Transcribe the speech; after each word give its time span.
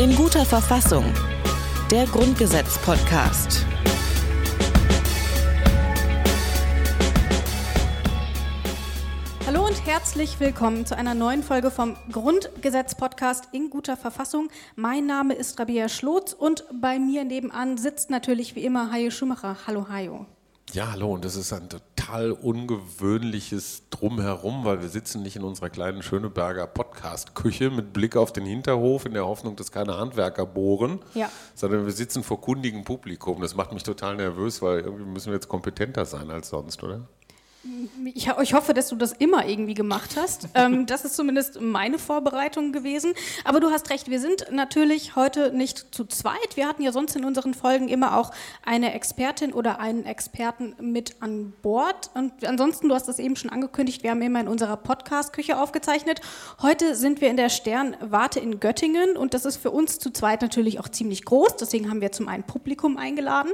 In 0.00 0.16
guter 0.16 0.46
Verfassung. 0.46 1.04
Der 1.90 2.06
Grundgesetz-Podcast. 2.06 3.66
Hallo 9.46 9.66
und 9.66 9.84
herzlich 9.84 10.40
willkommen 10.40 10.86
zu 10.86 10.96
einer 10.96 11.12
neuen 11.12 11.42
Folge 11.42 11.70
vom 11.70 11.96
Grundgesetz-Podcast 12.10 13.48
in 13.52 13.68
guter 13.68 13.98
Verfassung. 13.98 14.48
Mein 14.74 15.04
Name 15.04 15.34
ist 15.34 15.60
Rabia 15.60 15.90
Schlotz 15.90 16.32
und 16.32 16.64
bei 16.72 16.98
mir 16.98 17.24
nebenan 17.24 17.76
sitzt 17.76 18.08
natürlich 18.08 18.56
wie 18.56 18.64
immer 18.64 18.90
Hajo 18.90 19.10
Schumacher. 19.10 19.58
Hallo 19.66 19.90
Hajo. 19.90 20.24
Ja, 20.72 20.92
hallo, 20.92 21.12
und 21.12 21.26
das 21.26 21.36
ist 21.36 21.52
ein 21.52 21.68
total 22.10 22.32
ungewöhnliches 22.32 23.82
Drumherum, 23.90 24.64
weil 24.64 24.80
wir 24.82 24.88
sitzen 24.88 25.22
nicht 25.22 25.36
in 25.36 25.42
unserer 25.44 25.70
kleinen 25.70 26.02
Schöneberger 26.02 26.66
Podcast-Küche 26.66 27.70
mit 27.70 27.92
Blick 27.92 28.16
auf 28.16 28.32
den 28.32 28.44
Hinterhof 28.46 29.06
in 29.06 29.14
der 29.14 29.26
Hoffnung, 29.26 29.54
dass 29.56 29.70
keine 29.70 29.96
Handwerker 29.96 30.44
bohren, 30.44 30.98
Ja. 31.14 31.30
sondern 31.54 31.84
wir 31.86 31.92
sitzen 31.92 32.24
vor 32.24 32.40
kundigem 32.40 32.84
Publikum. 32.84 33.40
Das 33.40 33.54
macht 33.54 33.72
mich 33.72 33.84
total 33.84 34.16
nervös, 34.16 34.60
weil 34.60 34.80
irgendwie 34.80 35.04
müssen 35.04 35.26
wir 35.26 35.34
jetzt 35.34 35.48
kompetenter 35.48 36.04
sein 36.04 36.30
als 36.30 36.48
sonst, 36.48 36.82
oder? 36.82 37.02
Ich, 38.14 38.26
ich 38.26 38.54
hoffe, 38.54 38.72
dass 38.72 38.88
du 38.88 38.96
das 38.96 39.12
immer 39.12 39.46
irgendwie 39.46 39.74
gemacht 39.74 40.16
hast. 40.16 40.48
ähm, 40.54 40.86
das 40.86 41.04
ist 41.04 41.14
zumindest 41.14 41.60
meine 41.60 41.98
Vorbereitung 41.98 42.72
gewesen. 42.72 43.12
Aber 43.44 43.60
du 43.60 43.70
hast 43.70 43.90
recht, 43.90 44.08
wir 44.08 44.18
sind 44.18 44.46
natürlich 44.50 45.14
heute 45.14 45.52
nicht 45.52 45.94
zu 45.94 46.06
zweit. 46.06 46.56
Wir 46.56 46.66
hatten 46.66 46.82
ja 46.82 46.90
sonst 46.90 47.16
in 47.16 47.24
unseren 47.24 47.52
Folgen 47.52 47.88
immer 47.88 48.16
auch 48.16 48.32
eine 48.64 48.94
Expertin 48.94 49.52
oder 49.52 49.78
einen 49.78 50.06
Experten 50.06 50.74
mit 50.80 51.16
an 51.20 51.52
Bord. 51.60 52.10
Und 52.14 52.44
ansonsten, 52.46 52.88
du 52.88 52.94
hast 52.94 53.08
das 53.08 53.18
eben 53.18 53.36
schon 53.36 53.50
angekündigt, 53.50 54.02
wir 54.02 54.12
haben 54.12 54.22
immer 54.22 54.40
in 54.40 54.48
unserer 54.48 54.78
Podcast-Küche 54.78 55.60
aufgezeichnet. 55.60 56.22
Heute 56.62 56.94
sind 56.94 57.20
wir 57.20 57.28
in 57.28 57.36
der 57.36 57.50
Sternwarte 57.50 58.40
in 58.40 58.60
Göttingen 58.60 59.18
und 59.18 59.34
das 59.34 59.44
ist 59.44 59.58
für 59.58 59.70
uns 59.70 59.98
zu 59.98 60.10
zweit 60.10 60.40
natürlich 60.40 60.80
auch 60.80 60.88
ziemlich 60.88 61.26
groß. 61.26 61.56
Deswegen 61.56 61.90
haben 61.90 62.00
wir 62.00 62.10
zum 62.10 62.26
einen 62.26 62.44
Publikum 62.44 62.96
eingeladen. 62.96 63.52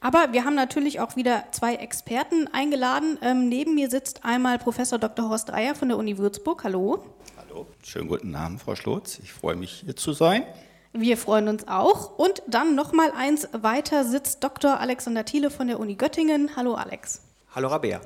Aber 0.00 0.32
wir 0.32 0.44
haben 0.44 0.54
natürlich 0.54 1.00
auch 1.00 1.16
wieder 1.16 1.42
zwei 1.50 1.74
Experten 1.74 2.46
eingeladen. 2.52 3.18
Ähm, 3.20 3.47
neben 3.48 3.74
mir 3.74 3.90
sitzt 3.90 4.24
einmal 4.24 4.58
Professor 4.58 4.98
Dr. 4.98 5.28
Horst 5.28 5.48
Dreier 5.48 5.74
von 5.74 5.88
der 5.88 5.98
Uni 5.98 6.18
Würzburg. 6.18 6.64
Hallo. 6.64 7.02
Hallo, 7.36 7.66
schönen 7.82 8.08
guten 8.08 8.34
Abend, 8.34 8.60
Frau 8.60 8.74
Schlotz. 8.74 9.18
Ich 9.22 9.32
freue 9.32 9.56
mich, 9.56 9.82
hier 9.84 9.96
zu 9.96 10.12
sein. 10.12 10.44
Wir 10.92 11.16
freuen 11.16 11.48
uns 11.48 11.68
auch. 11.68 12.18
Und 12.18 12.42
dann 12.46 12.74
noch 12.74 12.92
mal 12.92 13.12
eins 13.16 13.48
weiter 13.52 14.04
sitzt 14.04 14.42
Dr. 14.42 14.80
Alexander 14.80 15.24
Thiele 15.24 15.50
von 15.50 15.66
der 15.66 15.80
Uni 15.80 15.94
Göttingen. 15.94 16.56
Hallo 16.56 16.74
Alex. 16.74 17.22
Hallo 17.54 17.68
Rabea. 17.68 18.00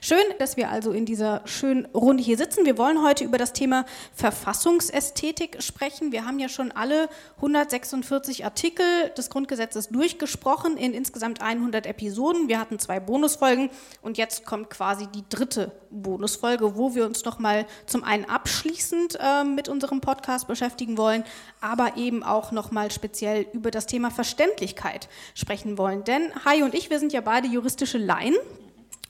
Schön, 0.00 0.24
dass 0.38 0.56
wir 0.56 0.70
also 0.70 0.92
in 0.92 1.06
dieser 1.06 1.42
schönen 1.44 1.86
Runde 1.86 2.22
hier 2.22 2.36
sitzen. 2.36 2.64
Wir 2.64 2.78
wollen 2.78 3.02
heute 3.02 3.24
über 3.24 3.38
das 3.38 3.52
Thema 3.52 3.84
Verfassungsästhetik 4.14 5.62
sprechen. 5.62 6.12
Wir 6.12 6.26
haben 6.26 6.38
ja 6.38 6.48
schon 6.48 6.72
alle 6.72 7.08
146 7.36 8.44
Artikel 8.44 8.84
des 9.16 9.30
Grundgesetzes 9.30 9.88
durchgesprochen 9.88 10.76
in 10.76 10.94
insgesamt 10.94 11.40
100 11.40 11.86
Episoden. 11.86 12.48
Wir 12.48 12.58
hatten 12.58 12.78
zwei 12.78 13.00
Bonusfolgen 13.00 13.70
und 14.02 14.18
jetzt 14.18 14.44
kommt 14.44 14.70
quasi 14.70 15.06
die 15.06 15.24
dritte 15.28 15.72
Bonusfolge, 15.90 16.76
wo 16.76 16.94
wir 16.94 17.04
uns 17.06 17.24
noch 17.24 17.38
mal 17.38 17.66
zum 17.86 18.02
einen 18.02 18.24
abschließend 18.24 19.18
äh, 19.20 19.44
mit 19.44 19.68
unserem 19.68 20.00
Podcast 20.00 20.48
beschäftigen 20.48 20.96
wollen, 20.96 21.24
aber 21.60 21.96
eben 21.96 22.22
auch 22.22 22.50
noch 22.52 22.70
mal 22.70 22.90
speziell 22.90 23.46
über 23.52 23.70
das 23.70 23.86
Thema 23.86 24.10
Verständlichkeit 24.10 25.08
sprechen 25.34 25.78
wollen. 25.78 26.04
Denn 26.04 26.32
Hai 26.44 26.64
und 26.64 26.74
ich, 26.74 26.90
wir 26.90 26.98
sind 26.98 27.12
ja 27.12 27.20
beide 27.20 27.46
juristische 27.46 27.98
Laien 27.98 28.36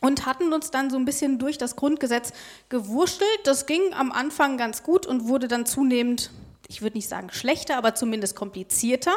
und 0.02 0.26
hatten 0.26 0.52
uns 0.52 0.70
dann 0.70 0.90
so 0.90 0.96
ein 0.98 1.06
bisschen 1.06 1.38
durch 1.38 1.56
das 1.56 1.76
Grundgesetz 1.76 2.32
gewurschtelt. 2.68 3.28
Das 3.44 3.64
ging 3.64 3.94
am 3.94 4.12
Anfang 4.12 4.58
ganz 4.58 4.82
gut 4.82 5.06
und 5.06 5.28
wurde 5.28 5.48
dann 5.48 5.64
zunehmend, 5.64 6.30
ich 6.68 6.82
würde 6.82 6.96
nicht 6.96 7.08
sagen 7.08 7.30
schlechter, 7.30 7.76
aber 7.76 7.94
zumindest 7.94 8.34
komplizierter, 8.34 9.14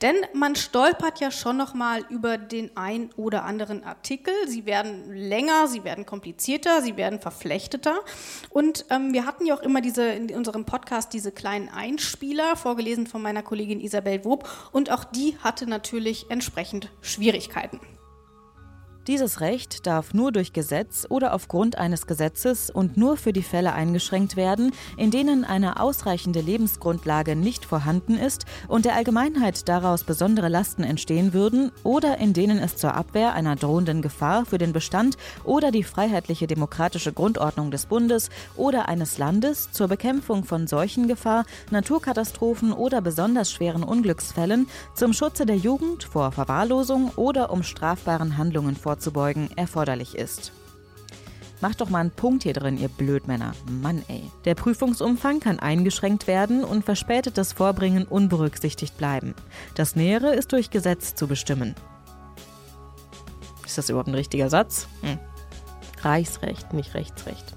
denn 0.00 0.14
man 0.34 0.56
stolpert 0.56 1.20
ja 1.20 1.30
schon 1.30 1.56
noch 1.56 1.74
mal 1.74 2.04
über 2.08 2.38
den 2.38 2.76
ein 2.76 3.10
oder 3.16 3.44
anderen 3.44 3.82
Artikel. 3.82 4.32
Sie 4.46 4.66
werden 4.66 5.12
länger, 5.12 5.68
sie 5.68 5.84
werden 5.84 6.06
komplizierter, 6.06 6.82
sie 6.82 6.96
werden 6.96 7.20
verflechteter 7.20 8.00
und 8.50 8.84
ähm, 8.90 9.12
wir 9.12 9.26
hatten 9.26 9.46
ja 9.46 9.56
auch 9.56 9.62
immer 9.62 9.80
diese 9.80 10.04
in 10.04 10.34
unserem 10.34 10.64
Podcast 10.64 11.12
diese 11.12 11.32
kleinen 11.32 11.68
Einspieler 11.68 12.56
vorgelesen 12.56 13.06
von 13.06 13.22
meiner 13.22 13.42
Kollegin 13.42 13.80
Isabel 13.80 14.24
Wob 14.24 14.48
und 14.72 14.90
auch 14.92 15.04
die 15.04 15.36
hatte 15.38 15.66
natürlich 15.66 16.30
entsprechend 16.30 16.90
Schwierigkeiten. 17.00 17.80
Dieses 19.08 19.40
Recht 19.40 19.86
darf 19.86 20.12
nur 20.12 20.32
durch 20.32 20.52
Gesetz 20.52 21.06
oder 21.08 21.32
aufgrund 21.32 21.78
eines 21.78 22.06
Gesetzes 22.06 22.68
und 22.68 22.98
nur 22.98 23.16
für 23.16 23.32
die 23.32 23.42
Fälle 23.42 23.72
eingeschränkt 23.72 24.36
werden, 24.36 24.70
in 24.98 25.10
denen 25.10 25.46
eine 25.46 25.80
ausreichende 25.80 26.42
Lebensgrundlage 26.42 27.34
nicht 27.34 27.64
vorhanden 27.64 28.18
ist 28.18 28.44
und 28.68 28.84
der 28.84 28.96
Allgemeinheit 28.96 29.66
daraus 29.66 30.04
besondere 30.04 30.50
Lasten 30.50 30.84
entstehen 30.84 31.32
würden 31.32 31.72
oder 31.84 32.18
in 32.18 32.34
denen 32.34 32.58
es 32.58 32.76
zur 32.76 32.92
Abwehr 32.96 33.32
einer 33.32 33.56
drohenden 33.56 34.02
Gefahr 34.02 34.44
für 34.44 34.58
den 34.58 34.74
Bestand 34.74 35.16
oder 35.42 35.70
die 35.70 35.84
freiheitliche 35.84 36.46
demokratische 36.46 37.14
Grundordnung 37.14 37.70
des 37.70 37.86
Bundes 37.86 38.28
oder 38.56 38.90
eines 38.90 39.16
Landes 39.16 39.72
zur 39.72 39.88
Bekämpfung 39.88 40.44
von 40.44 40.66
Seuchengefahr, 40.66 41.46
Naturkatastrophen 41.70 42.74
oder 42.74 43.00
besonders 43.00 43.50
schweren 43.50 43.84
Unglücksfällen, 43.84 44.68
zum 44.92 45.14
Schutze 45.14 45.46
der 45.46 45.56
Jugend 45.56 46.04
vor 46.04 46.30
Verwahrlosung 46.30 47.10
oder 47.16 47.50
um 47.50 47.62
strafbaren 47.62 48.36
Handlungen 48.36 48.76
vorzubeugen, 48.98 49.48
erforderlich 49.56 50.16
ist. 50.16 50.52
Macht 51.60 51.80
doch 51.80 51.88
mal 51.88 52.00
einen 52.00 52.10
Punkt 52.10 52.42
hier 52.42 52.52
drin, 52.52 52.78
ihr 52.78 52.88
Blödmänner. 52.88 53.52
Mann, 53.68 54.02
ey. 54.08 54.22
Der 54.44 54.54
Prüfungsumfang 54.54 55.40
kann 55.40 55.58
eingeschränkt 55.58 56.26
werden 56.26 56.64
und 56.64 56.84
verspätetes 56.84 57.52
Vorbringen 57.52 58.06
unberücksichtigt 58.06 58.96
bleiben. 58.96 59.34
Das 59.74 59.96
Nähere 59.96 60.34
ist 60.34 60.52
durch 60.52 60.70
Gesetz 60.70 61.14
zu 61.14 61.26
bestimmen. 61.26 61.74
Ist 63.64 63.78
das 63.78 63.88
überhaupt 63.88 64.08
ein 64.08 64.14
richtiger 64.14 64.50
Satz? 64.50 64.88
Hm. 65.02 65.18
Reichsrecht, 66.02 66.72
nicht 66.72 66.94
Rechtsrecht. 66.94 67.56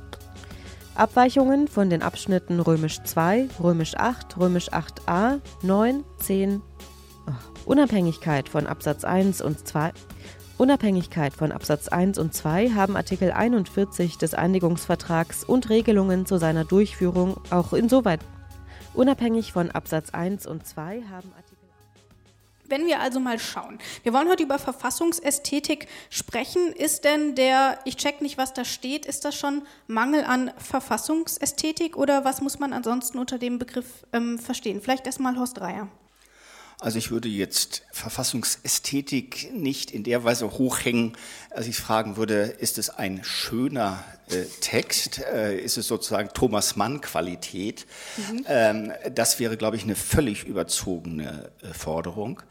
Abweichungen 0.96 1.68
von 1.68 1.90
den 1.90 2.02
Abschnitten 2.02 2.60
Römisch 2.60 3.02
2, 3.04 3.50
Römisch 3.62 3.96
8, 3.96 4.38
Römisch 4.38 4.72
8a, 4.72 5.40
9, 5.64 6.04
10. 6.18 6.62
Oh. 7.28 7.32
Unabhängigkeit 7.66 8.50
von 8.50 8.68
Absatz 8.68 9.04
1 9.04 9.42
und 9.42 9.68
2. 9.68 9.92
Unabhängigkeit 10.62 11.34
von 11.34 11.52
Absatz 11.52 11.88
1 11.88 12.20
und 12.20 12.36
2 12.36 12.70
haben 12.76 12.96
Artikel 12.96 13.32
41 13.32 14.20
des 14.20 14.36
Einigungsvertrags 14.36 15.44
und 15.44 15.72
Regelungen 15.72 16.28
zu 16.28 16.38
seiner 16.38 16.66
Durchführung 16.66 17.42
auch 17.50 17.74
insoweit. 17.74 18.20
Unabhängig 18.94 19.54
von 19.54 19.72
Absatz 19.72 20.12
1 20.12 20.46
und 20.46 20.68
2 20.68 21.02
haben 21.10 21.34
Artikel 21.36 21.68
Wenn 22.68 22.86
wir 22.86 23.00
also 23.00 23.20
mal 23.20 23.40
schauen, 23.40 23.80
wir 24.04 24.14
wollen 24.14 24.30
heute 24.30 24.44
über 24.44 24.60
Verfassungsästhetik 24.60 25.88
sprechen. 26.12 26.72
Ist 26.74 27.06
denn 27.06 27.34
der, 27.34 27.80
ich 27.86 27.98
check 27.98 28.22
nicht, 28.22 28.38
was 28.38 28.54
da 28.54 28.64
steht, 28.64 29.08
ist 29.08 29.26
das 29.26 29.34
schon 29.34 29.64
Mangel 29.88 30.24
an 30.26 30.52
Verfassungsästhetik 30.58 31.98
oder 31.98 32.24
was 32.24 32.40
muss 32.40 32.60
man 32.60 32.72
ansonsten 32.72 33.18
unter 33.18 33.40
dem 33.40 33.58
Begriff 33.58 34.06
ähm, 34.14 34.38
verstehen? 34.38 34.80
Vielleicht 34.80 35.08
erstmal 35.08 35.40
Horst 35.40 35.58
Dreier. 35.58 35.88
Also 36.82 36.98
ich 36.98 37.12
würde 37.12 37.30
jetzt 37.30 37.84
Verfassungsästhetik 37.92 39.54
nicht 39.54 39.92
in 39.92 40.04
der 40.04 40.24
Weise 40.24 40.50
hochhängen, 40.50 41.16
als 41.52 41.68
ich 41.68 41.78
fragen 41.78 42.18
würde, 42.18 42.42
ist 42.42 42.80
es 42.80 42.90
ein 42.90 43.24
schöner 43.24 44.04
äh, 44.30 44.46
Text? 44.62 45.20
Äh, 45.20 45.60
ist 45.60 45.78
es 45.78 45.88
sozusagen 45.88 46.30
Thomas 46.34 46.76
Mann-Qualität? 46.76 47.86
Mhm. 48.18 48.46
Ähm, 48.48 48.92
das 49.14 49.40
wäre, 49.40 49.58
glaube 49.58 49.76
ich, 49.76 49.84
eine 49.84 49.94
völlig 49.94 50.44
überzogene 50.44 51.52
äh, 51.62 51.72
Forderung. 51.72 52.42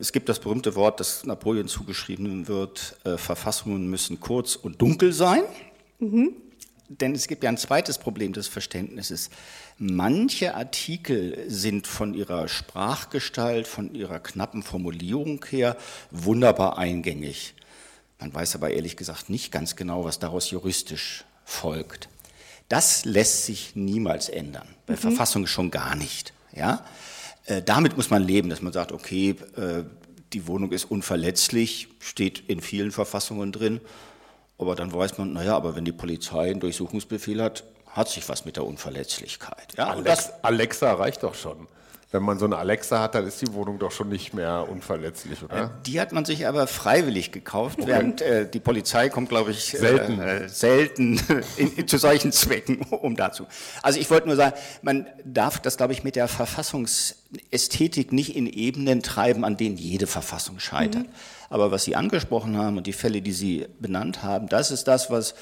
Es 0.00 0.10
gibt 0.10 0.28
das 0.28 0.40
berühmte 0.40 0.74
Wort, 0.74 0.98
das 0.98 1.24
Napoleon 1.24 1.68
zugeschrieben 1.68 2.48
wird, 2.48 2.96
äh, 3.04 3.16
Verfassungen 3.16 3.88
müssen 3.88 4.18
kurz 4.18 4.56
und 4.56 4.82
dunkel 4.82 5.12
sein. 5.12 5.44
Mhm. 6.00 6.32
Denn 6.88 7.14
es 7.14 7.28
gibt 7.28 7.44
ja 7.44 7.50
ein 7.50 7.58
zweites 7.58 7.98
Problem 7.98 8.32
des 8.32 8.48
Verständnisses. 8.48 9.28
Manche 9.76 10.54
Artikel 10.54 11.44
sind 11.48 11.86
von 11.86 12.14
ihrer 12.14 12.48
Sprachgestalt, 12.48 13.66
von 13.66 13.94
ihrer 13.94 14.20
knappen 14.20 14.62
Formulierung 14.62 15.44
her 15.50 15.76
wunderbar 16.10 16.78
eingängig. 16.78 17.54
Man 18.18 18.32
weiß 18.32 18.56
aber 18.56 18.70
ehrlich 18.70 18.96
gesagt 18.96 19.28
nicht 19.28 19.52
ganz 19.52 19.76
genau, 19.76 20.04
was 20.04 20.18
daraus 20.18 20.50
juristisch 20.50 21.24
folgt. 21.44 22.08
Das 22.68 23.04
lässt 23.04 23.44
sich 23.44 23.76
niemals 23.76 24.28
ändern. 24.28 24.66
Bei 24.86 24.94
mhm. 24.94 24.98
Verfassung 24.98 25.46
schon 25.46 25.70
gar 25.70 25.94
nicht. 25.94 26.32
Ja? 26.54 26.84
Äh, 27.44 27.62
damit 27.62 27.96
muss 27.96 28.10
man 28.10 28.22
leben, 28.22 28.50
dass 28.50 28.62
man 28.62 28.72
sagt, 28.72 28.92
okay, 28.92 29.36
äh, 29.56 29.84
die 30.32 30.46
Wohnung 30.46 30.72
ist 30.72 30.84
unverletzlich, 30.84 31.88
steht 32.00 32.48
in 32.48 32.60
vielen 32.60 32.92
Verfassungen 32.92 33.52
drin. 33.52 33.80
Aber 34.58 34.74
dann 34.74 34.92
weiß 34.92 35.18
man, 35.18 35.32
naja, 35.32 35.56
aber 35.56 35.76
wenn 35.76 35.84
die 35.84 35.92
Polizei 35.92 36.50
einen 36.50 36.60
Durchsuchungsbefehl 36.60 37.40
hat, 37.42 37.64
hat 37.86 38.08
sich 38.08 38.28
was 38.28 38.44
mit 38.44 38.56
der 38.56 38.64
Unverletzlichkeit. 38.64 39.74
Ja, 39.76 39.88
Alex, 39.88 40.32
Alexa 40.42 40.92
reicht 40.94 41.22
doch 41.22 41.34
schon. 41.34 41.68
wenn 42.10 42.22
man 42.22 42.38
so 42.38 42.46
eine 42.46 42.56
Alexa 42.56 43.00
hat, 43.00 43.14
dann 43.14 43.26
ist 43.26 43.40
die 43.42 43.52
Wohnung 43.52 43.78
doch 43.78 43.92
schon 43.92 44.08
nicht 44.08 44.32
mehr 44.32 44.66
unverletzlich, 44.68 45.42
oder? 45.42 45.64
Äh, 45.64 45.68
die 45.86 46.00
hat 46.00 46.12
man 46.12 46.24
sich 46.24 46.46
aber 46.46 46.66
freiwillig 46.66 47.32
gekauft, 47.32 47.78
während 47.84 48.20
äh, 48.22 48.48
die 48.48 48.60
Polizei 48.60 49.10
kommt, 49.10 49.28
glaube 49.28 49.50
ich, 49.50 49.64
selten, 49.64 50.20
äh, 50.20 50.48
selten 50.48 51.20
in, 51.56 51.72
in, 51.76 51.88
zu 51.88 51.98
solchen 51.98 52.32
Zwecken 52.32 52.80
um 52.90 53.14
dazu. 53.14 53.46
Also 53.82 54.00
ich 54.00 54.10
wollte 54.10 54.26
nur 54.26 54.36
sagen, 54.36 54.56
man 54.82 55.06
darf 55.24 55.60
das, 55.60 55.76
glaube 55.76 55.92
ich, 55.92 56.02
mit 56.02 56.16
der 56.16 56.28
Verfassungsästhetik 56.28 58.12
nicht 58.12 58.34
in 58.34 58.46
Ebenen 58.46 59.02
treiben, 59.02 59.44
an 59.44 59.56
denen 59.56 59.76
jede 59.76 60.06
Verfassung 60.06 60.58
scheitert. 60.58 61.06
Mhm. 61.06 61.12
Aber 61.48 61.70
was 61.70 61.84
Sie 61.84 61.96
angesprochen 61.96 62.56
haben 62.56 62.76
und 62.76 62.86
die 62.86 62.92
Fälle, 62.92 63.22
die 63.22 63.32
Sie 63.32 63.66
benannt 63.80 64.22
haben, 64.22 64.48
das 64.48 64.70
ist 64.70 64.84
das, 64.84 65.10
was 65.10 65.34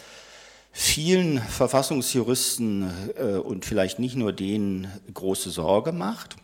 vielen 0.73 1.41
Verfassungsjuristen 1.41 2.91
äh, 3.17 3.37
und 3.37 3.65
vielleicht 3.65 3.99
nicht 3.99 4.17
nur 4.17 4.33
denen 4.33 4.89
große 5.13 5.51
Sorge 5.51 5.93
macht 5.93 6.37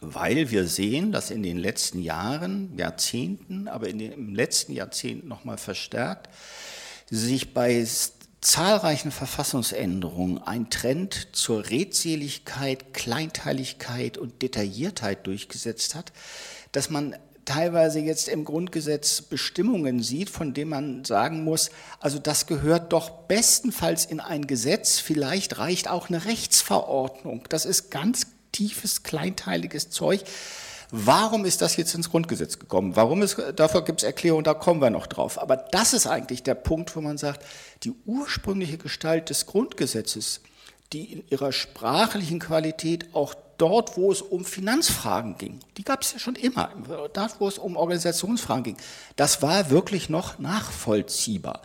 weil 0.00 0.50
wir 0.50 0.66
sehen, 0.66 1.12
dass 1.12 1.30
in 1.30 1.42
den 1.42 1.58
letzten 1.58 2.00
Jahren, 2.00 2.76
Jahrzehnten, 2.76 3.68
aber 3.68 3.88
in 3.88 3.98
den, 3.98 4.12
im 4.12 4.34
letzten 4.34 4.72
Jahrzehnt 4.72 5.26
nochmal 5.26 5.58
verstärkt, 5.58 6.28
sich 7.10 7.52
bei 7.52 7.86
zahlreichen 8.40 9.10
Verfassungsänderungen 9.10 10.42
ein 10.42 10.70
Trend 10.70 11.28
zur 11.32 11.68
Redseligkeit, 11.68 12.94
Kleinteiligkeit 12.94 14.16
und 14.16 14.40
Detailliertheit 14.40 15.26
durchgesetzt 15.26 15.94
hat, 15.94 16.12
dass 16.72 16.88
man 16.88 17.16
teilweise 17.50 17.98
jetzt 17.98 18.28
im 18.28 18.44
Grundgesetz 18.44 19.22
Bestimmungen 19.22 20.04
sieht, 20.04 20.30
von 20.30 20.54
denen 20.54 20.70
man 20.70 21.04
sagen 21.04 21.42
muss, 21.42 21.70
also 21.98 22.20
das 22.20 22.46
gehört 22.46 22.92
doch 22.92 23.10
bestenfalls 23.10 24.04
in 24.04 24.20
ein 24.20 24.46
Gesetz, 24.46 25.00
vielleicht 25.00 25.58
reicht 25.58 25.88
auch 25.88 26.08
eine 26.08 26.26
Rechtsverordnung. 26.26 27.42
Das 27.48 27.64
ist 27.64 27.90
ganz 27.90 28.28
tiefes, 28.52 29.02
kleinteiliges 29.02 29.90
Zeug. 29.90 30.22
Warum 30.92 31.44
ist 31.44 31.60
das 31.60 31.76
jetzt 31.76 31.92
ins 31.94 32.10
Grundgesetz 32.10 32.60
gekommen? 32.60 32.94
Warum 32.94 33.22
ist, 33.22 33.36
dafür 33.56 33.82
gibt 33.82 34.02
es 34.02 34.06
Erklärungen, 34.06 34.44
da 34.44 34.54
kommen 34.54 34.80
wir 34.80 34.90
noch 34.90 35.08
drauf. 35.08 35.40
Aber 35.40 35.56
das 35.56 35.92
ist 35.92 36.06
eigentlich 36.06 36.44
der 36.44 36.54
Punkt, 36.54 36.94
wo 36.94 37.00
man 37.00 37.18
sagt, 37.18 37.44
die 37.82 37.92
ursprüngliche 38.06 38.78
Gestalt 38.78 39.28
des 39.28 39.46
Grundgesetzes, 39.46 40.40
die 40.92 41.12
in 41.14 41.24
ihrer 41.28 41.50
sprachlichen 41.50 42.38
Qualität 42.38 43.12
auch 43.12 43.34
dort, 43.60 43.96
wo 43.96 44.10
es 44.10 44.22
um 44.22 44.44
Finanzfragen 44.44 45.36
ging, 45.36 45.60
die 45.76 45.84
gab 45.84 46.02
es 46.02 46.12
ja 46.12 46.18
schon 46.18 46.36
immer, 46.36 46.70
dort, 47.12 47.40
wo 47.40 47.48
es 47.48 47.58
um 47.58 47.76
Organisationsfragen 47.76 48.64
ging, 48.64 48.76
das 49.16 49.42
war 49.42 49.70
wirklich 49.70 50.08
noch 50.08 50.38
nachvollziehbar. 50.38 51.60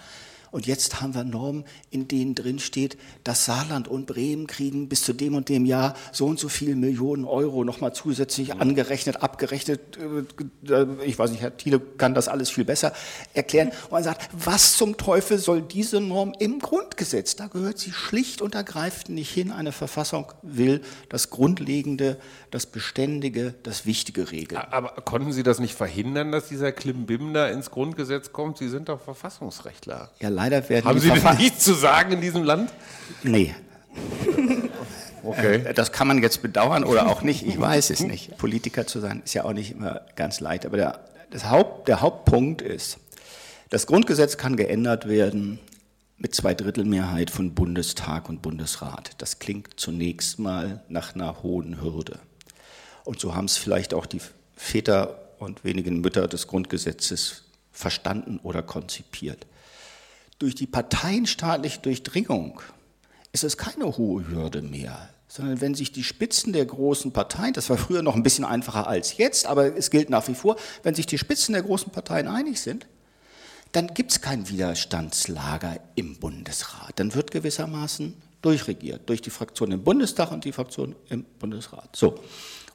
Und 0.55 0.67
jetzt 0.67 1.01
haben 1.01 1.13
wir 1.13 1.25
Normen, 1.25 1.65
in 1.89 2.07
denen 2.07 2.33
drin 2.33 2.59
steht, 2.59 2.97
dass 3.25 3.43
Saarland 3.43 3.89
und 3.89 4.05
Bremen 4.05 4.47
kriegen 4.47 4.87
bis 4.87 5.01
zu 5.01 5.11
dem 5.11 5.35
und 5.35 5.49
dem 5.49 5.65
Jahr 5.65 5.95
so 6.13 6.27
und 6.27 6.39
so 6.39 6.47
viele 6.47 6.77
Millionen 6.77 7.25
Euro 7.25 7.65
nochmal 7.65 7.93
zusätzlich 7.93 8.53
mhm. 8.53 8.61
angerechnet, 8.61 9.21
abgerechnet. 9.21 9.97
Äh, 9.97 10.85
ich 11.03 11.19
weiß 11.19 11.31
nicht, 11.31 11.41
Herr 11.41 11.57
Thiele 11.57 11.81
kann 11.81 12.13
das 12.13 12.29
alles 12.29 12.49
viel 12.49 12.63
besser 12.63 12.93
erklären. 13.33 13.71
Und 13.83 13.91
man 13.91 14.03
sagt, 14.05 14.29
was 14.31 14.77
zum 14.77 14.95
Teufel 14.95 15.39
soll 15.39 15.61
diese 15.61 15.99
Norm 15.99 16.33
im 16.39 16.59
Grundgesetz? 16.59 17.35
Da 17.35 17.47
gehört 17.47 17.77
sie 17.77 17.91
schlicht 17.91 18.41
und 18.41 18.55
ergreifend 18.55 19.09
nicht 19.09 19.31
hin. 19.31 19.51
Eine 19.51 19.73
Verfassung 19.73 20.31
will 20.41 20.79
das 21.09 21.31
Grundlegende, 21.31 22.17
das 22.49 22.65
Beständige, 22.65 23.55
das 23.63 23.85
Wichtige 23.85 24.31
regeln. 24.31 24.61
Aber 24.71 25.01
konnten 25.03 25.33
Sie 25.33 25.43
das 25.43 25.59
nicht 25.59 25.75
verhindern, 25.75 26.31
dass 26.31 26.47
dieser 26.47 26.71
Klimbim 26.71 27.33
da 27.33 27.49
ins 27.49 27.71
Grundgesetz 27.71 28.31
kommt? 28.31 28.57
Sie 28.57 28.69
sind 28.69 28.87
doch 28.87 29.01
Verfassungsrechtler. 29.01 30.11
Ja, 30.21 30.29
leider 30.29 30.44
werden 30.51 30.85
Haben 30.85 30.99
Sie 30.99 31.09
denn 31.09 31.37
nichts 31.37 31.63
zu 31.63 31.73
sagen 31.73 32.13
in 32.13 32.21
diesem 32.21 32.43
Land? 32.43 32.71
Nee. 33.23 33.53
Okay. 35.25 35.55
Äh, 35.65 35.73
das 35.73 35.91
kann 35.91 36.07
man 36.07 36.21
jetzt 36.21 36.41
bedauern 36.41 36.83
oder 36.83 37.07
auch 37.07 37.23
nicht. 37.23 37.45
Ich 37.45 37.59
weiß 37.59 37.89
es 37.89 38.01
nicht. 38.01 38.37
Politiker 38.37 38.85
zu 38.85 38.99
sein 38.99 39.23
ist 39.25 39.33
ja 39.33 39.43
auch 39.43 39.53
nicht 39.53 39.71
immer 39.71 40.01
ganz 40.15 40.39
leicht. 40.39 40.65
Aber 40.65 40.77
der, 40.77 40.99
Haupt, 41.49 41.87
der 41.87 42.01
Hauptpunkt 42.01 42.61
ist, 42.61 42.99
das 43.69 43.87
Grundgesetz 43.87 44.37
kann 44.37 44.55
geändert 44.55 45.07
werden 45.07 45.59
mit 46.17 46.35
Zweidrittelmehrheit 46.35 47.29
von 47.29 47.55
Bundestag 47.55 48.29
und 48.29 48.41
Bundesrat. 48.41 49.11
Das 49.17 49.39
klingt 49.39 49.79
zunächst 49.79 50.39
mal 50.39 50.83
nach 50.87 51.15
einer 51.15 51.41
hohen 51.43 51.81
Hürde. 51.81 52.19
Und 53.03 53.19
so 53.19 53.35
haben 53.35 53.45
es 53.45 53.57
vielleicht 53.57 53.93
auch 53.93 54.05
die 54.05 54.21
Väter 54.55 55.19
und 55.39 55.63
wenigen 55.63 56.01
Mütter 56.01 56.27
des 56.27 56.47
Grundgesetzes 56.47 57.43
verstanden 57.71 58.39
oder 58.43 58.61
konzipiert. 58.61 59.45
Durch 60.39 60.55
die 60.55 60.67
parteienstaatliche 60.67 61.79
Durchdringung 61.79 62.61
ist 63.31 63.43
es 63.43 63.57
keine 63.57 63.97
hohe 63.97 64.27
Hürde 64.27 64.61
mehr, 64.61 65.09
sondern 65.27 65.61
wenn 65.61 65.75
sich 65.75 65.91
die 65.91 66.03
Spitzen 66.03 66.53
der 66.53 66.65
großen 66.65 67.11
Parteien, 67.11 67.53
das 67.53 67.69
war 67.69 67.77
früher 67.77 68.01
noch 68.01 68.15
ein 68.15 68.23
bisschen 68.23 68.45
einfacher 68.45 68.87
als 68.87 69.17
jetzt, 69.17 69.45
aber 69.45 69.75
es 69.77 69.89
gilt 69.91 70.09
nach 70.09 70.27
wie 70.27 70.35
vor, 70.35 70.55
wenn 70.83 70.95
sich 70.95 71.05
die 71.05 71.17
Spitzen 71.17 71.53
der 71.53 71.63
großen 71.63 71.91
Parteien 71.91 72.27
einig 72.27 72.59
sind, 72.59 72.87
dann 73.71 73.93
gibt 73.93 74.11
es 74.11 74.21
kein 74.21 74.47
Widerstandslager 74.47 75.79
im 75.95 76.17
Bundesrat. 76.17 76.93
Dann 76.95 77.13
wird 77.13 77.31
gewissermaßen 77.31 78.13
durchregiert 78.41 79.09
durch 79.09 79.21
die 79.21 79.31
Fraktion 79.31 79.71
im 79.71 79.83
Bundestag 79.83 80.31
und 80.31 80.45
die 80.45 80.51
Fraktion 80.51 80.95
im 81.09 81.25
Bundesrat. 81.39 81.95
So. 81.95 82.19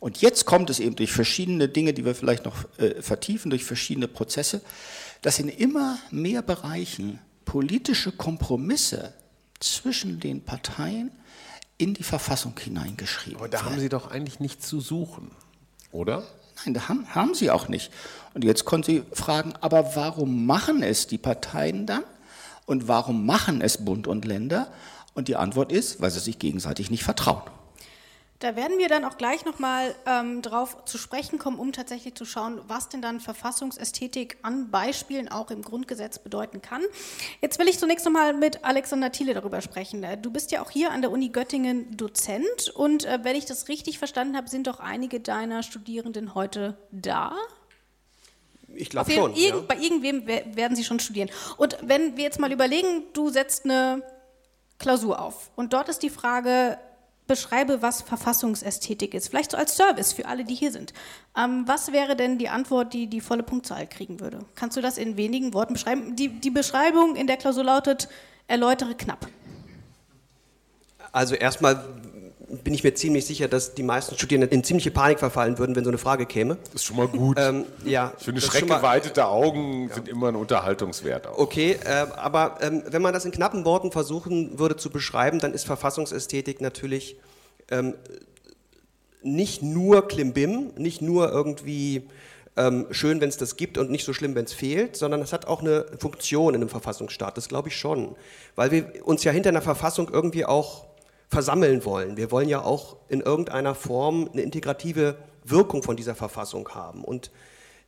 Und 0.00 0.20
jetzt 0.20 0.44
kommt 0.44 0.68
es 0.68 0.80
eben 0.80 0.96
durch 0.96 1.12
verschiedene 1.12 1.68
Dinge, 1.68 1.94
die 1.94 2.04
wir 2.04 2.14
vielleicht 2.14 2.44
noch 2.44 2.66
äh, 2.78 3.00
vertiefen, 3.00 3.50
durch 3.50 3.64
verschiedene 3.64 4.08
Prozesse, 4.08 4.62
dass 5.22 5.38
in 5.38 5.48
immer 5.48 5.98
mehr 6.10 6.42
Bereichen 6.42 7.18
politische 7.50 8.12
Kompromisse 8.12 9.12
zwischen 9.58 10.20
den 10.20 10.44
Parteien 10.44 11.10
in 11.78 11.94
die 11.94 12.04
Verfassung 12.04 12.56
hineingeschrieben. 12.56 13.38
Aber 13.40 13.48
da 13.48 13.64
haben 13.64 13.80
Sie 13.80 13.88
doch 13.88 14.08
eigentlich 14.08 14.38
nichts 14.38 14.68
zu 14.68 14.80
suchen, 14.80 15.32
oder? 15.90 16.22
Nein, 16.64 16.74
da 16.74 16.88
haben, 16.88 17.12
haben 17.12 17.34
Sie 17.34 17.50
auch 17.50 17.66
nicht. 17.66 17.90
Und 18.34 18.44
jetzt 18.44 18.66
können 18.66 18.84
Sie 18.84 19.02
fragen, 19.12 19.54
aber 19.60 19.96
warum 19.96 20.46
machen 20.46 20.84
es 20.84 21.08
die 21.08 21.18
Parteien 21.18 21.86
dann? 21.86 22.04
Und 22.66 22.86
warum 22.86 23.26
machen 23.26 23.62
es 23.62 23.84
Bund 23.84 24.06
und 24.06 24.24
Länder? 24.24 24.72
Und 25.14 25.26
die 25.26 25.34
Antwort 25.34 25.72
ist, 25.72 26.00
weil 26.00 26.12
sie 26.12 26.20
sich 26.20 26.38
gegenseitig 26.38 26.88
nicht 26.88 27.02
vertrauen. 27.02 27.42
Da 28.40 28.56
werden 28.56 28.78
wir 28.78 28.88
dann 28.88 29.04
auch 29.04 29.18
gleich 29.18 29.44
nochmal 29.44 29.94
ähm, 30.06 30.40
drauf 30.40 30.86
zu 30.86 30.96
sprechen 30.96 31.38
kommen, 31.38 31.58
um 31.58 31.72
tatsächlich 31.72 32.14
zu 32.14 32.24
schauen, 32.24 32.58
was 32.66 32.88
denn 32.88 33.02
dann 33.02 33.20
Verfassungsästhetik 33.20 34.38
an 34.40 34.70
Beispielen 34.70 35.28
auch 35.28 35.50
im 35.50 35.60
Grundgesetz 35.60 36.18
bedeuten 36.18 36.62
kann. 36.62 36.80
Jetzt 37.42 37.58
will 37.58 37.68
ich 37.68 37.78
zunächst 37.78 38.06
nochmal 38.06 38.32
mit 38.32 38.64
Alexander 38.64 39.12
Thiele 39.12 39.34
darüber 39.34 39.60
sprechen. 39.60 40.02
Äh, 40.02 40.16
du 40.16 40.30
bist 40.30 40.52
ja 40.52 40.62
auch 40.62 40.70
hier 40.70 40.90
an 40.90 41.02
der 41.02 41.10
Uni 41.10 41.28
Göttingen 41.28 41.94
Dozent 41.98 42.70
und 42.74 43.04
äh, 43.04 43.18
wenn 43.24 43.36
ich 43.36 43.44
das 43.44 43.68
richtig 43.68 43.98
verstanden 43.98 44.34
habe, 44.38 44.48
sind 44.48 44.66
doch 44.66 44.80
einige 44.80 45.20
deiner 45.20 45.62
Studierenden 45.62 46.34
heute 46.34 46.78
da. 46.92 47.34
Ich 48.74 48.88
glaube 48.88 49.10
schon. 49.10 49.34
Irgend, 49.34 49.60
ja. 49.60 49.66
Bei 49.68 49.76
irgendwem 49.76 50.26
werden 50.26 50.76
sie 50.76 50.84
schon 50.84 50.98
studieren. 50.98 51.28
Und 51.58 51.76
wenn 51.82 52.16
wir 52.16 52.24
jetzt 52.24 52.40
mal 52.40 52.52
überlegen, 52.52 53.04
du 53.12 53.28
setzt 53.28 53.66
eine 53.66 54.02
Klausur 54.78 55.20
auf 55.20 55.50
und 55.56 55.74
dort 55.74 55.90
ist 55.90 56.02
die 56.02 56.08
Frage, 56.08 56.78
beschreibe, 57.30 57.80
was 57.80 58.02
Verfassungsästhetik 58.02 59.14
ist. 59.14 59.28
Vielleicht 59.28 59.52
so 59.52 59.56
als 59.56 59.76
Service 59.76 60.12
für 60.12 60.26
alle, 60.26 60.44
die 60.44 60.56
hier 60.56 60.72
sind. 60.72 60.92
Ähm, 61.38 61.62
was 61.66 61.92
wäre 61.92 62.16
denn 62.16 62.38
die 62.38 62.48
Antwort, 62.48 62.92
die 62.92 63.06
die 63.06 63.20
volle 63.20 63.44
Punktzahl 63.44 63.86
kriegen 63.86 64.18
würde? 64.18 64.40
Kannst 64.56 64.76
du 64.76 64.80
das 64.80 64.98
in 64.98 65.16
wenigen 65.16 65.54
Worten 65.54 65.74
beschreiben? 65.74 66.16
Die, 66.16 66.28
die 66.28 66.50
Beschreibung 66.50 67.14
in 67.14 67.28
der 67.28 67.36
Klausur 67.36 67.62
lautet, 67.62 68.08
erläutere 68.48 68.96
knapp. 68.96 69.28
Also 71.12 71.36
erstmal 71.36 71.84
bin 72.50 72.74
ich 72.74 72.82
mir 72.82 72.94
ziemlich 72.94 73.26
sicher, 73.26 73.48
dass 73.48 73.74
die 73.74 73.82
meisten 73.82 74.14
Studierenden 74.14 74.50
in 74.50 74.64
ziemliche 74.64 74.90
Panik 74.90 75.18
verfallen 75.18 75.58
würden, 75.58 75.76
wenn 75.76 75.84
so 75.84 75.90
eine 75.90 75.98
Frage 75.98 76.26
käme. 76.26 76.56
Das 76.64 76.82
ist 76.82 76.84
schon 76.84 76.96
mal 76.96 77.08
gut. 77.08 77.38
Ähm, 77.40 77.64
ja, 77.84 78.12
ich 78.18 78.24
finde, 78.24 78.40
schreckgeweitete 78.40 79.26
Augen 79.26 79.88
ja. 79.88 79.94
sind 79.94 80.08
immer 80.08 80.28
ein 80.28 80.36
Unterhaltungswert. 80.36 81.26
Auch. 81.28 81.38
Okay, 81.38 81.78
äh, 81.84 82.06
aber 82.16 82.58
ähm, 82.60 82.82
wenn 82.88 83.02
man 83.02 83.14
das 83.14 83.24
in 83.24 83.30
knappen 83.30 83.64
Worten 83.64 83.92
versuchen 83.92 84.58
würde 84.58 84.76
zu 84.76 84.90
beschreiben, 84.90 85.38
dann 85.38 85.54
ist 85.54 85.64
Verfassungsästhetik 85.64 86.60
natürlich 86.60 87.16
ähm, 87.70 87.94
nicht 89.22 89.62
nur 89.62 90.08
Klimbim, 90.08 90.72
nicht 90.76 91.02
nur 91.02 91.30
irgendwie 91.30 92.08
ähm, 92.56 92.86
schön, 92.90 93.20
wenn 93.20 93.28
es 93.28 93.36
das 93.36 93.56
gibt 93.56 93.78
und 93.78 93.90
nicht 93.90 94.04
so 94.04 94.12
schlimm, 94.12 94.34
wenn 94.34 94.44
es 94.44 94.52
fehlt, 94.52 94.96
sondern 94.96 95.22
es 95.22 95.32
hat 95.32 95.46
auch 95.46 95.60
eine 95.60 95.86
Funktion 95.98 96.54
in 96.54 96.60
einem 96.60 96.68
Verfassungsstaat. 96.68 97.36
Das 97.36 97.48
glaube 97.48 97.68
ich 97.68 97.76
schon, 97.76 98.16
weil 98.56 98.70
wir 98.70 99.06
uns 99.06 99.22
ja 99.24 99.30
hinter 99.30 99.50
einer 99.50 99.62
Verfassung 99.62 100.10
irgendwie 100.12 100.44
auch 100.44 100.89
versammeln 101.30 101.84
wollen. 101.84 102.16
Wir 102.16 102.30
wollen 102.30 102.48
ja 102.48 102.62
auch 102.62 102.96
in 103.08 103.20
irgendeiner 103.20 103.74
Form 103.74 104.28
eine 104.32 104.42
integrative 104.42 105.16
Wirkung 105.44 105.82
von 105.82 105.96
dieser 105.96 106.14
Verfassung 106.14 106.68
haben. 106.70 107.04
Und 107.04 107.30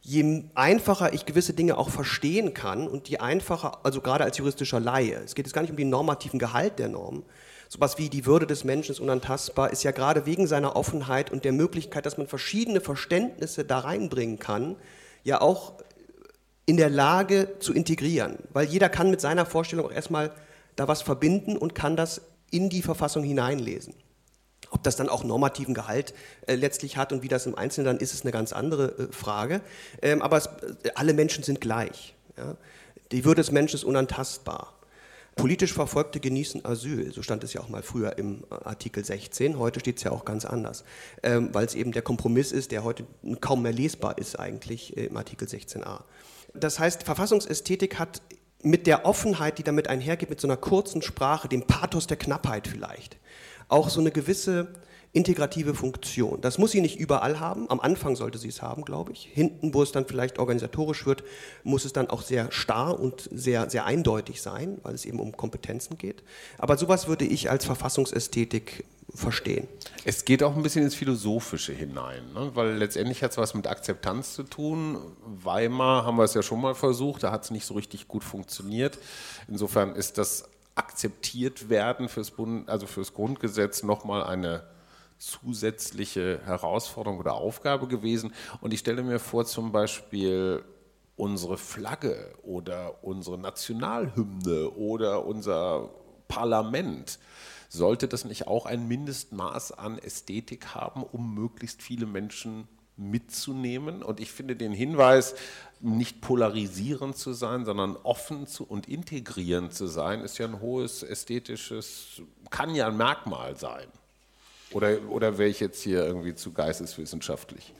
je 0.00 0.44
einfacher 0.54 1.12
ich 1.12 1.26
gewisse 1.26 1.52
Dinge 1.52 1.76
auch 1.76 1.90
verstehen 1.90 2.54
kann 2.54 2.88
und 2.88 3.08
je 3.08 3.18
einfacher, 3.18 3.80
also 3.84 4.00
gerade 4.00 4.24
als 4.24 4.38
juristischer 4.38 4.80
Laie, 4.80 5.20
es 5.24 5.34
geht 5.34 5.46
jetzt 5.46 5.54
gar 5.54 5.62
nicht 5.62 5.72
um 5.72 5.76
den 5.76 5.90
normativen 5.90 6.38
Gehalt 6.38 6.78
der 6.78 6.88
Norm, 6.88 7.24
sowas 7.68 7.98
wie 7.98 8.08
die 8.08 8.26
Würde 8.26 8.46
des 8.46 8.64
Menschen 8.64 8.92
ist 8.92 9.00
unantastbar, 9.00 9.70
ist 9.70 9.82
ja 9.82 9.90
gerade 9.90 10.24
wegen 10.24 10.46
seiner 10.46 10.76
Offenheit 10.76 11.32
und 11.32 11.44
der 11.44 11.52
Möglichkeit, 11.52 12.06
dass 12.06 12.18
man 12.18 12.26
verschiedene 12.26 12.80
Verständnisse 12.80 13.64
da 13.64 13.80
reinbringen 13.80 14.38
kann, 14.38 14.76
ja 15.24 15.40
auch 15.40 15.74
in 16.66 16.76
der 16.76 16.90
Lage 16.90 17.54
zu 17.58 17.72
integrieren. 17.72 18.38
Weil 18.52 18.66
jeder 18.66 18.88
kann 18.88 19.10
mit 19.10 19.20
seiner 19.20 19.46
Vorstellung 19.46 19.86
auch 19.86 19.92
erstmal 19.92 20.32
da 20.76 20.86
was 20.86 21.02
verbinden 21.02 21.56
und 21.56 21.74
kann 21.74 21.96
das 21.96 22.22
in 22.52 22.68
die 22.68 22.82
Verfassung 22.82 23.24
hineinlesen. 23.24 23.94
Ob 24.70 24.82
das 24.84 24.96
dann 24.96 25.08
auch 25.08 25.24
normativen 25.24 25.74
Gehalt 25.74 26.14
äh, 26.46 26.54
letztlich 26.54 26.96
hat 26.96 27.12
und 27.12 27.22
wie 27.22 27.28
das 27.28 27.46
im 27.46 27.56
Einzelnen 27.56 27.86
dann 27.86 27.96
ist, 27.98 28.14
ist 28.14 28.24
eine 28.24 28.32
ganz 28.32 28.52
andere 28.52 29.08
äh, 29.10 29.12
Frage. 29.12 29.60
Ähm, 30.00 30.22
aber 30.22 30.36
es, 30.38 30.46
äh, 30.46 30.90
alle 30.94 31.12
Menschen 31.12 31.42
sind 31.42 31.60
gleich. 31.60 32.14
Ja? 32.36 32.56
Die 33.10 33.24
Würde 33.24 33.40
des 33.42 33.50
Menschen 33.50 33.76
ist 33.76 33.84
unantastbar. 33.84 34.78
Politisch 35.34 35.72
Verfolgte 35.72 36.20
genießen 36.20 36.64
Asyl, 36.64 37.10
so 37.12 37.22
stand 37.22 37.42
es 37.42 37.54
ja 37.54 37.62
auch 37.62 37.68
mal 37.68 37.82
früher 37.82 38.18
im 38.18 38.44
äh, 38.50 38.54
Artikel 38.64 39.04
16, 39.04 39.58
heute 39.58 39.80
steht 39.80 39.96
es 39.96 40.02
ja 40.02 40.10
auch 40.10 40.26
ganz 40.26 40.44
anders, 40.44 40.84
ähm, 41.22 41.48
weil 41.52 41.64
es 41.64 41.74
eben 41.74 41.92
der 41.92 42.02
Kompromiss 42.02 42.52
ist, 42.52 42.70
der 42.70 42.84
heute 42.84 43.04
kaum 43.40 43.62
mehr 43.62 43.72
lesbar 43.72 44.18
ist 44.18 44.38
eigentlich 44.38 44.96
äh, 44.96 45.06
im 45.06 45.16
Artikel 45.16 45.48
16a. 45.48 46.00
Das 46.54 46.78
heißt, 46.78 47.04
Verfassungsästhetik 47.04 47.98
hat 47.98 48.20
mit 48.62 48.86
der 48.86 49.04
Offenheit, 49.04 49.58
die 49.58 49.62
damit 49.62 49.88
einhergeht, 49.88 50.30
mit 50.30 50.40
so 50.40 50.46
einer 50.46 50.56
kurzen 50.56 51.02
Sprache, 51.02 51.48
dem 51.48 51.66
Pathos 51.66 52.06
der 52.06 52.16
Knappheit 52.16 52.68
vielleicht, 52.68 53.16
auch 53.68 53.88
so 53.88 54.00
eine 54.00 54.10
gewisse 54.10 54.68
integrative 55.12 55.74
Funktion. 55.74 56.40
Das 56.40 56.56
muss 56.56 56.70
sie 56.70 56.80
nicht 56.80 56.98
überall 56.98 57.38
haben. 57.38 57.68
Am 57.68 57.80
Anfang 57.80 58.16
sollte 58.16 58.38
sie 58.38 58.48
es 58.48 58.62
haben, 58.62 58.84
glaube 58.84 59.12
ich. 59.12 59.28
Hinten, 59.32 59.74
wo 59.74 59.82
es 59.82 59.92
dann 59.92 60.06
vielleicht 60.06 60.38
organisatorisch 60.38 61.04
wird, 61.04 61.22
muss 61.64 61.84
es 61.84 61.92
dann 61.92 62.08
auch 62.08 62.22
sehr 62.22 62.50
starr 62.50 62.98
und 62.98 63.28
sehr, 63.30 63.68
sehr 63.68 63.84
eindeutig 63.84 64.40
sein, 64.40 64.78
weil 64.82 64.94
es 64.94 65.04
eben 65.04 65.20
um 65.20 65.36
Kompetenzen 65.36 65.98
geht. 65.98 66.22
Aber 66.56 66.78
sowas 66.78 67.08
würde 67.08 67.26
ich 67.26 67.50
als 67.50 67.66
Verfassungsästhetik 67.66 68.84
verstehen. 69.14 69.68
Es 70.04 70.24
geht 70.24 70.42
auch 70.42 70.56
ein 70.56 70.62
bisschen 70.62 70.82
ins 70.84 70.94
Philosophische 70.94 71.72
hinein, 71.72 72.32
ne? 72.32 72.50
weil 72.54 72.76
letztendlich 72.76 73.22
hat 73.22 73.32
es 73.32 73.38
was 73.38 73.54
mit 73.54 73.66
Akzeptanz 73.66 74.34
zu 74.34 74.42
tun. 74.42 74.98
Weimar 75.24 76.04
haben 76.04 76.16
wir 76.16 76.24
es 76.24 76.34
ja 76.34 76.42
schon 76.42 76.60
mal 76.60 76.74
versucht, 76.74 77.22
da 77.22 77.30
hat 77.30 77.44
es 77.44 77.50
nicht 77.50 77.66
so 77.66 77.74
richtig 77.74 78.08
gut 78.08 78.24
funktioniert. 78.24 78.98
Insofern 79.48 79.94
ist 79.94 80.18
das 80.18 80.48
akzeptiert 80.74 81.68
werden 81.68 82.08
fürs, 82.08 82.30
Bund, 82.30 82.68
also 82.68 82.86
fürs 82.86 83.12
Grundgesetz 83.12 83.82
nochmal 83.82 84.24
eine 84.24 84.64
zusätzliche 85.18 86.40
Herausforderung 86.44 87.18
oder 87.18 87.34
Aufgabe 87.34 87.86
gewesen. 87.86 88.32
Und 88.60 88.72
ich 88.72 88.80
stelle 88.80 89.02
mir 89.02 89.18
vor, 89.18 89.44
zum 89.44 89.70
Beispiel 89.70 90.64
unsere 91.16 91.58
Flagge 91.58 92.32
oder 92.42 93.04
unsere 93.04 93.38
Nationalhymne 93.38 94.70
oder 94.70 95.24
unser 95.24 95.90
Parlament. 96.26 97.18
Sollte 97.74 98.06
das 98.06 98.26
nicht 98.26 98.48
auch 98.48 98.66
ein 98.66 98.86
Mindestmaß 98.86 99.72
an 99.72 99.98
Ästhetik 99.98 100.74
haben, 100.74 101.02
um 101.02 101.34
möglichst 101.34 101.80
viele 101.80 102.04
Menschen 102.04 102.68
mitzunehmen? 102.98 104.02
Und 104.02 104.20
ich 104.20 104.30
finde 104.30 104.56
den 104.56 104.72
Hinweis, 104.72 105.34
nicht 105.80 106.20
polarisierend 106.20 107.16
zu 107.16 107.32
sein, 107.32 107.64
sondern 107.64 107.96
offen 107.96 108.46
zu 108.46 108.64
und 108.64 108.90
integrierend 108.90 109.72
zu 109.72 109.86
sein, 109.86 110.20
ist 110.20 110.36
ja 110.36 110.44
ein 110.44 110.60
hohes 110.60 111.02
ästhetisches, 111.02 112.20
kann 112.50 112.74
ja 112.74 112.88
ein 112.88 112.96
Merkmal 112.98 113.56
sein. 113.56 113.86
Oder, 114.72 114.98
oder 115.08 115.38
wäre 115.38 115.48
ich 115.48 115.60
jetzt 115.60 115.80
hier 115.82 116.04
irgendwie 116.04 116.34
zu 116.34 116.52
geisteswissenschaftlich? 116.52 117.72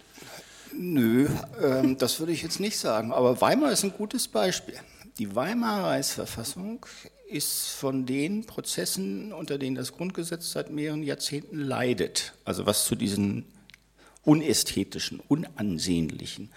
Nö, 0.72 1.28
ähm, 1.62 1.98
das 1.98 2.18
würde 2.18 2.32
ich 2.32 2.42
jetzt 2.42 2.60
nicht 2.60 2.78
sagen. 2.78 3.12
Aber 3.12 3.42
Weimar 3.42 3.70
ist 3.70 3.82
ein 3.84 3.92
gutes 3.92 4.26
Beispiel. 4.26 4.78
Die 5.18 5.36
Weimarer 5.36 5.88
Reichsverfassung 5.88 6.86
ist 7.32 7.68
von 7.68 8.06
den 8.06 8.44
Prozessen, 8.44 9.32
unter 9.32 9.58
denen 9.58 9.76
das 9.76 9.92
Grundgesetz 9.92 10.52
seit 10.52 10.70
mehreren 10.70 11.02
Jahrzehnten 11.02 11.58
leidet, 11.58 12.34
also 12.44 12.66
was 12.66 12.84
zu 12.84 12.94
diesen 12.94 13.44
unästhetischen, 14.24 15.20
unansehnlichen, 15.28 16.50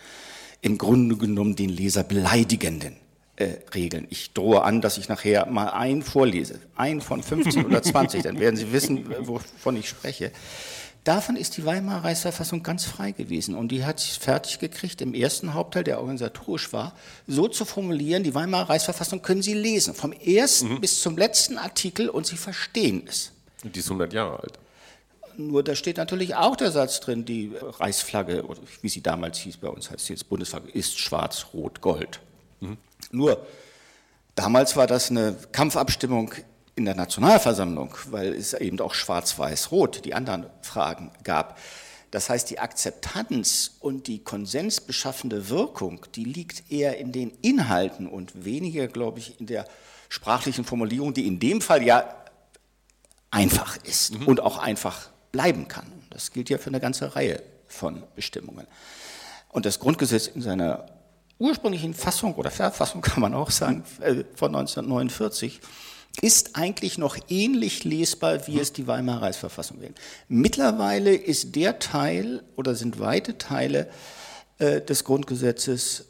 im 0.62 0.77
Grunde 0.77 1.17
genommen 1.17 1.55
den 1.55 1.70
Leser 1.70 2.03
beleidigenden 2.03 2.96
äh, 3.38 3.53
Regeln. 3.74 4.08
Ich 4.10 4.34
drohe 4.34 4.63
an, 4.63 4.82
dass 4.82 4.98
ich 4.98 5.10
nachher 5.10 5.46
mal 5.48 5.70
einen 5.70 6.03
vorlese, 6.03 6.60
einen 6.75 7.01
von 7.01 7.24
15 7.24 7.65
oder 7.65 7.82
20, 7.82 8.24
dann 8.24 8.39
werden 8.39 8.55
Sie 8.55 8.72
wissen, 8.72 9.05
wovon 9.27 9.77
ich 9.77 9.89
spreche. 9.89 10.32
Davon 11.06 11.36
ist 11.36 11.56
die 11.56 11.66
Weimarer 11.66 12.04
Reichsverfassung 12.04 12.64
ganz 12.64 12.84
frei 12.84 13.12
gewesen 13.12 13.54
und 13.54 13.68
die 13.68 13.86
hat 13.86 14.00
es 14.00 14.18
fertig 14.18 14.58
gekriegt, 14.58 15.02
im 15.02 15.14
ersten 15.14 15.54
Hauptteil, 15.54 15.84
der 15.84 16.00
organisatorisch 16.00 16.74
war, 16.74 16.96
so 17.28 17.48
zu 17.48 17.64
formulieren, 17.64 18.24
die 18.24 18.34
Weimarer 18.34 18.72
Reichsverfassung 18.72 19.22
können 19.22 19.44
Sie 19.44 19.54
lesen, 19.54 19.94
vom 19.94 20.12
ersten 20.12 20.74
mhm. 20.74 20.82
bis 20.82 21.02
zum 21.02 21.16
letzten 21.16 21.60
Artikel 21.60 22.10
und 22.10 22.26
Sie 22.26 22.38
verstehen 22.38 23.04
es. 23.08 23.32
Die 23.64 23.80
ist 23.80 23.86
100 23.86 24.14
Jahre 24.14 24.40
alt. 24.40 24.60
Nur 25.38 25.64
da 25.64 25.76
steht 25.76 25.98
natürlich 25.98 26.34
auch 26.34 26.56
der 26.56 26.72
Satz 26.72 27.00
drin, 27.02 27.24
die 27.24 27.52
Reichsflagge, 27.62 28.44
wie 28.82 28.90
sie 28.90 29.02
damals 29.02 29.38
hieß, 29.38 29.58
bei 29.58 29.68
uns 29.68 29.92
heißt 29.92 30.08
sie 30.08 30.14
jetzt 30.14 30.28
Bundesflagge, 30.28 30.72
ist 30.72 30.98
schwarz, 30.98 31.48
rot, 31.54 31.82
gold. 31.82 32.20
Mhm. 32.62 32.78
Nur, 33.12 33.46
damals 34.34 34.76
war 34.76 34.88
das 34.88 35.12
eine 35.12 35.38
Kampfabstimmung 35.52 36.32
in 36.75 36.86
der 36.86 36.96
Nationalversammlung, 36.96 37.96
weil 38.10 38.34
es 38.34 38.53
eben 38.53 38.79
auch 38.82 38.94
schwarz-weiß-rot 38.94 40.03
die 40.03 40.13
anderen 40.13 40.48
Fragen 40.62 41.12
gab. 41.24 41.58
Das 42.12 42.29
heißt, 42.29 42.50
die 42.50 42.60
Akzeptanz 42.60 43.77
und 43.79 44.08
die 44.08 44.24
konsensbeschaffende 44.24 45.50
Wirkung, 45.50 46.05
die 46.15 46.25
liegt 46.25 46.72
eher 46.72 46.98
in 46.98 47.12
den 47.12 47.32
Inhalten 47.41 48.08
und 48.08 48.46
weniger, 48.46 48.88
glaube 48.88 49.20
ich, 49.20 49.39
in 49.39 49.48
der 49.48 49.65
sprachlichen 50.10 50.65
Formulierung, 50.65 51.13
die 51.13 51.27
in 51.27 51.39
dem 51.39 51.62
Fall 51.62 51.84
ja 51.84 52.15
einfach 53.32 53.77
ist 53.84 54.17
mhm. 54.17 54.27
und 54.27 54.39
auch 54.39 54.58
einfach 54.58 55.10
bleiben 55.32 55.67
kann. 55.67 55.91
Das 56.10 56.32
gilt 56.32 56.50
ja 56.50 56.58
für 56.58 56.67
eine 56.67 56.79
ganze 56.79 57.15
Reihe 57.15 57.41
von 57.67 58.03
Bestimmungen. 58.15 58.67
Und 59.50 59.65
das 59.65 59.79
Grundgesetz 59.79 60.27
in 60.27 60.41
seiner 60.41 60.86
ursprünglichen 61.38 61.94
Fassung 61.94 62.36
oder 62.36 62.51
Verfassung 62.51 63.01
kann 63.01 63.22
man 63.22 63.34
auch 63.34 63.51
sagen, 63.51 63.84
äh, 64.00 64.24
von 64.36 64.55
1949, 64.55 65.60
ist 66.22 66.55
eigentlich 66.55 66.98
noch 66.98 67.17
ähnlich 67.29 67.84
lesbar, 67.84 68.48
wie 68.48 68.60
es 68.60 68.74
die 68.74 68.88
Weimarer 68.88 69.24
Reichsverfassung 69.24 69.81
wäre. 69.81 69.93
Mittlerweile 70.27 71.15
ist 71.15 71.55
der 71.55 71.79
Teil 71.79 72.43
oder 72.55 72.75
sind 72.75 73.00
weite 73.00 73.38
Teile 73.38 73.89
äh, 74.57 74.81
des 74.81 75.03
Grundgesetzes 75.03 76.05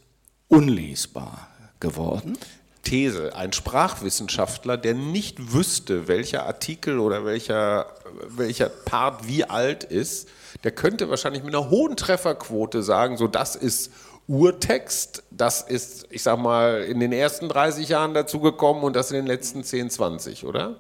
unlesbar 0.48 1.50
geworden. 1.80 2.38
These, 2.84 3.36
ein 3.36 3.52
Sprachwissenschaftler, 3.52 4.78
der 4.78 4.94
nicht 4.94 5.54
wüsste, 5.54 6.08
welcher 6.08 6.46
Artikel 6.46 7.00
oder 7.00 7.26
welcher, 7.26 7.88
welcher 8.28 8.70
Part 8.70 9.28
wie 9.28 9.44
alt 9.44 9.84
ist, 9.84 10.30
der 10.64 10.72
könnte 10.72 11.10
wahrscheinlich 11.10 11.44
mit 11.44 11.56
einer 11.56 11.70
hohen 11.70 11.98
Trefferquote 11.98 12.84
sagen, 12.84 13.18
so 13.18 13.28
das 13.28 13.56
ist 13.56 13.92
Urtext, 14.28 15.24
das 15.30 15.62
ist, 15.62 16.08
ich 16.10 16.24
sag 16.24 16.40
mal, 16.40 16.84
in 16.84 17.00
den 17.00 17.12
ersten 17.12 17.48
30 17.48 17.90
Jahren 17.90 18.14
dazugekommen 18.14 18.84
und 18.84 18.96
das 18.96 19.12
in 19.12 19.18
den 19.18 19.28
letzten 19.28 19.64
10, 19.64 19.90
20, 19.90 20.46
oder? 20.46 20.78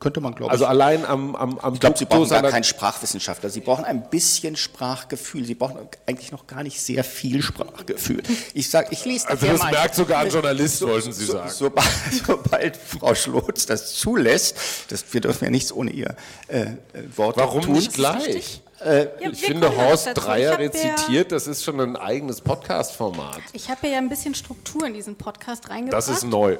Könnte 0.00 0.20
man, 0.20 0.34
glaube 0.34 0.48
ich. 0.48 0.52
Also 0.52 0.66
allein 0.66 1.04
am, 1.04 1.36
am, 1.36 1.58
am 1.60 1.74
Ich 1.74 1.80
glaube, 1.80 1.96
Sie 1.96 2.04
brauchen 2.04 2.28
gar 2.28 2.42
keinen 2.42 2.64
Sprachwissenschaftler. 2.64 3.48
Sie 3.48 3.60
brauchen 3.60 3.84
ein 3.84 4.10
bisschen 4.10 4.56
Sprachgefühl. 4.56 5.44
Sie 5.44 5.54
brauchen 5.54 5.78
eigentlich 6.06 6.32
noch 6.32 6.48
gar 6.48 6.64
nicht 6.64 6.80
sehr 6.80 7.04
viel 7.04 7.42
Sprachgefühl. 7.42 8.22
Ich 8.54 8.70
sage, 8.70 8.88
ich 8.90 9.04
lese 9.04 9.28
Also 9.28 9.46
das 9.46 9.62
merkt 9.70 9.94
sogar 9.94 10.20
ein 10.20 10.30
Journalist, 10.30 10.78
so, 10.78 10.88
wollten 10.88 11.12
Sie 11.12 11.24
so, 11.24 11.34
sagen. 11.34 11.50
Sobald, 11.50 11.88
sobald, 12.26 12.76
Frau 12.76 13.14
Schlotz 13.14 13.66
das 13.66 13.94
zulässt, 13.94 14.56
das, 14.88 15.04
wir 15.12 15.20
dürfen 15.20 15.44
ja 15.44 15.50
nichts 15.50 15.72
ohne 15.72 15.92
ihr 15.92 16.16
äh, 16.48 16.62
äh 16.62 16.68
Wort 17.16 17.36
Warum 17.36 17.62
tun. 17.62 17.74
nicht 17.74 17.92
gleich? 17.92 18.62
Äh, 18.80 19.08
ja, 19.20 19.30
ich 19.30 19.40
finde, 19.40 19.76
Horst 19.76 20.08
Dreier 20.14 20.58
rezitiert, 20.58 21.32
das 21.32 21.46
ist 21.46 21.64
schon 21.64 21.80
ein 21.80 21.96
eigenes 21.96 22.40
Podcast-Format. 22.40 23.40
Ich 23.52 23.68
habe 23.70 23.88
ja 23.88 23.98
ein 23.98 24.08
bisschen 24.08 24.34
Struktur 24.34 24.86
in 24.86 24.94
diesen 24.94 25.16
Podcast 25.16 25.68
reingebracht. 25.68 25.98
Das 25.98 26.08
ist 26.08 26.24
neu. 26.24 26.58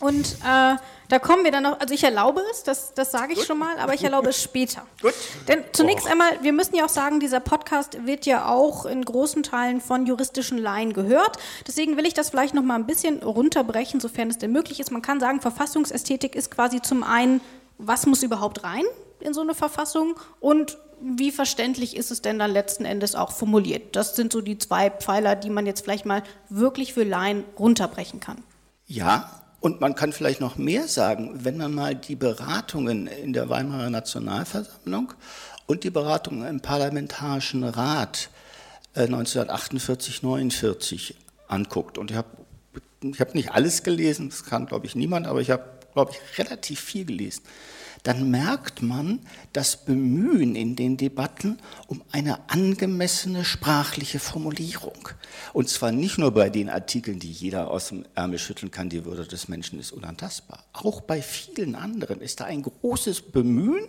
Und 0.00 0.32
äh, 0.44 0.76
da 1.08 1.18
kommen 1.20 1.44
wir 1.44 1.52
dann 1.52 1.62
noch, 1.62 1.78
also 1.78 1.94
ich 1.94 2.02
erlaube 2.02 2.40
es, 2.50 2.64
das, 2.64 2.92
das 2.94 3.12
sage 3.12 3.34
ich 3.34 3.38
Gut. 3.38 3.46
schon 3.46 3.58
mal, 3.58 3.78
aber 3.78 3.94
ich 3.94 4.02
erlaube 4.02 4.30
es 4.30 4.42
später. 4.42 4.84
Gut. 5.02 5.14
Denn 5.46 5.62
zunächst 5.70 6.06
oh. 6.08 6.10
einmal, 6.10 6.42
wir 6.42 6.52
müssen 6.52 6.74
ja 6.74 6.86
auch 6.86 6.88
sagen, 6.88 7.20
dieser 7.20 7.38
Podcast 7.38 8.04
wird 8.04 8.26
ja 8.26 8.48
auch 8.48 8.84
in 8.84 9.04
großen 9.04 9.44
Teilen 9.44 9.80
von 9.80 10.06
juristischen 10.06 10.58
Laien 10.58 10.92
gehört. 10.92 11.36
Deswegen 11.68 11.96
will 11.96 12.06
ich 12.06 12.14
das 12.14 12.30
vielleicht 12.30 12.54
noch 12.54 12.64
mal 12.64 12.74
ein 12.74 12.86
bisschen 12.86 13.22
runterbrechen, 13.22 14.00
sofern 14.00 14.28
es 14.28 14.38
denn 14.38 14.50
möglich 14.50 14.80
ist. 14.80 14.90
Man 14.90 15.02
kann 15.02 15.20
sagen, 15.20 15.40
Verfassungsästhetik 15.40 16.34
ist 16.34 16.50
quasi 16.50 16.82
zum 16.82 17.04
einen, 17.04 17.40
was 17.78 18.06
muss 18.06 18.24
überhaupt 18.24 18.64
rein 18.64 18.84
in 19.22 19.34
so 19.34 19.40
eine 19.40 19.54
Verfassung 19.54 20.14
und 20.40 20.78
wie 21.02 21.32
verständlich 21.32 21.96
ist 21.96 22.10
es 22.10 22.22
denn 22.22 22.38
dann 22.38 22.52
letzten 22.52 22.84
Endes 22.84 23.14
auch 23.14 23.32
formuliert? 23.32 23.96
Das 23.96 24.14
sind 24.14 24.32
so 24.32 24.40
die 24.40 24.58
zwei 24.58 24.88
Pfeiler, 24.88 25.34
die 25.34 25.50
man 25.50 25.66
jetzt 25.66 25.82
vielleicht 25.82 26.06
mal 26.06 26.22
wirklich 26.48 26.94
für 26.94 27.02
Laien 27.02 27.44
runterbrechen 27.58 28.20
kann. 28.20 28.42
Ja, 28.86 29.42
und 29.60 29.80
man 29.80 29.94
kann 29.94 30.12
vielleicht 30.12 30.40
noch 30.40 30.56
mehr 30.56 30.86
sagen, 30.88 31.44
wenn 31.44 31.56
man 31.56 31.74
mal 31.74 31.94
die 31.94 32.14
Beratungen 32.14 33.06
in 33.06 33.32
der 33.32 33.48
Weimarer 33.48 33.90
Nationalversammlung 33.90 35.12
und 35.66 35.84
die 35.84 35.90
Beratungen 35.90 36.46
im 36.46 36.60
Parlamentarischen 36.60 37.64
Rat 37.64 38.28
1948, 38.94 40.22
äh, 40.22 40.26
49 40.26 41.16
anguckt. 41.48 41.98
Und 41.98 42.10
ich 42.10 42.16
habe 42.16 42.28
ich 43.02 43.20
hab 43.20 43.34
nicht 43.34 43.52
alles 43.52 43.82
gelesen, 43.82 44.30
das 44.30 44.44
kann, 44.44 44.66
glaube 44.66 44.86
ich, 44.86 44.94
niemand, 44.94 45.26
aber 45.26 45.40
ich 45.40 45.50
habe, 45.50 45.64
glaube 45.92 46.12
ich, 46.12 46.38
relativ 46.38 46.80
viel 46.80 47.04
gelesen 47.04 47.42
dann 48.02 48.30
merkt 48.30 48.82
man 48.82 49.20
das 49.52 49.84
Bemühen 49.84 50.56
in 50.56 50.74
den 50.74 50.96
Debatten 50.96 51.58
um 51.86 52.02
eine 52.10 52.50
angemessene 52.50 53.44
sprachliche 53.44 54.18
Formulierung. 54.18 55.08
Und 55.52 55.68
zwar 55.68 55.92
nicht 55.92 56.18
nur 56.18 56.32
bei 56.32 56.50
den 56.50 56.68
Artikeln, 56.68 57.18
die 57.18 57.30
jeder 57.30 57.70
aus 57.70 57.88
dem 57.88 58.04
Ärmel 58.14 58.38
schütteln 58.38 58.70
kann, 58.70 58.88
die 58.88 59.04
Würde 59.04 59.26
des 59.26 59.48
Menschen 59.48 59.78
ist 59.78 59.92
unantastbar. 59.92 60.64
Auch 60.72 61.00
bei 61.00 61.22
vielen 61.22 61.74
anderen 61.74 62.20
ist 62.20 62.40
da 62.40 62.44
ein 62.44 62.62
großes 62.62 63.22
Bemühen 63.22 63.86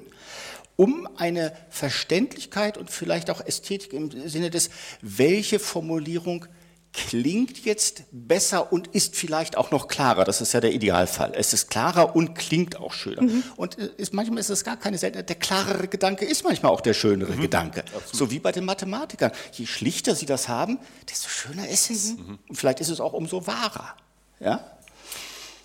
um 0.76 1.08
eine 1.18 1.54
Verständlichkeit 1.70 2.78
und 2.78 2.90
vielleicht 2.90 3.30
auch 3.30 3.42
Ästhetik 3.42 3.94
im 3.94 4.28
Sinne 4.28 4.50
des, 4.50 4.70
welche 5.02 5.60
Formulierung 5.60 6.48
klingt 6.94 7.66
jetzt 7.66 8.04
besser 8.12 8.72
und 8.72 8.88
ist 8.88 9.16
vielleicht 9.16 9.58
auch 9.58 9.72
noch 9.72 9.88
klarer. 9.88 10.26
Das 10.26 10.42
ist 10.42 10.54
ja 10.54 10.62
der 10.62 10.72
Idealfall. 10.72 11.34
Es 11.36 11.52
ist 11.52 11.70
klarer 11.70 12.16
und 12.16 12.36
klingt 12.36 12.78
auch 12.78 12.94
schöner. 12.94 13.24
Mhm. 13.24 13.44
Und 13.56 13.80
äh, 13.80 13.90
ist, 13.98 14.14
manchmal 14.14 14.40
ist 14.40 14.52
es 14.52 14.64
gar 14.64 14.78
keine 14.78 15.00
Seltenheit. 15.00 15.28
Der 15.28 15.36
klarere 15.36 15.88
Gedanke 15.88 16.26
ist 16.26 16.44
manchmal 16.44 16.72
auch 16.72 16.82
der 16.82 16.94
schönere 16.94 17.34
mhm. 17.34 17.42
Gedanke. 17.42 17.82
Absolut. 17.82 18.16
So 18.16 18.32
wie 18.32 18.40
bei 18.40 18.52
den 18.52 18.66
Mathematikern. 18.66 19.32
Je 19.54 19.66
schlichter 19.66 20.14
sie 20.16 20.28
das 20.28 20.48
haben, 20.48 20.78
desto 21.10 21.30
schöner 21.30 21.68
ist 21.68 21.90
es. 21.90 22.16
Mhm. 22.16 22.38
Und 22.48 22.56
vielleicht 22.56 22.80
ist 22.80 22.90
es 22.90 23.00
auch 23.00 23.14
umso 23.14 23.48
wahrer. 23.48 23.96
Ja? 24.40 24.64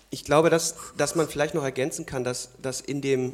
Ich 0.09 0.23
glaube, 0.23 0.49
dass, 0.49 0.75
dass 0.97 1.13
man 1.13 1.27
vielleicht 1.29 1.53
noch 1.53 1.63
ergänzen 1.63 2.07
kann, 2.07 2.23
dass, 2.23 2.49
dass 2.59 2.81
in, 2.81 3.01
dem, 3.01 3.33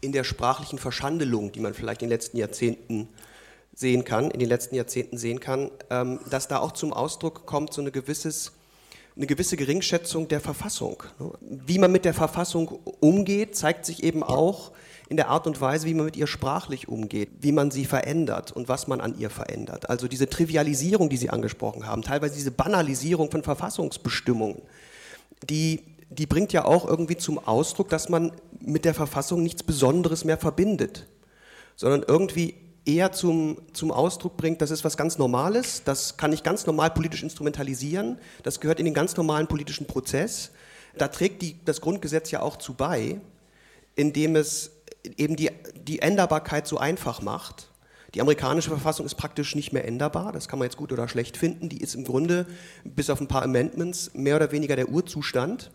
in 0.00 0.12
der 0.12 0.22
sprachlichen 0.22 0.78
Verschandelung, 0.78 1.50
die 1.50 1.58
man 1.58 1.74
vielleicht 1.74 2.02
in 2.02 2.08
den 2.08 2.14
letzten 2.14 2.36
Jahrzehnten 2.36 3.08
sehen 3.74 4.04
kann, 4.04 4.30
in 4.30 4.40
den 4.40 4.48
letzten 4.48 4.74
Jahrzehnten 4.74 5.18
sehen 5.18 5.40
kann, 5.40 5.70
ähm, 5.90 6.20
dass 6.30 6.48
da 6.48 6.58
auch 6.58 6.72
zum 6.72 6.92
Ausdruck 6.92 7.46
kommt 7.46 7.72
so 7.72 7.80
eine, 7.80 7.90
gewisses, 7.90 8.52
eine 9.16 9.26
gewisse 9.26 9.56
Geringschätzung 9.56 10.28
der 10.28 10.40
Verfassung. 10.40 11.02
Wie 11.40 11.78
man 11.78 11.92
mit 11.92 12.04
der 12.04 12.14
Verfassung 12.14 12.68
umgeht, 13.00 13.56
zeigt 13.56 13.86
sich 13.86 14.02
eben 14.02 14.22
auch 14.22 14.72
in 15.08 15.16
der 15.16 15.28
Art 15.28 15.46
und 15.46 15.60
Weise, 15.60 15.86
wie 15.86 15.94
man 15.94 16.06
mit 16.06 16.16
ihr 16.16 16.26
sprachlich 16.26 16.88
umgeht, 16.88 17.28
wie 17.40 17.52
man 17.52 17.70
sie 17.70 17.84
verändert 17.84 18.52
und 18.52 18.68
was 18.68 18.86
man 18.86 19.00
an 19.00 19.18
ihr 19.18 19.30
verändert. 19.30 19.90
Also 19.90 20.08
diese 20.08 20.28
Trivialisierung, 20.28 21.10
die 21.10 21.18
Sie 21.18 21.28
angesprochen 21.28 21.86
haben, 21.86 22.00
teilweise 22.00 22.34
diese 22.34 22.50
Banalisierung 22.50 23.30
von 23.30 23.42
Verfassungsbestimmungen, 23.42 24.62
die, 25.50 25.82
die 26.08 26.26
bringt 26.26 26.54
ja 26.54 26.64
auch 26.64 26.86
irgendwie 26.86 27.16
zum 27.16 27.38
Ausdruck, 27.38 27.90
dass 27.90 28.08
man 28.08 28.32
mit 28.60 28.84
der 28.84 28.94
Verfassung 28.94 29.42
nichts 29.42 29.62
Besonderes 29.62 30.24
mehr 30.24 30.38
verbindet, 30.38 31.06
sondern 31.76 32.04
irgendwie 32.06 32.54
eher 32.84 33.12
zum, 33.12 33.58
zum 33.72 33.90
Ausdruck 33.90 34.36
bringt, 34.36 34.60
das 34.60 34.70
ist 34.70 34.84
was 34.84 34.96
ganz 34.96 35.18
Normales, 35.18 35.84
das 35.84 36.16
kann 36.16 36.32
ich 36.32 36.42
ganz 36.42 36.66
normal 36.66 36.90
politisch 36.90 37.22
instrumentalisieren, 37.22 38.18
das 38.42 38.60
gehört 38.60 38.78
in 38.78 38.84
den 38.84 38.94
ganz 38.94 39.16
normalen 39.16 39.46
politischen 39.46 39.86
Prozess. 39.86 40.50
Da 40.96 41.08
trägt 41.08 41.42
die, 41.42 41.56
das 41.64 41.80
Grundgesetz 41.80 42.30
ja 42.30 42.42
auch 42.42 42.56
zu 42.56 42.74
bei, 42.74 43.20
indem 43.94 44.36
es 44.36 44.72
eben 45.16 45.36
die, 45.36 45.50
die 45.74 46.00
Änderbarkeit 46.00 46.66
so 46.66 46.78
einfach 46.78 47.22
macht. 47.22 47.68
Die 48.14 48.20
amerikanische 48.20 48.68
Verfassung 48.68 49.06
ist 49.06 49.14
praktisch 49.14 49.54
nicht 49.54 49.72
mehr 49.72 49.86
änderbar, 49.86 50.32
das 50.32 50.48
kann 50.48 50.58
man 50.58 50.66
jetzt 50.66 50.76
gut 50.76 50.92
oder 50.92 51.08
schlecht 51.08 51.36
finden. 51.36 51.68
Die 51.68 51.80
ist 51.80 51.94
im 51.94 52.04
Grunde, 52.04 52.46
bis 52.84 53.08
auf 53.08 53.20
ein 53.20 53.28
paar 53.28 53.42
Amendments, 53.42 54.12
mehr 54.12 54.36
oder 54.36 54.52
weniger 54.52 54.76
der 54.76 54.90
Urzustand, 54.90 55.70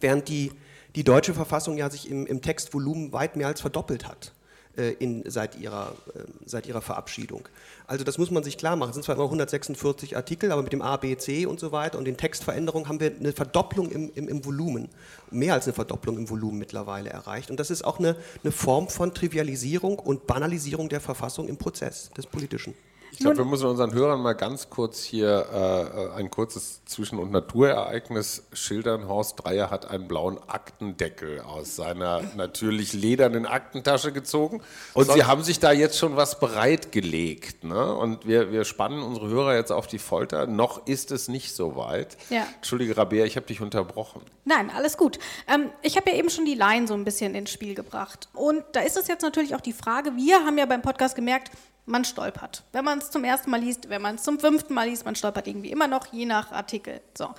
während 0.00 0.28
die, 0.28 0.52
die 0.94 1.04
deutsche 1.04 1.32
Verfassung 1.32 1.78
ja 1.78 1.88
sich 1.88 2.10
im, 2.10 2.26
im 2.26 2.42
Textvolumen 2.42 3.12
weit 3.12 3.36
mehr 3.36 3.46
als 3.46 3.62
verdoppelt 3.62 4.06
hat. 4.06 4.32
Äh, 4.76 4.94
in, 4.98 5.22
seit, 5.30 5.56
ihrer, 5.60 5.94
äh, 6.16 6.22
seit 6.46 6.66
ihrer 6.66 6.82
Verabschiedung. 6.82 7.48
Also 7.86 8.02
das 8.02 8.18
muss 8.18 8.32
man 8.32 8.42
sich 8.42 8.58
klar 8.58 8.74
machen. 8.74 8.90
Es 8.90 8.94
sind 8.94 9.04
zwar 9.04 9.14
immer 9.14 9.26
146 9.26 10.16
Artikel, 10.16 10.50
aber 10.50 10.62
mit 10.62 10.72
dem 10.72 10.82
A, 10.82 10.96
B, 10.96 11.16
C 11.16 11.46
und 11.46 11.60
so 11.60 11.70
weiter 11.70 11.96
und 11.96 12.06
den 12.06 12.16
Textveränderungen 12.16 12.88
haben 12.88 12.98
wir 12.98 13.12
eine 13.14 13.32
Verdopplung 13.32 13.92
im, 13.92 14.10
im, 14.16 14.28
im 14.28 14.44
Volumen, 14.44 14.88
mehr 15.30 15.54
als 15.54 15.66
eine 15.66 15.74
Verdopplung 15.74 16.18
im 16.18 16.28
Volumen 16.28 16.58
mittlerweile 16.58 17.10
erreicht. 17.10 17.52
Und 17.52 17.60
das 17.60 17.70
ist 17.70 17.84
auch 17.84 18.00
eine, 18.00 18.16
eine 18.42 18.50
Form 18.50 18.88
von 18.88 19.14
Trivialisierung 19.14 19.96
und 19.96 20.26
Banalisierung 20.26 20.88
der 20.88 21.00
Verfassung 21.00 21.46
im 21.46 21.56
Prozess 21.56 22.10
des 22.16 22.26
Politischen. 22.26 22.74
Ich 23.14 23.20
glaube, 23.20 23.38
wir 23.38 23.44
müssen 23.44 23.68
unseren 23.68 23.94
Hörern 23.94 24.20
mal 24.20 24.32
ganz 24.32 24.70
kurz 24.70 25.04
hier 25.04 25.46
äh, 25.52 26.18
ein 26.18 26.30
kurzes 26.32 26.84
Zwischen- 26.84 27.20
und 27.20 27.30
Naturereignis 27.30 28.42
schildern. 28.52 29.06
Horst 29.06 29.44
Dreier 29.44 29.70
hat 29.70 29.88
einen 29.88 30.08
blauen 30.08 30.36
Aktendeckel 30.48 31.40
aus 31.40 31.76
seiner 31.76 32.22
natürlich 32.34 32.92
ledernen 32.92 33.46
Aktentasche 33.46 34.10
gezogen. 34.10 34.62
Und 34.94 35.12
Sie 35.12 35.22
haben 35.22 35.44
sich 35.44 35.60
da 35.60 35.70
jetzt 35.70 35.96
schon 35.96 36.16
was 36.16 36.40
bereitgelegt. 36.40 37.62
Ne? 37.62 37.94
Und 37.94 38.26
wir, 38.26 38.50
wir 38.50 38.64
spannen 38.64 39.00
unsere 39.00 39.28
Hörer 39.28 39.54
jetzt 39.54 39.70
auf 39.70 39.86
die 39.86 40.00
Folter. 40.00 40.48
Noch 40.48 40.88
ist 40.88 41.12
es 41.12 41.28
nicht 41.28 41.54
so 41.54 41.76
weit. 41.76 42.16
Ja. 42.30 42.44
Entschuldige, 42.56 42.96
Rabea, 42.96 43.24
ich 43.26 43.36
habe 43.36 43.46
dich 43.46 43.60
unterbrochen. 43.60 44.22
Nein, 44.44 44.72
alles 44.74 44.96
gut. 44.96 45.20
Ähm, 45.46 45.70
ich 45.82 45.96
habe 45.96 46.10
ja 46.10 46.16
eben 46.16 46.30
schon 46.30 46.46
die 46.46 46.56
Laien 46.56 46.88
so 46.88 46.94
ein 46.94 47.04
bisschen 47.04 47.36
ins 47.36 47.52
Spiel 47.52 47.76
gebracht. 47.76 48.28
Und 48.32 48.64
da 48.72 48.80
ist 48.80 48.96
es 48.96 49.06
jetzt 49.06 49.22
natürlich 49.22 49.54
auch 49.54 49.60
die 49.60 49.72
Frage, 49.72 50.16
wir 50.16 50.44
haben 50.44 50.58
ja 50.58 50.66
beim 50.66 50.82
Podcast 50.82 51.14
gemerkt, 51.14 51.52
man 51.86 52.04
stolpert. 52.04 52.62
Wenn 52.72 52.84
man 52.84 52.98
es 52.98 53.10
zum 53.10 53.24
ersten 53.24 53.50
Mal 53.50 53.60
liest, 53.60 53.88
wenn 53.88 54.02
man 54.02 54.16
es 54.16 54.22
zum 54.22 54.38
fünften 54.38 54.74
Mal 54.74 54.88
liest, 54.88 55.04
man 55.04 55.16
stolpert 55.16 55.46
irgendwie 55.46 55.70
immer 55.70 55.88
noch, 55.88 56.12
je 56.12 56.26
nach 56.26 56.52
Artikel. 56.52 57.00
So. 57.16 57.30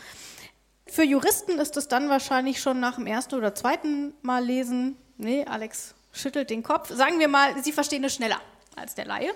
Für 0.87 1.03
Juristen 1.03 1.59
ist 1.59 1.77
es 1.77 1.87
dann 1.87 2.09
wahrscheinlich 2.09 2.61
schon 2.61 2.79
nach 2.79 2.95
dem 2.95 3.07
ersten 3.07 3.35
oder 3.35 3.55
zweiten 3.55 4.13
Mal 4.21 4.43
lesen, 4.43 4.97
nee, 5.17 5.45
Alex 5.45 5.95
schüttelt 6.11 6.49
den 6.49 6.63
Kopf, 6.63 6.93
sagen 6.93 7.19
wir 7.19 7.27
mal, 7.27 7.61
Sie 7.63 7.71
verstehen 7.71 8.03
es 8.03 8.15
schneller 8.15 8.39
als 8.75 8.95
der 8.95 9.05
Laie. 9.05 9.31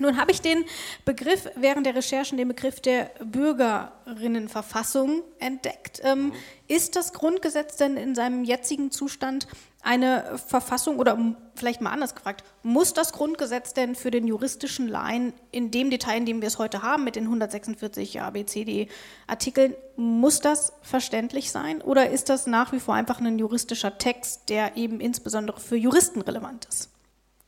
Nun 0.00 0.16
habe 0.16 0.30
ich 0.30 0.40
den 0.40 0.64
Begriff 1.04 1.48
während 1.56 1.84
der 1.84 1.96
Recherchen, 1.96 2.38
den 2.38 2.48
Begriff 2.48 2.80
der 2.80 3.10
Bürgerinnenverfassung 3.20 5.22
entdeckt. 5.40 6.00
Ähm, 6.04 6.32
ist 6.68 6.94
das 6.94 7.12
Grundgesetz 7.12 7.76
denn 7.76 7.96
in 7.96 8.14
seinem 8.14 8.44
jetzigen 8.44 8.92
Zustand 8.92 9.48
eine 9.82 10.38
Verfassung 10.46 10.98
oder 10.98 11.16
vielleicht 11.54 11.80
mal 11.80 11.90
anders 11.90 12.14
gefragt, 12.14 12.44
muss 12.62 12.94
das 12.94 13.12
Grundgesetz 13.12 13.74
denn 13.74 13.94
für 13.94 14.10
den 14.10 14.26
juristischen 14.26 14.88
Laien 14.88 15.32
in 15.50 15.70
dem 15.70 15.90
Detail, 15.90 16.18
in 16.18 16.26
dem 16.26 16.40
wir 16.40 16.48
es 16.48 16.58
heute 16.58 16.82
haben, 16.82 17.04
mit 17.04 17.16
den 17.16 17.24
146 17.24 18.20
ABCD-Artikeln, 18.20 19.74
muss 19.96 20.40
das 20.40 20.72
verständlich 20.82 21.50
sein 21.50 21.80
oder 21.80 22.10
ist 22.10 22.28
das 22.28 22.46
nach 22.46 22.72
wie 22.72 22.80
vor 22.80 22.94
einfach 22.94 23.20
ein 23.20 23.38
juristischer 23.38 23.98
Text, 23.98 24.48
der 24.48 24.76
eben 24.76 25.00
insbesondere 25.00 25.60
für 25.60 25.76
Juristen 25.76 26.20
relevant 26.22 26.66
ist? 26.66 26.90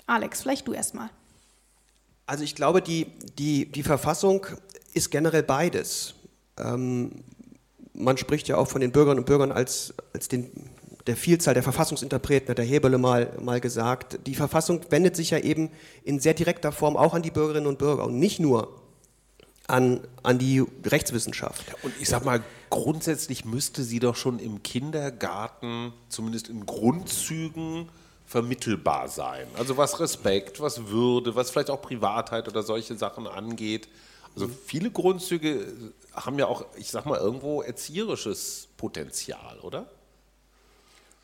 Alex, 0.07 0.43
vielleicht 0.43 0.67
du 0.67 0.73
erstmal. 0.73 1.11
Also 2.27 2.45
ich 2.45 2.55
glaube, 2.55 2.81
die, 2.81 3.07
die, 3.39 3.67
die 3.67 3.83
Verfassung 3.83 4.47
ist 4.95 5.11
generell 5.11 5.43
beides. 5.43 6.15
Ähm, 6.59 7.25
man 7.93 8.17
spricht 8.17 8.49
ja 8.49 8.57
auch 8.57 8.69
von 8.69 8.81
den 8.81 8.93
Bürgerinnen 8.93 9.21
und 9.21 9.27
Bürgern 9.27 9.53
als, 9.53 9.95
als 10.13 10.29
den, 10.29 10.51
der 11.07 11.17
Vielzahl 11.17 11.55
der 11.55 11.63
Verfassungsinterpreten, 11.63 12.49
hat 12.49 12.59
der 12.59 12.65
Hebele 12.65 12.99
mal, 12.99 13.33
mal 13.41 13.61
gesagt. 13.61 14.19
Die 14.27 14.35
Verfassung 14.35 14.81
wendet 14.91 15.17
sich 15.17 15.31
ja 15.31 15.39
eben 15.39 15.71
in 16.05 16.21
sehr 16.21 16.35
direkter 16.35 16.73
Form 16.73 16.97
auch 16.97 17.15
an 17.15 17.23
die 17.23 17.31
Bürgerinnen 17.31 17.67
und 17.67 17.79
Bürger 17.79 18.05
und 18.05 18.19
nicht 18.19 18.41
nur 18.41 18.81
an, 19.67 20.01
an 20.23 20.39
die 20.39 20.65
Rechtswissenschaft. 20.85 21.65
Und 21.83 21.95
ich 22.01 22.09
sag 22.09 22.25
mal, 22.25 22.43
grundsätzlich 22.71 23.45
müsste 23.45 23.83
sie 23.83 24.01
doch 24.01 24.17
schon 24.17 24.39
im 24.39 24.63
Kindergarten, 24.63 25.93
zumindest 26.09 26.49
in 26.49 26.67
Grundzügen, 26.67 27.89
vermittelbar 28.27 29.09
sein. 29.09 29.49
Also 29.59 29.77
was 29.77 29.99
Respekt, 29.99 30.61
was 30.61 30.87
Würde, 30.87 31.35
was 31.35 31.51
vielleicht 31.51 31.71
auch 31.71 31.83
Privatheit 31.83 32.47
oder 32.47 32.63
solche 32.63 32.97
Sachen 32.97 33.27
angeht. 33.27 33.89
Also 34.37 34.49
viele 34.49 34.93
Grundzüge 34.93 35.67
haben 36.15 36.39
ja 36.39 36.47
auch, 36.47 36.65
ich 36.77 36.91
sag 36.91 37.07
mal, 37.07 37.19
irgendwo 37.19 37.63
erzieherisches 37.63 38.69
Potenzial, 38.77 39.59
oder? 39.63 39.87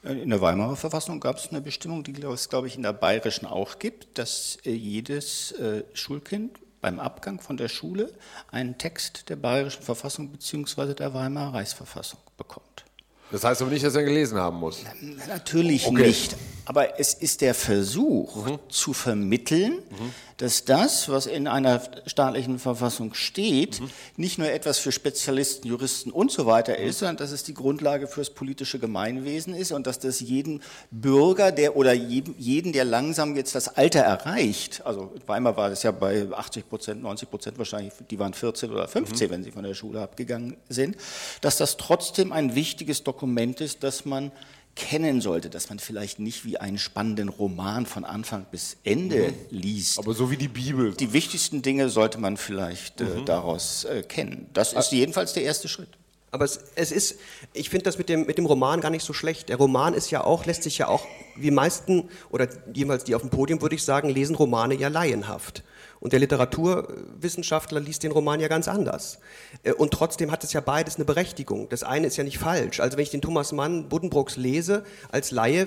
In 0.06 0.30
der 0.30 0.40
Weimarer 0.40 0.76
Verfassung 0.76 1.18
gab 1.18 1.36
es 1.36 1.48
eine 1.48 1.60
Bestimmung, 1.60 2.04
die 2.04 2.12
es, 2.22 2.48
glaube 2.48 2.68
ich, 2.68 2.76
in 2.76 2.82
der 2.82 2.92
bayerischen 2.92 3.44
auch 3.46 3.80
gibt, 3.80 4.18
dass 4.18 4.58
äh, 4.64 4.70
jedes 4.70 5.50
äh, 5.52 5.82
Schulkind 5.94 6.60
beim 6.80 7.00
Abgang 7.00 7.40
von 7.40 7.56
der 7.56 7.68
Schule 7.68 8.12
einen 8.52 8.78
Text 8.78 9.28
der 9.28 9.36
bayerischen 9.36 9.82
Verfassung 9.82 10.30
bzw. 10.30 10.94
der 10.94 11.12
Weimarer 11.12 11.54
Reichsverfassung 11.54 12.20
bekommt. 12.36 12.84
Das 13.32 13.42
heißt 13.42 13.60
aber 13.62 13.72
nicht, 13.72 13.84
dass 13.84 13.96
er 13.96 14.04
gelesen 14.04 14.38
haben 14.38 14.58
muss. 14.58 14.84
Natürlich 15.26 15.86
okay. 15.86 16.06
nicht. 16.06 16.36
Aber 16.66 16.98
es 16.98 17.14
ist 17.14 17.42
der 17.42 17.54
Versuch 17.54 18.44
mhm. 18.44 18.58
zu 18.68 18.92
vermitteln, 18.92 19.74
mhm. 19.74 20.12
dass 20.36 20.64
das, 20.64 21.08
was 21.08 21.26
in 21.26 21.46
einer 21.46 21.80
staatlichen 22.06 22.58
Verfassung 22.58 23.14
steht, 23.14 23.80
mhm. 23.80 23.90
nicht 24.16 24.38
nur 24.38 24.50
etwas 24.50 24.78
für 24.78 24.90
Spezialisten, 24.90 25.68
Juristen 25.68 26.10
und 26.10 26.32
so 26.32 26.44
weiter 26.44 26.76
ist, 26.76 26.98
sondern 26.98 27.18
dass 27.18 27.30
es 27.30 27.44
die 27.44 27.54
Grundlage 27.54 28.08
fürs 28.08 28.30
politische 28.30 28.80
Gemeinwesen 28.80 29.54
ist 29.54 29.70
und 29.70 29.86
dass 29.86 30.00
das 30.00 30.18
jeden 30.18 30.60
Bürger, 30.90 31.52
der 31.52 31.76
oder 31.76 31.92
jeden, 31.92 32.72
der 32.72 32.84
langsam 32.84 33.36
jetzt 33.36 33.54
das 33.54 33.68
Alter 33.76 34.00
erreicht, 34.00 34.82
also 34.84 35.12
in 35.14 35.26
Weimar 35.28 35.56
war 35.56 35.70
das 35.70 35.84
ja 35.84 35.92
bei 35.92 36.26
80 36.32 36.68
Prozent, 36.68 37.00
90 37.00 37.30
Prozent 37.30 37.58
wahrscheinlich, 37.58 37.92
die 38.10 38.18
waren 38.18 38.34
14 38.34 38.72
oder 38.72 38.88
15, 38.88 39.28
mhm. 39.28 39.32
wenn 39.32 39.44
sie 39.44 39.52
von 39.52 39.62
der 39.62 39.74
Schule 39.74 40.00
abgegangen 40.02 40.56
sind, 40.68 40.96
dass 41.42 41.58
das 41.58 41.76
trotzdem 41.76 42.32
ein 42.32 42.56
wichtiges 42.56 43.04
Dokument 43.04 43.60
ist, 43.60 43.84
dass 43.84 44.04
man 44.04 44.32
kennen 44.76 45.20
sollte, 45.20 45.50
dass 45.50 45.70
man 45.70 45.78
vielleicht 45.78 46.18
nicht 46.18 46.44
wie 46.44 46.58
einen 46.58 46.78
spannenden 46.78 47.28
Roman 47.28 47.86
von 47.86 48.04
Anfang 48.04 48.46
bis 48.50 48.76
Ende 48.84 49.32
mhm. 49.32 49.58
liest. 49.58 49.98
Aber 49.98 50.14
so 50.14 50.30
wie 50.30 50.36
die 50.36 50.48
Bibel. 50.48 50.92
Die 50.92 51.12
wichtigsten 51.12 51.62
Dinge 51.62 51.88
sollte 51.88 52.18
man 52.18 52.36
vielleicht 52.36 53.00
äh, 53.00 53.04
mhm. 53.04 53.24
daraus 53.24 53.84
äh, 53.84 54.02
kennen. 54.02 54.48
Das 54.52 54.74
ist 54.74 54.92
ah. 54.92 54.96
jedenfalls 54.96 55.32
der 55.32 55.42
erste 55.42 55.66
Schritt. 55.66 55.88
Aber 56.30 56.44
es, 56.44 56.60
es 56.74 56.92
ist, 56.92 57.18
ich 57.54 57.70
finde 57.70 57.84
das 57.84 57.96
mit 57.96 58.10
dem, 58.10 58.26
mit 58.26 58.36
dem 58.36 58.44
Roman 58.44 58.80
gar 58.82 58.90
nicht 58.90 59.04
so 59.04 59.14
schlecht. 59.14 59.48
Der 59.48 59.56
Roman 59.56 59.94
ist 59.94 60.10
ja 60.10 60.22
auch, 60.22 60.44
lässt 60.44 60.64
sich 60.64 60.76
ja 60.76 60.88
auch, 60.88 61.06
wie 61.36 61.50
meisten, 61.50 62.10
oder 62.30 62.48
jemals 62.74 63.04
die 63.04 63.14
auf 63.14 63.22
dem 63.22 63.30
Podium, 63.30 63.62
würde 63.62 63.74
ich 63.74 63.82
sagen, 63.82 64.10
lesen 64.10 64.36
Romane 64.36 64.74
ja 64.74 64.88
laienhaft. 64.88 65.62
Und 66.00 66.12
der 66.12 66.20
Literaturwissenschaftler 66.20 67.80
liest 67.80 68.02
den 68.02 68.12
Roman 68.12 68.40
ja 68.40 68.48
ganz 68.48 68.68
anders. 68.68 69.18
Äh, 69.62 69.72
und 69.72 69.92
trotzdem 69.92 70.30
hat 70.30 70.44
es 70.44 70.52
ja 70.52 70.60
beides 70.60 70.96
eine 70.96 71.04
Berechtigung. 71.04 71.68
Das 71.68 71.82
eine 71.82 72.06
ist 72.06 72.16
ja 72.16 72.24
nicht 72.24 72.38
falsch. 72.38 72.80
Also 72.80 72.96
wenn 72.96 73.02
ich 73.02 73.10
den 73.10 73.22
Thomas 73.22 73.52
Mann 73.52 73.88
Buddenbrooks 73.88 74.36
lese 74.36 74.84
als 75.10 75.30
Laie, 75.30 75.66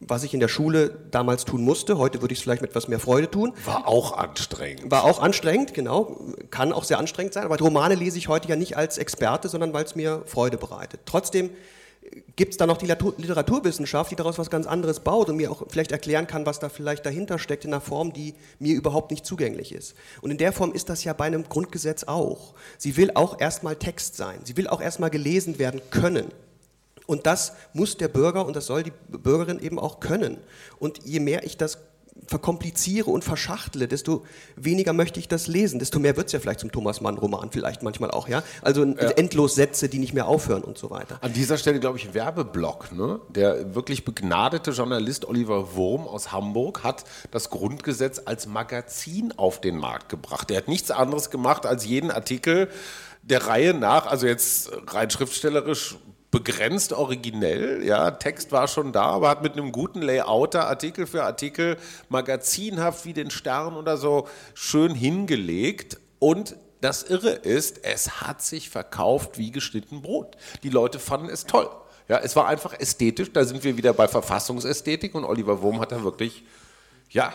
was 0.00 0.22
ich 0.22 0.34
in 0.34 0.40
der 0.40 0.48
Schule 0.48 0.98
damals 1.10 1.44
tun 1.44 1.62
musste. 1.62 1.98
Heute 1.98 2.22
würde 2.22 2.32
ich 2.32 2.38
es 2.38 2.42
vielleicht 2.42 2.62
mit 2.62 2.70
etwas 2.70 2.88
mehr 2.88 3.00
Freude 3.00 3.30
tun. 3.30 3.52
War 3.64 3.86
auch 3.86 4.16
anstrengend. 4.16 4.90
War 4.90 5.04
auch 5.04 5.20
anstrengend, 5.20 5.74
genau. 5.74 6.20
Kann 6.50 6.72
auch 6.72 6.84
sehr 6.84 6.98
anstrengend 6.98 7.34
sein. 7.34 7.44
Aber 7.44 7.58
Romane 7.58 7.94
lese 7.94 8.18
ich 8.18 8.28
heute 8.28 8.48
ja 8.48 8.56
nicht 8.56 8.76
als 8.76 8.98
Experte, 8.98 9.48
sondern 9.48 9.72
weil 9.72 9.84
es 9.84 9.94
mir 9.94 10.22
Freude 10.26 10.56
bereitet. 10.56 11.00
Trotzdem 11.04 11.50
gibt 12.36 12.52
es 12.52 12.56
da 12.56 12.66
noch 12.66 12.78
die 12.78 12.86
Literaturwissenschaft, 12.86 14.10
die 14.10 14.16
daraus 14.16 14.38
was 14.38 14.50
ganz 14.50 14.66
anderes 14.66 15.00
baut 15.00 15.28
und 15.28 15.36
mir 15.36 15.50
auch 15.50 15.64
vielleicht 15.68 15.92
erklären 15.92 16.26
kann, 16.26 16.46
was 16.46 16.58
da 16.58 16.68
vielleicht 16.68 17.06
dahinter 17.06 17.38
steckt 17.38 17.64
in 17.64 17.72
einer 17.72 17.80
Form, 17.80 18.12
die 18.12 18.34
mir 18.58 18.74
überhaupt 18.74 19.10
nicht 19.10 19.26
zugänglich 19.26 19.72
ist. 19.72 19.94
Und 20.20 20.30
in 20.30 20.38
der 20.38 20.52
Form 20.52 20.72
ist 20.72 20.88
das 20.88 21.04
ja 21.04 21.12
bei 21.12 21.26
einem 21.26 21.48
Grundgesetz 21.48 22.04
auch. 22.04 22.54
Sie 22.78 22.96
will 22.96 23.12
auch 23.14 23.40
erstmal 23.40 23.76
Text 23.76 24.16
sein. 24.16 24.40
Sie 24.44 24.56
will 24.56 24.68
auch 24.68 24.80
erstmal 24.80 25.10
gelesen 25.10 25.58
werden 25.58 25.80
können. 25.90 26.32
Und 27.06 27.26
das 27.26 27.52
muss 27.72 27.96
der 27.96 28.08
Bürger 28.08 28.46
und 28.46 28.54
das 28.54 28.66
soll 28.66 28.84
die 28.84 28.92
Bürgerin 29.08 29.58
eben 29.58 29.78
auch 29.78 30.00
können. 30.00 30.38
Und 30.78 31.04
je 31.04 31.20
mehr 31.20 31.44
ich 31.44 31.56
das 31.56 31.78
verkompliziere 32.26 33.10
und 33.10 33.24
verschachtle, 33.24 33.88
desto 33.88 34.24
weniger 34.56 34.92
möchte 34.92 35.20
ich 35.20 35.28
das 35.28 35.46
lesen, 35.46 35.78
desto 35.78 35.98
mehr 35.98 36.16
wird 36.16 36.26
es 36.26 36.32
ja 36.32 36.40
vielleicht 36.40 36.60
zum 36.60 36.72
Thomas 36.72 37.00
Mann-Roman, 37.00 37.50
vielleicht 37.50 37.82
manchmal 37.82 38.10
auch, 38.10 38.28
ja. 38.28 38.42
Also 38.62 38.84
ja. 38.84 38.94
endlos 38.94 39.54
Sätze, 39.54 39.88
die 39.88 39.98
nicht 39.98 40.14
mehr 40.14 40.26
aufhören 40.26 40.62
und 40.62 40.78
so 40.78 40.90
weiter. 40.90 41.18
An 41.20 41.32
dieser 41.32 41.58
Stelle, 41.58 41.80
glaube 41.80 41.98
ich, 41.98 42.14
Werbeblock. 42.14 42.92
Ne? 42.92 43.20
Der 43.28 43.74
wirklich 43.74 44.04
begnadete 44.04 44.70
Journalist 44.70 45.26
Oliver 45.26 45.74
Wurm 45.74 46.06
aus 46.06 46.32
Hamburg 46.32 46.84
hat 46.84 47.04
das 47.30 47.50
Grundgesetz 47.50 48.22
als 48.24 48.46
Magazin 48.46 49.32
auf 49.36 49.60
den 49.60 49.76
Markt 49.76 50.08
gebracht. 50.08 50.50
Der 50.50 50.58
hat 50.58 50.68
nichts 50.68 50.90
anderes 50.90 51.30
gemacht, 51.30 51.66
als 51.66 51.84
jeden 51.84 52.10
Artikel 52.10 52.68
der 53.22 53.46
Reihe 53.46 53.74
nach, 53.74 54.06
also 54.06 54.26
jetzt 54.26 54.70
rein 54.88 55.10
schriftstellerisch 55.10 55.96
begrenzt 56.30 56.92
originell, 56.92 57.84
ja, 57.84 58.12
Text 58.12 58.52
war 58.52 58.68
schon 58.68 58.92
da, 58.92 59.02
aber 59.02 59.28
hat 59.28 59.42
mit 59.42 59.54
einem 59.54 59.72
guten 59.72 60.00
Layouter 60.00 60.68
Artikel 60.68 61.06
für 61.06 61.24
Artikel 61.24 61.76
magazinhaft 62.08 63.04
wie 63.04 63.12
den 63.12 63.30
Stern 63.30 63.74
oder 63.76 63.96
so 63.96 64.28
schön 64.54 64.94
hingelegt 64.94 65.98
und 66.18 66.56
das 66.80 67.02
Irre 67.02 67.30
ist, 67.30 67.84
es 67.84 68.22
hat 68.22 68.42
sich 68.42 68.70
verkauft 68.70 69.36
wie 69.36 69.50
geschnitten 69.50 70.00
Brot. 70.00 70.36
Die 70.62 70.70
Leute 70.70 70.98
fanden 70.98 71.28
es 71.28 71.44
toll. 71.44 71.68
Ja, 72.08 72.18
es 72.18 72.34
war 72.36 72.48
einfach 72.48 72.72
ästhetisch, 72.78 73.32
da 73.32 73.44
sind 73.44 73.62
wir 73.64 73.76
wieder 73.76 73.92
bei 73.92 74.08
Verfassungsästhetik 74.08 75.14
und 75.14 75.24
Oliver 75.24 75.62
Wurm 75.62 75.80
hat 75.80 75.92
da 75.92 76.02
wirklich, 76.02 76.44
ja, 77.10 77.34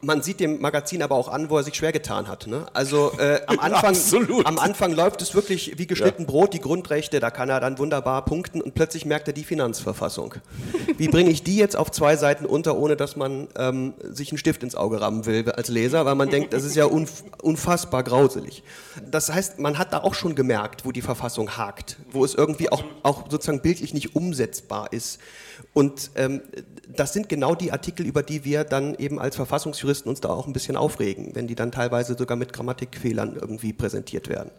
man 0.00 0.22
sieht 0.22 0.40
dem 0.40 0.60
Magazin 0.60 1.02
aber 1.02 1.14
auch 1.14 1.28
an, 1.28 1.50
wo 1.50 1.56
er 1.56 1.62
sich 1.62 1.74
schwer 1.74 1.92
getan 1.92 2.28
hat. 2.28 2.46
Ne? 2.46 2.66
Also 2.72 3.12
äh, 3.18 3.40
am, 3.46 3.58
Anfang, 3.60 3.96
am 4.44 4.58
Anfang 4.58 4.92
läuft 4.92 5.22
es 5.22 5.34
wirklich 5.34 5.78
wie 5.78 5.86
geschnitten 5.86 6.22
ja. 6.22 6.28
Brot, 6.28 6.54
die 6.54 6.60
Grundrechte, 6.60 7.20
da 7.20 7.30
kann 7.30 7.48
er 7.48 7.60
dann 7.60 7.78
wunderbar 7.78 8.24
punkten 8.24 8.60
und 8.60 8.74
plötzlich 8.74 9.04
merkt 9.04 9.28
er 9.28 9.34
die 9.34 9.44
Finanzverfassung. 9.44 10.34
Wie 10.96 11.08
bringe 11.08 11.30
ich 11.30 11.42
die 11.42 11.56
jetzt 11.56 11.76
auf 11.76 11.90
zwei 11.90 12.16
Seiten 12.16 12.46
unter, 12.46 12.76
ohne 12.76 12.96
dass 12.96 13.16
man 13.16 13.48
ähm, 13.56 13.94
sich 14.02 14.30
einen 14.30 14.38
Stift 14.38 14.62
ins 14.62 14.74
Auge 14.74 15.00
rammen 15.00 15.26
will 15.26 15.50
als 15.50 15.68
Leser, 15.68 16.04
weil 16.04 16.14
man 16.14 16.30
denkt, 16.30 16.52
das 16.52 16.64
ist 16.64 16.76
ja 16.76 16.84
unf 16.84 17.24
unfassbar 17.42 18.02
grauselig. 18.02 18.62
Das 19.10 19.32
heißt, 19.32 19.58
man 19.58 19.78
hat 19.78 19.92
da 19.92 19.98
auch 19.98 20.14
schon 20.14 20.34
gemerkt, 20.34 20.84
wo 20.84 20.92
die 20.92 21.02
Verfassung 21.02 21.56
hakt, 21.56 21.96
wo 22.10 22.24
es 22.24 22.34
irgendwie 22.34 22.70
auch, 22.70 22.84
auch 23.02 23.30
sozusagen 23.30 23.60
bildlich 23.60 23.94
nicht 23.94 24.14
umsetzbar 24.14 24.92
ist. 24.92 25.18
Und 25.72 26.10
ähm, 26.16 26.42
das 26.98 27.12
sind 27.12 27.28
genau 27.28 27.54
die 27.54 27.72
Artikel, 27.72 28.06
über 28.06 28.22
die 28.22 28.44
wir 28.44 28.64
dann 28.64 28.94
eben 28.94 29.18
als 29.18 29.36
Verfassungsjuristen 29.36 30.10
uns 30.10 30.20
da 30.20 30.30
auch 30.30 30.46
ein 30.46 30.52
bisschen 30.52 30.76
aufregen, 30.76 31.34
wenn 31.34 31.46
die 31.46 31.54
dann 31.54 31.72
teilweise 31.72 32.16
sogar 32.16 32.36
mit 32.36 32.52
Grammatikfehlern 32.52 33.36
irgendwie 33.36 33.72
präsentiert 33.72 34.28
werden. 34.28 34.50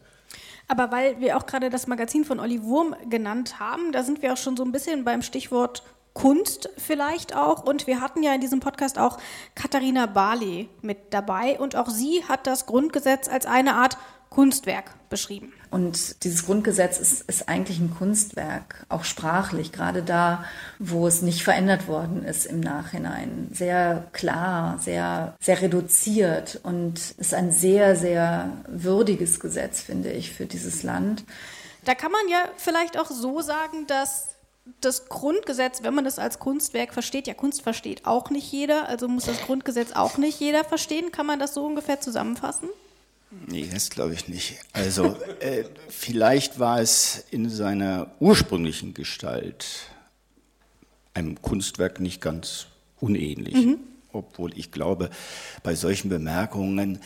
Aber 0.67 0.91
weil 0.91 1.19
wir 1.19 1.35
auch 1.35 1.45
gerade 1.45 1.69
das 1.69 1.87
Magazin 1.87 2.23
von 2.23 2.39
Olli 2.39 2.63
Wurm 2.63 2.95
genannt 3.09 3.59
haben, 3.59 3.91
da 3.91 4.03
sind 4.03 4.21
wir 4.21 4.33
auch 4.33 4.37
schon 4.37 4.55
so 4.55 4.63
ein 4.63 4.71
bisschen 4.71 5.03
beim 5.03 5.21
Stichwort 5.21 5.83
Kunst 6.13 6.69
vielleicht 6.77 7.35
auch. 7.35 7.63
Und 7.63 7.87
wir 7.87 8.01
hatten 8.01 8.23
ja 8.23 8.33
in 8.33 8.41
diesem 8.41 8.59
Podcast 8.59 8.99
auch 8.99 9.17
Katharina 9.55 10.05
Barley 10.05 10.69
mit 10.81 11.13
dabei. 11.13 11.59
Und 11.59 11.75
auch 11.75 11.89
sie 11.89 12.23
hat 12.27 12.45
das 12.45 12.65
Grundgesetz 12.65 13.27
als 13.27 13.45
eine 13.45 13.75
Art 13.75 13.97
Kunstwerk 14.29 14.93
beschrieben. 15.09 15.53
Und 15.71 16.23
dieses 16.23 16.45
Grundgesetz 16.45 16.97
ist, 16.97 17.21
ist 17.29 17.47
eigentlich 17.47 17.79
ein 17.79 17.93
Kunstwerk, 17.95 18.85
auch 18.89 19.03
sprachlich, 19.03 19.71
gerade 19.71 20.01
da, 20.01 20.43
wo 20.79 21.07
es 21.07 21.21
nicht 21.21 21.43
verändert 21.43 21.87
worden 21.87 22.23
ist 22.23 22.45
im 22.45 22.59
Nachhinein. 22.59 23.49
Sehr 23.53 24.07
klar, 24.11 24.79
sehr, 24.79 25.35
sehr 25.39 25.61
reduziert 25.61 26.59
und 26.63 27.11
ist 27.17 27.33
ein 27.33 27.51
sehr, 27.51 27.95
sehr 27.95 28.51
würdiges 28.67 29.39
Gesetz, 29.39 29.81
finde 29.81 30.11
ich, 30.11 30.31
für 30.33 30.45
dieses 30.45 30.81
Land. 30.81 31.23
Da 31.85 31.93
kann 31.93 32.11
man 32.11 32.27
ja 32.29 32.45
vielleicht 32.57 32.99
auch 32.99 33.09
so 33.09 33.41
sagen, 33.41 33.85
dass 33.87 34.29
das 34.81 35.07
Grundgesetz, 35.09 35.83
wenn 35.83 35.93
man 35.93 36.05
das 36.05 36.19
als 36.19 36.39
Kunstwerk 36.39 36.93
versteht, 36.93 37.27
ja, 37.27 37.33
Kunst 37.33 37.61
versteht 37.61 38.05
auch 38.05 38.29
nicht 38.29 38.51
jeder, 38.51 38.87
also 38.87 39.07
muss 39.07 39.25
das 39.25 39.41
Grundgesetz 39.41 39.91
auch 39.93 40.17
nicht 40.17 40.39
jeder 40.39 40.63
verstehen. 40.63 41.11
Kann 41.11 41.25
man 41.25 41.39
das 41.39 41.53
so 41.53 41.65
ungefähr 41.65 41.99
zusammenfassen? 41.99 42.69
Nee, 43.47 43.69
das 43.71 43.89
glaube 43.89 44.13
ich 44.13 44.27
nicht. 44.27 44.57
Also 44.73 45.15
äh, 45.39 45.63
vielleicht 45.87 46.59
war 46.59 46.79
es 46.79 47.25
in 47.29 47.49
seiner 47.49 48.11
ursprünglichen 48.19 48.93
Gestalt 48.93 49.89
einem 51.13 51.39
Kunstwerk 51.41 51.99
nicht 51.99 52.21
ganz 52.21 52.67
unähnlich. 52.99 53.53
Mhm. 53.53 53.79
Obwohl 54.11 54.57
ich 54.57 54.71
glaube, 54.71 55.11
bei 55.61 55.75
solchen 55.75 56.09
Bemerkungen 56.09 56.99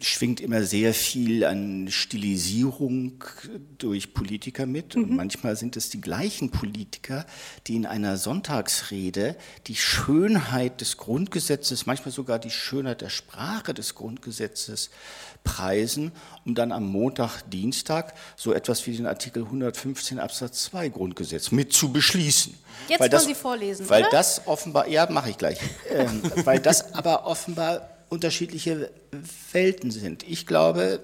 schwingt 0.00 0.40
immer 0.40 0.62
sehr 0.62 0.94
viel 0.94 1.44
an 1.44 1.88
Stilisierung 1.90 3.22
durch 3.76 4.14
Politiker 4.14 4.64
mit. 4.64 4.96
Und 4.96 5.10
mhm. 5.10 5.16
manchmal 5.16 5.54
sind 5.54 5.76
es 5.76 5.90
die 5.90 6.00
gleichen 6.00 6.50
Politiker, 6.50 7.26
die 7.66 7.76
in 7.76 7.84
einer 7.84 8.16
Sonntagsrede 8.16 9.36
die 9.66 9.76
Schönheit 9.76 10.80
des 10.80 10.96
Grundgesetzes, 10.96 11.84
manchmal 11.84 12.12
sogar 12.12 12.38
die 12.38 12.50
Schönheit 12.50 13.02
der 13.02 13.10
Sprache 13.10 13.74
des 13.74 13.94
Grundgesetzes 13.94 14.88
preisen, 15.44 16.12
um 16.46 16.54
dann 16.54 16.72
am 16.72 16.86
Montag, 16.86 17.42
Dienstag 17.50 18.14
so 18.34 18.54
etwas 18.54 18.86
wie 18.86 18.96
den 18.96 19.06
Artikel 19.06 19.42
115 19.44 20.18
Absatz 20.18 20.64
2 20.64 20.88
Grundgesetz 20.88 21.50
mit 21.50 21.74
zu 21.74 21.92
beschließen. 21.92 22.54
Jetzt 22.88 23.00
weil 23.00 23.10
das, 23.10 23.26
Sie 23.26 23.34
vorlesen. 23.34 23.90
Weil 23.90 24.02
oder? 24.02 24.10
das 24.10 24.46
offenbar, 24.46 24.88
ja, 24.88 25.06
mache 25.10 25.30
ich 25.30 25.36
gleich. 25.36 25.58
ähm, 25.90 26.22
weil 26.44 26.60
das 26.60 26.94
aber 26.94 27.26
offenbar 27.26 27.97
unterschiedliche 28.08 28.90
Welten 29.52 29.90
sind. 29.90 30.22
Ich 30.28 30.46
glaube, 30.46 31.00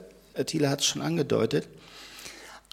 Thiele 0.47 0.71
hat 0.71 0.81
es 0.81 0.87
schon 0.87 1.03
angedeutet, 1.03 1.69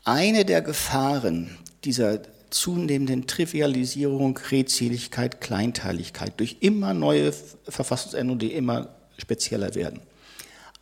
eine 0.04 0.46
der 0.46 0.62
Gefahren 0.62 1.58
dieser 1.84 2.22
zunehmenden 2.50 3.28
Trivialisierung, 3.28 4.38
Redseligkeit, 4.38 5.42
Kleinteiligkeit 5.42 6.40
durch 6.40 6.58
immer 6.60 6.94
neue 6.94 7.34
Verfassungsänderungen, 7.68 8.40
die 8.40 8.54
immer 8.54 8.90
spezieller 9.18 9.74
werden. 9.76 10.02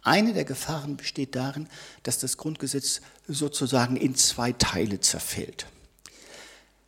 Eine 0.01 0.33
der 0.33 0.45
Gefahren 0.45 0.97
besteht 0.97 1.35
darin, 1.35 1.67
dass 2.03 2.19
das 2.19 2.37
Grundgesetz 2.37 3.01
sozusagen 3.27 3.97
in 3.97 4.15
zwei 4.15 4.53
Teile 4.53 4.99
zerfällt. 5.01 5.67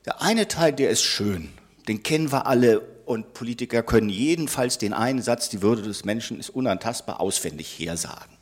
Der 0.05 0.21
eine 0.21 0.47
Teil, 0.47 0.73
der 0.73 0.89
ist 0.89 1.03
schön, 1.03 1.49
den 1.87 2.01
kennen 2.01 2.31
wir 2.31 2.47
alle 2.47 2.81
und 3.11 3.33
Politiker 3.33 3.83
können 3.83 4.07
jedenfalls 4.07 4.77
den 4.77 4.93
einen 4.93 5.21
Satz, 5.21 5.49
die 5.49 5.61
Würde 5.61 5.81
des 5.81 6.05
Menschen 6.05 6.39
ist 6.39 6.49
unantastbar, 6.49 7.19
auswendig 7.19 7.77
hersagen. 7.77 8.37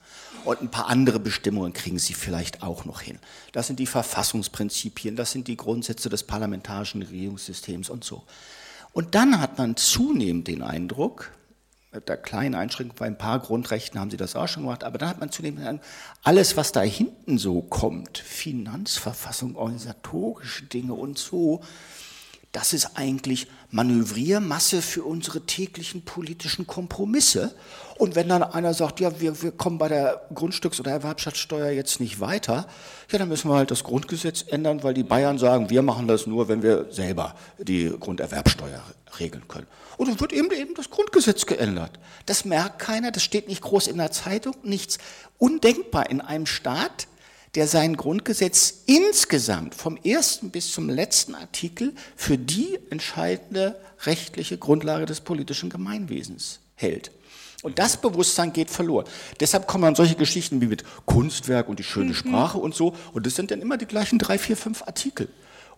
Und 0.45 0.61
ein 0.61 0.69
paar 0.69 0.89
andere 0.89 1.19
Bestimmungen 1.19 1.73
kriegen 1.73 1.97
sie 1.97 2.13
vielleicht 2.13 2.61
auch 2.61 2.85
noch 2.85 3.01
hin. 3.01 3.17
Das 3.51 3.65
sind 3.65 3.79
die 3.79 3.87
Verfassungsprinzipien, 3.87 5.15
das 5.15 5.31
sind 5.31 5.47
die 5.47 5.57
Grundsätze 5.57 6.07
des 6.09 6.21
parlamentarischen 6.21 7.01
Regierungssystems 7.01 7.89
und 7.89 8.03
so. 8.03 8.21
Und 8.93 9.15
dann 9.15 9.41
hat 9.41 9.57
man 9.57 9.75
zunehmend 9.75 10.47
den 10.47 10.61
Eindruck, 10.61 11.31
mit 11.91 12.07
der 12.07 12.17
kleinen 12.17 12.53
Einschränkung 12.53 12.95
bei 12.95 13.07
ein 13.07 13.17
paar 13.17 13.39
Grundrechten 13.39 13.99
haben 13.99 14.11
sie 14.11 14.17
das 14.17 14.35
auch 14.35 14.47
schon 14.47 14.61
gemacht, 14.61 14.83
aber 14.83 14.99
dann 14.99 15.09
hat 15.09 15.19
man 15.19 15.31
zunehmend 15.31 15.61
den 15.61 15.67
Eindruck, 15.67 15.87
alles, 16.21 16.55
was 16.57 16.71
da 16.71 16.81
hinten 16.81 17.39
so 17.39 17.63
kommt, 17.63 18.19
Finanzverfassung, 18.19 19.55
organisatorische 19.55 20.65
Dinge 20.65 20.93
und 20.93 21.17
so, 21.17 21.63
das 22.51 22.73
ist 22.73 22.97
eigentlich 22.97 23.47
Manövriermasse 23.69 24.81
für 24.81 25.03
unsere 25.03 25.41
täglichen 25.41 26.01
politischen 26.01 26.65
Kompromisse. 26.65 27.53
Und 27.97 28.15
wenn 28.15 28.27
dann 28.27 28.41
einer 28.41 28.73
sagt, 28.73 28.99
ja, 28.99 29.19
wir, 29.19 29.43
wir 29.43 29.51
kommen 29.51 29.77
bei 29.77 29.87
der 29.87 30.27
Grundstücks- 30.33 30.79
oder 30.79 30.91
Erwerbschaftssteuer 30.91 31.69
jetzt 31.69 31.99
nicht 31.99 32.19
weiter, 32.19 32.67
ja, 33.11 33.19
dann 33.19 33.29
müssen 33.29 33.51
wir 33.51 33.55
halt 33.55 33.69
das 33.69 33.83
Grundgesetz 33.83 34.45
ändern, 34.47 34.81
weil 34.81 34.95
die 34.95 35.03
Bayern 35.03 35.37
sagen, 35.37 35.69
wir 35.69 35.83
machen 35.83 36.07
das 36.07 36.25
nur, 36.25 36.47
wenn 36.47 36.63
wir 36.63 36.87
selber 36.89 37.35
die 37.59 37.93
Grunderwerbsteuer 37.99 38.81
regeln 39.19 39.47
können. 39.47 39.67
Und 39.97 40.07
dann 40.07 40.19
wird 40.19 40.33
eben, 40.33 40.49
eben 40.51 40.73
das 40.75 40.89
Grundgesetz 40.89 41.45
geändert. 41.45 41.99
Das 42.25 42.45
merkt 42.45 42.79
keiner, 42.79 43.11
das 43.11 43.21
steht 43.21 43.47
nicht 43.47 43.61
groß 43.61 43.87
in 43.87 43.97
der 43.97 44.11
Zeitung, 44.11 44.55
nichts. 44.63 44.97
Undenkbar 45.37 46.09
in 46.09 46.21
einem 46.21 46.45
Staat, 46.45 47.08
der 47.55 47.67
sein 47.67 47.97
Grundgesetz 47.97 48.83
insgesamt 48.85 49.75
vom 49.75 49.97
ersten 49.97 50.51
bis 50.51 50.71
zum 50.71 50.89
letzten 50.89 51.35
Artikel 51.35 51.93
für 52.15 52.37
die 52.37 52.77
entscheidende 52.89 53.79
rechtliche 54.05 54.57
Grundlage 54.57 55.05
des 55.05 55.21
politischen 55.21 55.69
Gemeinwesens 55.69 56.59
hält. 56.75 57.11
Und 57.61 57.77
das 57.77 57.97
Bewusstsein 57.97 58.53
geht 58.53 58.69
verloren. 58.69 59.05
Deshalb 59.39 59.67
kommen 59.67 59.83
dann 59.83 59.95
solche 59.95 60.15
Geschichten 60.15 60.61
wie 60.61 60.67
mit 60.67 60.83
Kunstwerk 61.05 61.67
und 61.67 61.79
die 61.79 61.83
schöne 61.83 62.11
mhm. 62.11 62.15
Sprache 62.15 62.57
und 62.57 62.73
so. 62.73 62.95
Und 63.13 63.25
das 63.25 63.35
sind 63.35 63.51
dann 63.51 63.61
immer 63.61 63.77
die 63.77 63.85
gleichen 63.85 64.17
drei, 64.17 64.37
vier, 64.37 64.55
fünf 64.55 64.83
Artikel. 64.83 65.27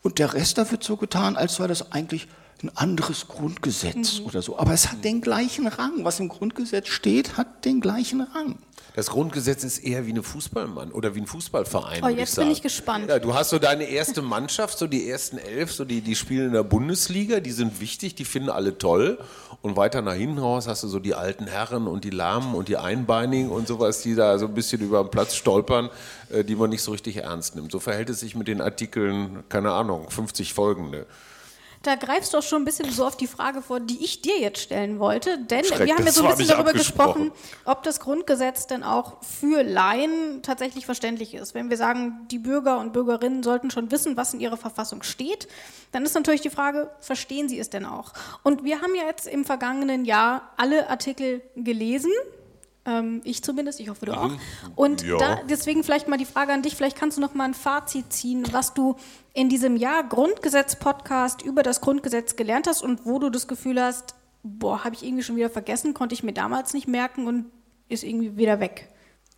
Und 0.03 0.19
der 0.19 0.33
Rest, 0.33 0.57
da 0.57 0.69
wird 0.69 0.83
so 0.83 0.97
getan, 0.97 1.35
als 1.35 1.55
sei 1.55 1.67
das 1.67 1.91
eigentlich 1.91 2.27
ein 2.61 2.75
anderes 2.75 3.27
Grundgesetz 3.27 4.19
mhm. 4.19 4.25
oder 4.27 4.41
so. 4.43 4.59
Aber 4.59 4.73
es 4.73 4.91
hat 4.91 5.03
den 5.03 5.21
gleichen 5.21 5.65
Rang. 5.65 6.03
Was 6.03 6.19
im 6.19 6.29
Grundgesetz 6.29 6.87
steht, 6.87 7.37
hat 7.37 7.65
den 7.65 7.81
gleichen 7.81 8.21
Rang. 8.21 8.59
Das 8.93 9.09
Grundgesetz 9.09 9.63
ist 9.63 9.79
eher 9.79 10.05
wie 10.05 10.11
eine 10.11 10.21
Fußballmann 10.21 10.91
oder 10.91 11.15
wie 11.15 11.21
ein 11.21 11.27
Fußballverein. 11.27 12.03
Oh, 12.03 12.09
jetzt 12.09 12.37
ich 12.37 12.43
bin 12.43 12.51
ich 12.51 12.61
gespannt. 12.61 13.07
Ja, 13.07 13.19
du 13.19 13.33
hast 13.33 13.49
so 13.49 13.57
deine 13.57 13.85
erste 13.85 14.21
Mannschaft, 14.21 14.77
so 14.77 14.85
die 14.85 15.09
ersten 15.09 15.37
elf, 15.37 15.71
so 15.71 15.85
die, 15.85 16.01
die 16.01 16.15
spielen 16.15 16.47
in 16.47 16.53
der 16.53 16.63
Bundesliga, 16.63 17.39
die 17.39 17.51
sind 17.51 17.79
wichtig, 17.79 18.15
die 18.15 18.25
finden 18.25 18.49
alle 18.49 18.77
toll. 18.77 19.17
Und 19.61 19.77
weiter 19.77 20.01
nach 20.01 20.15
hinten 20.15 20.39
raus 20.39 20.67
hast 20.67 20.83
du 20.83 20.87
so 20.87 20.99
die 20.99 21.15
alten 21.15 21.47
Herren 21.47 21.87
und 21.87 22.03
die 22.03 22.09
Lahmen 22.09 22.53
und 22.53 22.67
die 22.67 22.77
Einbeinigen 22.77 23.49
und 23.49 23.67
sowas, 23.67 24.01
die 24.01 24.15
da 24.15 24.37
so 24.39 24.47
ein 24.47 24.53
bisschen 24.53 24.81
über 24.81 25.03
den 25.03 25.11
Platz 25.11 25.35
stolpern, 25.35 25.89
äh, 26.29 26.43
die 26.43 26.55
man 26.55 26.69
nicht 26.69 26.81
so 26.81 26.91
richtig 26.91 27.17
ernst 27.17 27.55
nimmt. 27.55 27.71
So 27.71 27.79
verhält 27.79 28.09
es 28.09 28.19
sich 28.19 28.35
mit 28.35 28.47
den 28.47 28.59
Artikeln, 28.59 29.43
keine 29.47 29.71
Ahnung, 29.71 30.09
50 30.09 30.53
folgende 30.53 31.05
da 31.83 31.95
greifst 31.95 32.33
du 32.33 32.37
auch 32.37 32.43
schon 32.43 32.61
ein 32.61 32.65
bisschen 32.65 32.91
so 32.91 33.05
auf 33.05 33.17
die 33.17 33.27
Frage 33.27 33.61
vor, 33.61 33.79
die 33.79 34.03
ich 34.03 34.21
dir 34.21 34.39
jetzt 34.39 34.59
stellen 34.59 34.99
wollte. 34.99 35.39
Denn 35.39 35.65
Schreck, 35.65 35.85
wir 35.85 35.95
haben 35.95 36.05
ja 36.05 36.11
so 36.11 36.23
ein 36.23 36.29
bisschen 36.29 36.49
darüber 36.49 36.73
gesprochen, 36.73 37.31
ob 37.65 37.81
das 37.83 37.99
Grundgesetz 37.99 38.67
denn 38.67 38.83
auch 38.83 39.23
für 39.23 39.63
Laien 39.63 40.41
tatsächlich 40.43 40.85
verständlich 40.85 41.33
ist. 41.33 41.55
Wenn 41.55 41.69
wir 41.69 41.77
sagen, 41.77 42.27
die 42.29 42.37
Bürger 42.39 42.79
und 42.79 42.93
Bürgerinnen 42.93 43.41
sollten 43.41 43.71
schon 43.71 43.89
wissen, 43.89 44.15
was 44.15 44.33
in 44.33 44.39
ihrer 44.39 44.57
Verfassung 44.57 45.01
steht, 45.01 45.47
dann 45.91 46.03
ist 46.05 46.13
natürlich 46.13 46.41
die 46.41 46.51
Frage, 46.51 46.91
verstehen 46.99 47.49
sie 47.49 47.59
es 47.59 47.69
denn 47.69 47.85
auch? 47.85 48.13
Und 48.43 48.63
wir 48.63 48.81
haben 48.81 48.93
ja 48.95 49.05
jetzt 49.05 49.27
im 49.27 49.43
vergangenen 49.43 50.05
Jahr 50.05 50.51
alle 50.57 50.89
Artikel 50.89 51.41
gelesen 51.55 52.11
ähm, 52.85 53.21
ich 53.23 53.43
zumindest, 53.43 53.79
ich 53.79 53.89
hoffe 53.89 54.07
du 54.07 54.13
auch. 54.13 54.31
Und 54.75 55.03
ja. 55.03 55.17
da, 55.17 55.39
deswegen 55.47 55.83
vielleicht 55.83 56.07
mal 56.07 56.17
die 56.17 56.25
Frage 56.25 56.51
an 56.51 56.63
dich, 56.63 56.75
vielleicht 56.75 56.97
kannst 56.97 57.17
du 57.17 57.21
noch 57.21 57.35
mal 57.35 57.45
ein 57.45 57.53
Fazit 57.53 58.11
ziehen, 58.11 58.47
was 58.51 58.73
du 58.73 58.95
in 59.33 59.49
diesem 59.49 59.75
Jahr 59.77 60.03
Grundgesetz-Podcast 60.07 61.41
über 61.41 61.63
das 61.63 61.81
Grundgesetz 61.81 62.35
gelernt 62.35 62.67
hast 62.67 62.81
und 62.81 63.05
wo 63.05 63.19
du 63.19 63.29
das 63.29 63.47
Gefühl 63.47 63.81
hast, 63.81 64.15
boah, 64.43 64.83
habe 64.83 64.95
ich 64.95 65.03
irgendwie 65.03 65.23
schon 65.23 65.35
wieder 65.35 65.49
vergessen, 65.49 65.93
konnte 65.93 66.13
ich 66.13 66.23
mir 66.23 66.33
damals 66.33 66.73
nicht 66.73 66.87
merken 66.87 67.27
und 67.27 67.45
ist 67.87 68.03
irgendwie 68.03 68.37
wieder 68.37 68.59
weg. 68.59 68.89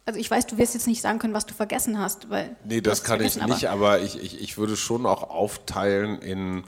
Also 0.06 0.20
ich 0.20 0.30
weiß, 0.30 0.48
du 0.48 0.58
wirst 0.58 0.74
jetzt 0.74 0.88
nicht 0.88 1.02
sagen 1.02 1.20
können, 1.20 1.34
was 1.34 1.46
du 1.46 1.54
vergessen 1.54 2.00
hast, 2.00 2.30
weil. 2.30 2.56
Nee, 2.66 2.82
das 2.82 3.04
kann 3.04 3.22
ich 3.22 3.36
nicht, 3.36 3.70
aber, 3.70 3.94
aber 3.94 4.02
ich, 4.02 4.22
ich, 4.22 4.42
ich 4.42 4.58
würde 4.58 4.76
schon 4.76 5.06
auch 5.06 5.30
aufteilen 5.30 6.20
in 6.20 6.64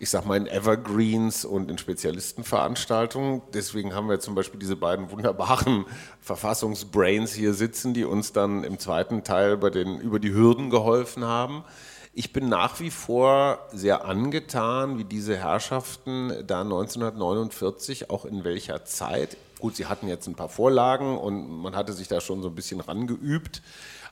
ich 0.00 0.10
sag 0.10 0.24
mal, 0.24 0.36
in 0.36 0.46
Evergreens 0.46 1.44
und 1.44 1.70
in 1.70 1.76
Spezialistenveranstaltungen. 1.76 3.42
Deswegen 3.52 3.94
haben 3.94 4.08
wir 4.08 4.20
zum 4.20 4.36
Beispiel 4.36 4.60
diese 4.60 4.76
beiden 4.76 5.10
wunderbaren 5.10 5.86
Verfassungsbrains 6.20 7.32
hier 7.32 7.52
sitzen, 7.52 7.94
die 7.94 8.04
uns 8.04 8.32
dann 8.32 8.62
im 8.62 8.78
zweiten 8.78 9.24
Teil 9.24 9.56
bei 9.56 9.70
den, 9.70 9.98
über 9.98 10.20
die 10.20 10.32
Hürden 10.32 10.70
geholfen 10.70 11.24
haben. 11.24 11.64
Ich 12.12 12.32
bin 12.32 12.48
nach 12.48 12.80
wie 12.80 12.90
vor 12.90 13.58
sehr 13.72 14.04
angetan, 14.04 14.98
wie 14.98 15.04
diese 15.04 15.36
Herrschaften 15.36 16.32
da 16.46 16.62
1949, 16.62 18.10
auch 18.10 18.24
in 18.24 18.44
welcher 18.44 18.84
Zeit, 18.84 19.36
gut, 19.60 19.76
sie 19.76 19.86
hatten 19.86 20.08
jetzt 20.08 20.26
ein 20.26 20.34
paar 20.34 20.48
Vorlagen 20.48 21.18
und 21.18 21.48
man 21.62 21.76
hatte 21.76 21.92
sich 21.92 22.08
da 22.08 22.20
schon 22.20 22.42
so 22.42 22.48
ein 22.48 22.54
bisschen 22.54 22.80
rangeübt, 22.80 23.62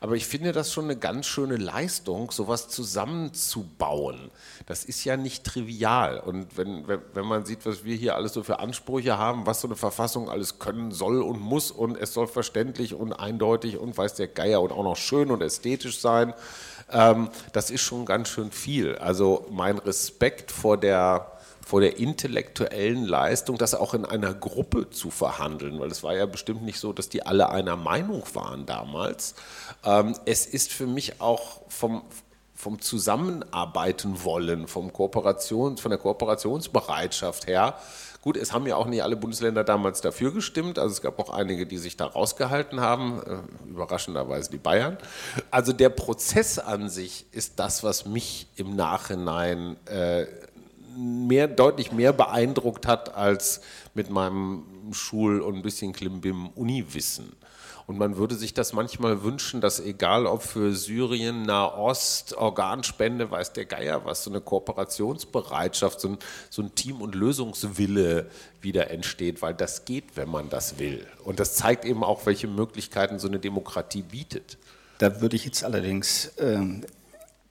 aber 0.00 0.14
ich 0.14 0.26
finde 0.26 0.52
das 0.52 0.72
schon 0.72 0.84
eine 0.84 0.96
ganz 0.96 1.26
schöne 1.26 1.56
Leistung, 1.56 2.30
sowas 2.30 2.68
zusammenzubauen. 2.68 4.30
Das 4.66 4.84
ist 4.84 5.04
ja 5.04 5.16
nicht 5.16 5.44
trivial. 5.44 6.20
Und 6.20 6.58
wenn, 6.58 6.86
wenn 6.86 7.24
man 7.24 7.46
sieht, 7.46 7.64
was 7.64 7.84
wir 7.84 7.96
hier 7.96 8.14
alles 8.14 8.34
so 8.34 8.42
für 8.42 8.58
Ansprüche 8.58 9.16
haben, 9.16 9.46
was 9.46 9.62
so 9.62 9.68
eine 9.68 9.76
Verfassung 9.76 10.28
alles 10.28 10.58
können 10.58 10.92
soll 10.92 11.22
und 11.22 11.40
muss 11.40 11.70
und 11.70 11.96
es 11.96 12.12
soll 12.12 12.26
verständlich 12.26 12.94
und 12.94 13.14
eindeutig 13.14 13.78
und 13.78 13.96
weiß 13.96 14.14
der 14.14 14.28
Geier 14.28 14.60
und 14.60 14.70
auch 14.70 14.84
noch 14.84 14.96
schön 14.96 15.30
und 15.30 15.40
ästhetisch 15.40 15.98
sein, 15.98 16.34
ähm, 16.90 17.28
das 17.52 17.70
ist 17.70 17.82
schon 17.82 18.06
ganz 18.06 18.28
schön 18.28 18.50
viel. 18.50 18.96
Also 18.96 19.46
mein 19.50 19.78
Respekt 19.78 20.50
vor 20.50 20.76
der 20.76 21.32
vor 21.66 21.80
der 21.80 21.98
intellektuellen 21.98 23.04
Leistung, 23.04 23.58
das 23.58 23.74
auch 23.74 23.92
in 23.92 24.04
einer 24.04 24.32
Gruppe 24.32 24.88
zu 24.90 25.10
verhandeln, 25.10 25.80
weil 25.80 25.90
es 25.90 26.04
war 26.04 26.14
ja 26.14 26.24
bestimmt 26.24 26.62
nicht 26.62 26.78
so, 26.78 26.92
dass 26.92 27.08
die 27.08 27.26
alle 27.26 27.48
einer 27.50 27.74
Meinung 27.74 28.22
waren 28.34 28.66
damals. 28.66 29.34
Ähm, 29.84 30.14
es 30.26 30.46
ist 30.46 30.72
für 30.72 30.86
mich 30.86 31.20
auch 31.20 31.62
vom, 31.66 32.02
vom 32.54 32.80
Zusammenarbeiten 32.80 34.22
wollen, 34.22 34.68
vom 34.68 34.92
Kooperation, 34.92 35.76
von 35.76 35.90
der 35.90 35.98
Kooperationsbereitschaft 35.98 37.48
her. 37.48 37.74
Gut, 38.26 38.36
es 38.36 38.52
haben 38.52 38.66
ja 38.66 38.74
auch 38.74 38.86
nicht 38.88 39.04
alle 39.04 39.14
Bundesländer 39.14 39.62
damals 39.62 40.00
dafür 40.00 40.32
gestimmt. 40.32 40.80
Also 40.80 40.94
es 40.94 41.00
gab 41.00 41.20
auch 41.20 41.30
einige, 41.30 41.64
die 41.64 41.78
sich 41.78 41.96
da 41.96 42.06
rausgehalten 42.06 42.80
haben, 42.80 43.22
äh, 43.22 43.68
überraschenderweise 43.70 44.50
die 44.50 44.58
Bayern. 44.58 44.98
Also 45.52 45.72
der 45.72 45.90
Prozess 45.90 46.58
an 46.58 46.88
sich 46.88 47.26
ist 47.30 47.60
das, 47.60 47.84
was 47.84 48.04
mich 48.04 48.48
im 48.56 48.74
Nachhinein 48.74 49.76
äh, 49.86 50.26
mehr, 50.96 51.46
deutlich 51.46 51.92
mehr 51.92 52.12
beeindruckt 52.12 52.88
hat 52.88 53.14
als 53.14 53.60
mit 53.94 54.10
meinem 54.10 54.64
Schul- 54.90 55.40
und 55.40 55.54
ein 55.54 55.62
bisschen 55.62 55.92
Klimbim-Uniwissen. 55.92 57.32
Und 57.86 57.98
man 57.98 58.16
würde 58.16 58.34
sich 58.34 58.52
das 58.52 58.72
manchmal 58.72 59.22
wünschen, 59.22 59.60
dass 59.60 59.78
egal 59.78 60.26
ob 60.26 60.42
für 60.42 60.74
Syrien, 60.74 61.42
Nahost, 61.42 62.36
Organspende, 62.36 63.30
weiß 63.30 63.52
der 63.52 63.64
Geier 63.64 64.04
was, 64.04 64.24
so 64.24 64.30
eine 64.30 64.40
Kooperationsbereitschaft, 64.40 66.00
so 66.00 66.08
ein, 66.08 66.18
so 66.50 66.62
ein 66.62 66.74
Team- 66.74 67.00
und 67.00 67.14
Lösungswille 67.14 68.28
wieder 68.60 68.90
entsteht, 68.90 69.40
weil 69.40 69.54
das 69.54 69.84
geht, 69.84 70.16
wenn 70.16 70.28
man 70.28 70.48
das 70.48 70.80
will. 70.80 71.06
Und 71.24 71.38
das 71.38 71.54
zeigt 71.54 71.84
eben 71.84 72.02
auch, 72.02 72.26
welche 72.26 72.48
Möglichkeiten 72.48 73.20
so 73.20 73.28
eine 73.28 73.38
Demokratie 73.38 74.02
bietet. 74.02 74.58
Da 74.98 75.20
würde 75.20 75.36
ich 75.36 75.44
jetzt 75.44 75.62
allerdings 75.62 76.32
ähm, 76.38 76.84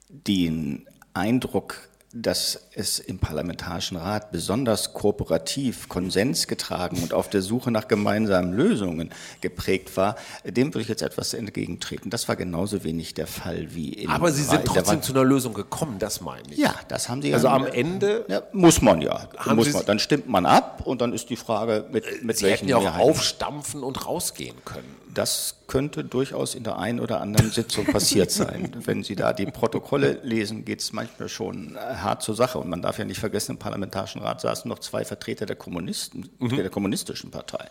den 0.08 0.86
Eindruck 1.14 1.88
dass 2.22 2.60
es 2.72 2.98
im 2.98 3.18
Parlamentarischen 3.18 3.96
Rat 3.96 4.32
besonders 4.32 4.94
kooperativ, 4.94 5.88
konsensgetragen 5.88 7.02
und 7.02 7.12
auf 7.12 7.28
der 7.28 7.42
Suche 7.42 7.70
nach 7.70 7.88
gemeinsamen 7.88 8.52
Lösungen 8.52 9.10
geprägt 9.40 9.96
war, 9.96 10.16
dem 10.44 10.68
würde 10.72 10.82
ich 10.82 10.88
jetzt 10.88 11.02
etwas 11.02 11.34
entgegentreten. 11.34 12.10
Das 12.10 12.28
war 12.28 12.36
genauso 12.36 12.84
wenig 12.84 13.14
der 13.14 13.26
Fall 13.26 13.74
wie 13.74 13.90
in. 13.92 14.10
Aber 14.10 14.32
Sie 14.32 14.42
sind 14.42 14.64
trotzdem 14.64 15.02
zu 15.02 15.12
einer 15.12 15.24
Lösung 15.24 15.52
gekommen, 15.54 15.98
das 15.98 16.20
meine 16.20 16.42
ich. 16.50 16.58
Ja, 16.58 16.74
das 16.88 17.08
haben 17.08 17.22
Sie 17.22 17.34
Also 17.34 17.48
am 17.48 17.66
Ende. 17.66 18.24
Ja, 18.28 18.42
muss 18.52 18.80
man 18.80 19.02
ja. 19.02 19.28
Muss 19.54 19.72
man. 19.72 19.84
Dann 19.84 19.98
stimmt 19.98 20.28
man 20.28 20.46
ab 20.46 20.82
und 20.84 21.00
dann 21.00 21.12
ist 21.12 21.28
die 21.30 21.36
Frage, 21.36 21.86
mit, 21.92 22.24
mit 22.24 22.38
Sie 22.38 22.44
welchen 22.44 22.56
hätten 22.60 22.68
ja 22.68 22.76
auch 22.78 22.82
Mehrheiten. 22.82 23.10
aufstampfen 23.10 23.82
und 23.82 24.06
rausgehen 24.06 24.56
können. 24.64 24.96
Das 25.12 25.54
könnte 25.66 26.04
durchaus 26.04 26.54
in 26.54 26.62
der 26.62 26.78
einen 26.78 27.00
oder 27.00 27.20
anderen 27.22 27.50
Sitzung 27.50 27.86
passiert 27.86 28.30
sein. 28.30 28.70
Wenn 28.84 29.02
Sie 29.02 29.16
da 29.16 29.32
die 29.32 29.46
Protokolle 29.46 30.20
lesen, 30.22 30.64
geht 30.66 30.80
es 30.80 30.92
manchmal 30.92 31.28
schon 31.30 31.76
äh, 31.76 31.78
hart 32.06 32.22
zur 32.22 32.34
Sache. 32.34 32.58
Und 32.58 32.70
man 32.70 32.80
darf 32.80 32.98
ja 32.98 33.04
nicht 33.04 33.20
vergessen, 33.20 33.52
im 33.52 33.58
Parlamentarischen 33.58 34.22
Rat 34.22 34.40
saßen 34.40 34.68
noch 34.68 34.78
zwei 34.78 35.04
Vertreter 35.04 35.44
der 35.44 35.56
Kommunisten, 35.56 36.30
mhm. 36.38 36.56
der 36.56 36.70
kommunistischen 36.70 37.30
Partei. 37.30 37.66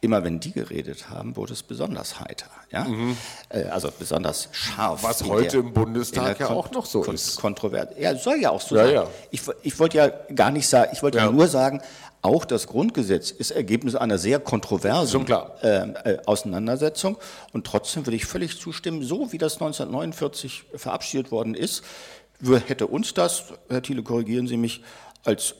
Immer 0.00 0.22
wenn 0.22 0.38
die 0.38 0.52
geredet 0.52 1.10
haben, 1.10 1.34
wurde 1.34 1.54
es 1.54 1.64
besonders 1.64 2.20
heiter. 2.20 2.46
Ja? 2.70 2.84
Mhm. 2.84 3.16
Äh, 3.48 3.64
also 3.64 3.88
besonders 3.98 4.48
scharf. 4.52 5.02
Was 5.02 5.24
heute 5.24 5.48
der, 5.48 5.60
im 5.60 5.72
Bundestag 5.72 6.38
ja 6.38 6.50
auch 6.50 6.70
noch 6.70 6.86
so 6.86 7.02
ist. 7.04 7.36
Kontrovers. 7.40 7.88
Ja, 7.98 8.14
soll 8.16 8.40
ja 8.40 8.50
auch 8.50 8.60
so 8.60 8.76
ja, 8.76 8.84
sein. 8.84 8.94
Ja. 8.94 9.06
Ich, 9.30 9.42
ich 9.62 9.78
wollte 9.80 9.98
ja 9.98 10.08
gar 10.34 10.50
nicht 10.50 10.68
sagen, 10.68 10.90
ich 10.92 11.02
wollte 11.02 11.18
ja. 11.18 11.30
nur 11.30 11.48
sagen, 11.48 11.82
auch 12.20 12.44
das 12.44 12.66
Grundgesetz 12.66 13.30
ist 13.30 13.52
Ergebnis 13.52 13.94
einer 13.94 14.18
sehr 14.18 14.40
kontroversen 14.40 15.26
äh, 15.28 15.66
äh, 15.66 16.18
Auseinandersetzung. 16.26 17.16
Und 17.52 17.64
trotzdem 17.64 18.06
würde 18.06 18.16
ich 18.16 18.26
völlig 18.26 18.58
zustimmen, 18.60 19.02
so 19.02 19.32
wie 19.32 19.38
das 19.38 19.54
1949 19.54 20.64
verabschiedet 20.74 21.30
worden 21.30 21.54
ist, 21.54 21.84
hätte 22.40 22.86
uns 22.86 23.14
das, 23.14 23.44
Herr 23.68 23.82
Thiele, 23.82 24.02
korrigieren 24.02 24.46
Sie 24.46 24.56
mich, 24.56 24.82
als 25.24 25.54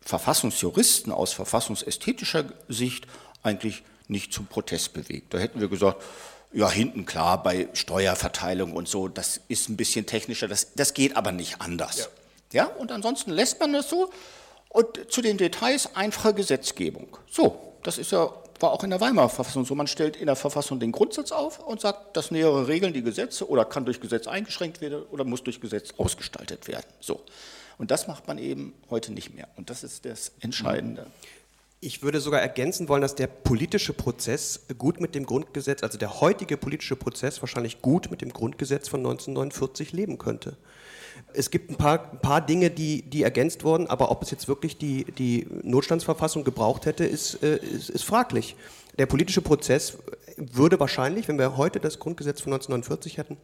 Verfassungsjuristen 0.00 1.12
aus 1.12 1.32
verfassungsästhetischer 1.32 2.46
Sicht 2.68 3.06
eigentlich 3.42 3.82
nicht 4.08 4.32
zum 4.32 4.46
Protest 4.46 4.94
bewegt. 4.94 5.34
Da 5.34 5.38
hätten 5.38 5.60
wir 5.60 5.68
gesagt, 5.68 6.02
ja, 6.52 6.70
hinten 6.70 7.04
klar, 7.04 7.42
bei 7.42 7.68
Steuerverteilung 7.74 8.72
und 8.72 8.88
so, 8.88 9.08
das 9.08 9.40
ist 9.48 9.68
ein 9.68 9.76
bisschen 9.76 10.06
technischer, 10.06 10.48
das, 10.48 10.72
das 10.74 10.94
geht 10.94 11.16
aber 11.16 11.30
nicht 11.30 11.60
anders. 11.60 12.08
Ja. 12.52 12.64
ja, 12.64 12.66
und 12.66 12.90
ansonsten 12.90 13.30
lässt 13.30 13.60
man 13.60 13.74
das 13.74 13.90
so 13.90 14.10
und 14.70 15.10
zu 15.10 15.20
den 15.20 15.36
Details 15.36 15.94
einfache 15.94 16.34
Gesetzgebung. 16.34 17.16
So, 17.30 17.74
das 17.82 17.98
ist 17.98 18.12
ja, 18.12 18.32
war 18.60 18.72
auch 18.72 18.84
in 18.84 18.90
der 18.90 19.00
Weimarer 19.00 19.28
Verfassung 19.28 19.64
so. 19.64 19.74
Man 19.74 19.86
stellt 19.86 20.16
in 20.16 20.26
der 20.26 20.36
Verfassung 20.36 20.80
den 20.80 20.92
Grundsatz 20.92 21.32
auf 21.32 21.58
und 21.60 21.80
sagt, 21.80 22.16
das 22.16 22.30
nähere 22.30 22.68
regeln 22.68 22.92
die 22.92 23.02
Gesetze 23.02 23.48
oder 23.48 23.64
kann 23.64 23.84
durch 23.84 24.00
Gesetz 24.00 24.26
eingeschränkt 24.26 24.80
werden 24.80 25.02
oder 25.10 25.24
muss 25.24 25.42
durch 25.42 25.60
Gesetz 25.60 25.92
ausgestaltet 25.96 26.68
werden. 26.68 26.86
So. 27.00 27.20
Und 27.78 27.90
das 27.90 28.08
macht 28.08 28.26
man 28.26 28.38
eben 28.38 28.74
heute 28.90 29.12
nicht 29.12 29.34
mehr. 29.34 29.48
Und 29.56 29.70
das 29.70 29.84
ist 29.84 30.04
das 30.04 30.32
Entscheidende. 30.40 31.06
Ich 31.80 32.02
würde 32.02 32.20
sogar 32.20 32.40
ergänzen 32.40 32.88
wollen, 32.88 33.02
dass 33.02 33.14
der 33.14 33.28
politische 33.28 33.92
Prozess 33.92 34.62
gut 34.78 35.00
mit 35.00 35.14
dem 35.14 35.24
Grundgesetz, 35.24 35.84
also 35.84 35.96
der 35.96 36.20
heutige 36.20 36.56
politische 36.56 36.96
Prozess 36.96 37.40
wahrscheinlich 37.40 37.80
gut 37.82 38.10
mit 38.10 38.20
dem 38.20 38.32
Grundgesetz 38.32 38.88
von 38.88 39.00
1949 39.00 39.92
leben 39.92 40.18
könnte. 40.18 40.56
Es 41.34 41.50
gibt 41.50 41.70
ein 41.70 41.76
paar, 41.76 42.12
ein 42.12 42.20
paar 42.20 42.40
Dinge, 42.40 42.70
die, 42.70 43.02
die 43.02 43.22
ergänzt 43.22 43.64
wurden, 43.64 43.86
aber 43.86 44.10
ob 44.10 44.22
es 44.22 44.30
jetzt 44.30 44.48
wirklich 44.48 44.78
die, 44.78 45.04
die 45.04 45.46
Notstandsverfassung 45.62 46.44
gebraucht 46.44 46.86
hätte, 46.86 47.04
ist, 47.04 47.42
äh, 47.42 47.56
ist, 47.56 47.90
ist 47.90 48.04
fraglich. 48.04 48.56
Der 48.98 49.06
politische 49.06 49.42
Prozess 49.42 49.98
würde 50.36 50.80
wahrscheinlich, 50.80 51.28
wenn 51.28 51.38
wir 51.38 51.56
heute 51.56 51.80
das 51.80 51.98
Grundgesetz 51.98 52.40
von 52.40 52.52
1949 52.52 53.18
hätten, 53.18 53.36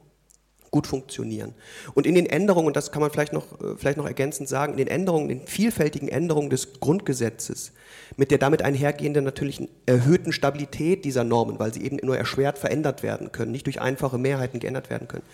gut 0.71 0.87
funktionieren. 0.89 1.55
Und 1.95 2.05
in 2.05 2.17
den 2.17 2.27
Änderungen, 2.27 2.67
und 2.67 2.77
das 2.77 2.91
kann 2.91 3.01
man 3.01 3.13
vielleicht 3.13 3.33
noch, 3.33 3.61
äh, 3.61 3.77
vielleicht 3.77 3.97
noch 3.97 4.07
ergänzend 4.07 4.49
sagen, 4.49 4.73
in 4.73 4.79
den 4.79 4.89
Änderungen, 4.89 5.31
in 5.31 5.39
den 5.39 5.47
vielfältigen 5.47 6.09
Änderungen 6.09 6.51
des 6.51 6.81
Grundgesetzes, 6.81 7.73
mit 8.17 8.31
der 8.31 8.39
damit 8.39 8.63
einhergehenden 8.63 9.25
natürlichen 9.25 9.69
erhöhten 9.87 10.33
Stabilität 10.33 11.05
dieser 11.05 11.25
Normen, 11.25 11.59
weil 11.59 11.73
sie 11.73 11.83
eben 11.85 11.97
nur 12.03 12.17
erschwert 12.17 12.59
verändert 12.59 13.03
werden 13.03 13.33
können, 13.33 13.53
nicht 13.53 13.67
durch 13.67 13.81
einfache 13.81 14.19
Mehrheiten 14.19 14.61
geändert 14.61 14.91
werden 14.91 15.09
können, 15.09 15.25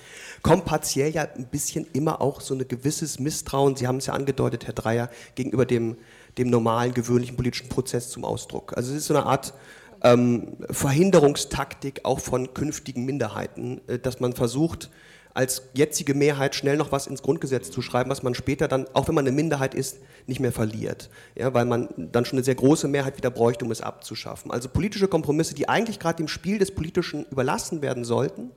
kommt 0.42 0.64
partiell 0.64 1.11
ja 1.11 1.26
ein 1.37 1.46
bisschen 1.46 1.87
immer 1.92 2.20
auch 2.20 2.40
so 2.40 2.54
ein 2.54 2.66
gewisses 2.66 3.18
Misstrauen, 3.18 3.76
Sie 3.76 3.87
haben 3.87 3.96
es 3.96 4.06
ja 4.06 4.14
angedeutet, 4.14 4.66
Herr 4.66 4.74
Dreier, 4.74 5.11
gegenüber 5.35 5.66
dem, 5.66 5.96
dem 6.38 6.48
normalen, 6.48 6.94
gewöhnlichen 6.94 7.37
politischen 7.37 7.68
Prozess 7.68 8.11
zum 8.11 8.24
Ausdruck. 8.24 8.76
Also 8.76 8.92
es 8.92 8.98
ist 8.98 9.06
so 9.06 9.14
eine 9.14 9.26
Art 9.26 9.54
ähm, 10.02 10.56
Verhinderungstaktik 10.70 12.00
auch 12.04 12.20
von 12.20 12.54
künftigen 12.54 13.04
Minderheiten, 13.04 13.80
äh, 13.87 13.98
dass 13.98 14.20
man 14.20 14.33
versucht, 14.33 14.90
als 15.35 15.62
jetzige 15.75 16.14
Mehrheit 16.14 16.55
schnell 16.55 16.77
noch 16.77 16.93
was 16.93 17.07
ins 17.07 17.23
Grundgesetz 17.23 17.71
zu 17.71 17.83
schreiben, 17.83 18.11
was 18.11 18.23
man 18.23 18.35
später 18.35 18.69
dann, 18.69 18.87
auch 18.95 19.09
wenn 19.09 19.14
man 19.14 19.27
eine 19.27 19.35
Minderheit 19.35 19.75
ist, 19.75 19.99
nicht 20.27 20.40
mehr 20.40 20.53
verliert. 20.53 21.11
Ja, 21.37 21.55
weil 21.55 21.64
man 21.64 21.88
dann 21.97 22.25
schon 22.25 22.38
eine 22.38 22.45
sehr 22.45 22.55
große 22.55 22.88
Mehrheit 22.88 23.16
wieder 23.16 23.31
bräuchte, 23.31 23.64
um 23.64 23.71
es 23.71 23.81
abzuschaffen. 23.81 24.51
Also 24.51 24.69
politische 24.69 25.09
Kompromisse, 25.09 25.55
die 25.55 25.69
eigentlich 25.69 25.99
gerade 25.99 26.16
dem 26.16 26.29
Spiel 26.29 26.59
des 26.59 26.75
Politischen 26.75 27.27
überlassen 27.31 27.83
werden 27.83 28.05
sollten, 28.05 28.51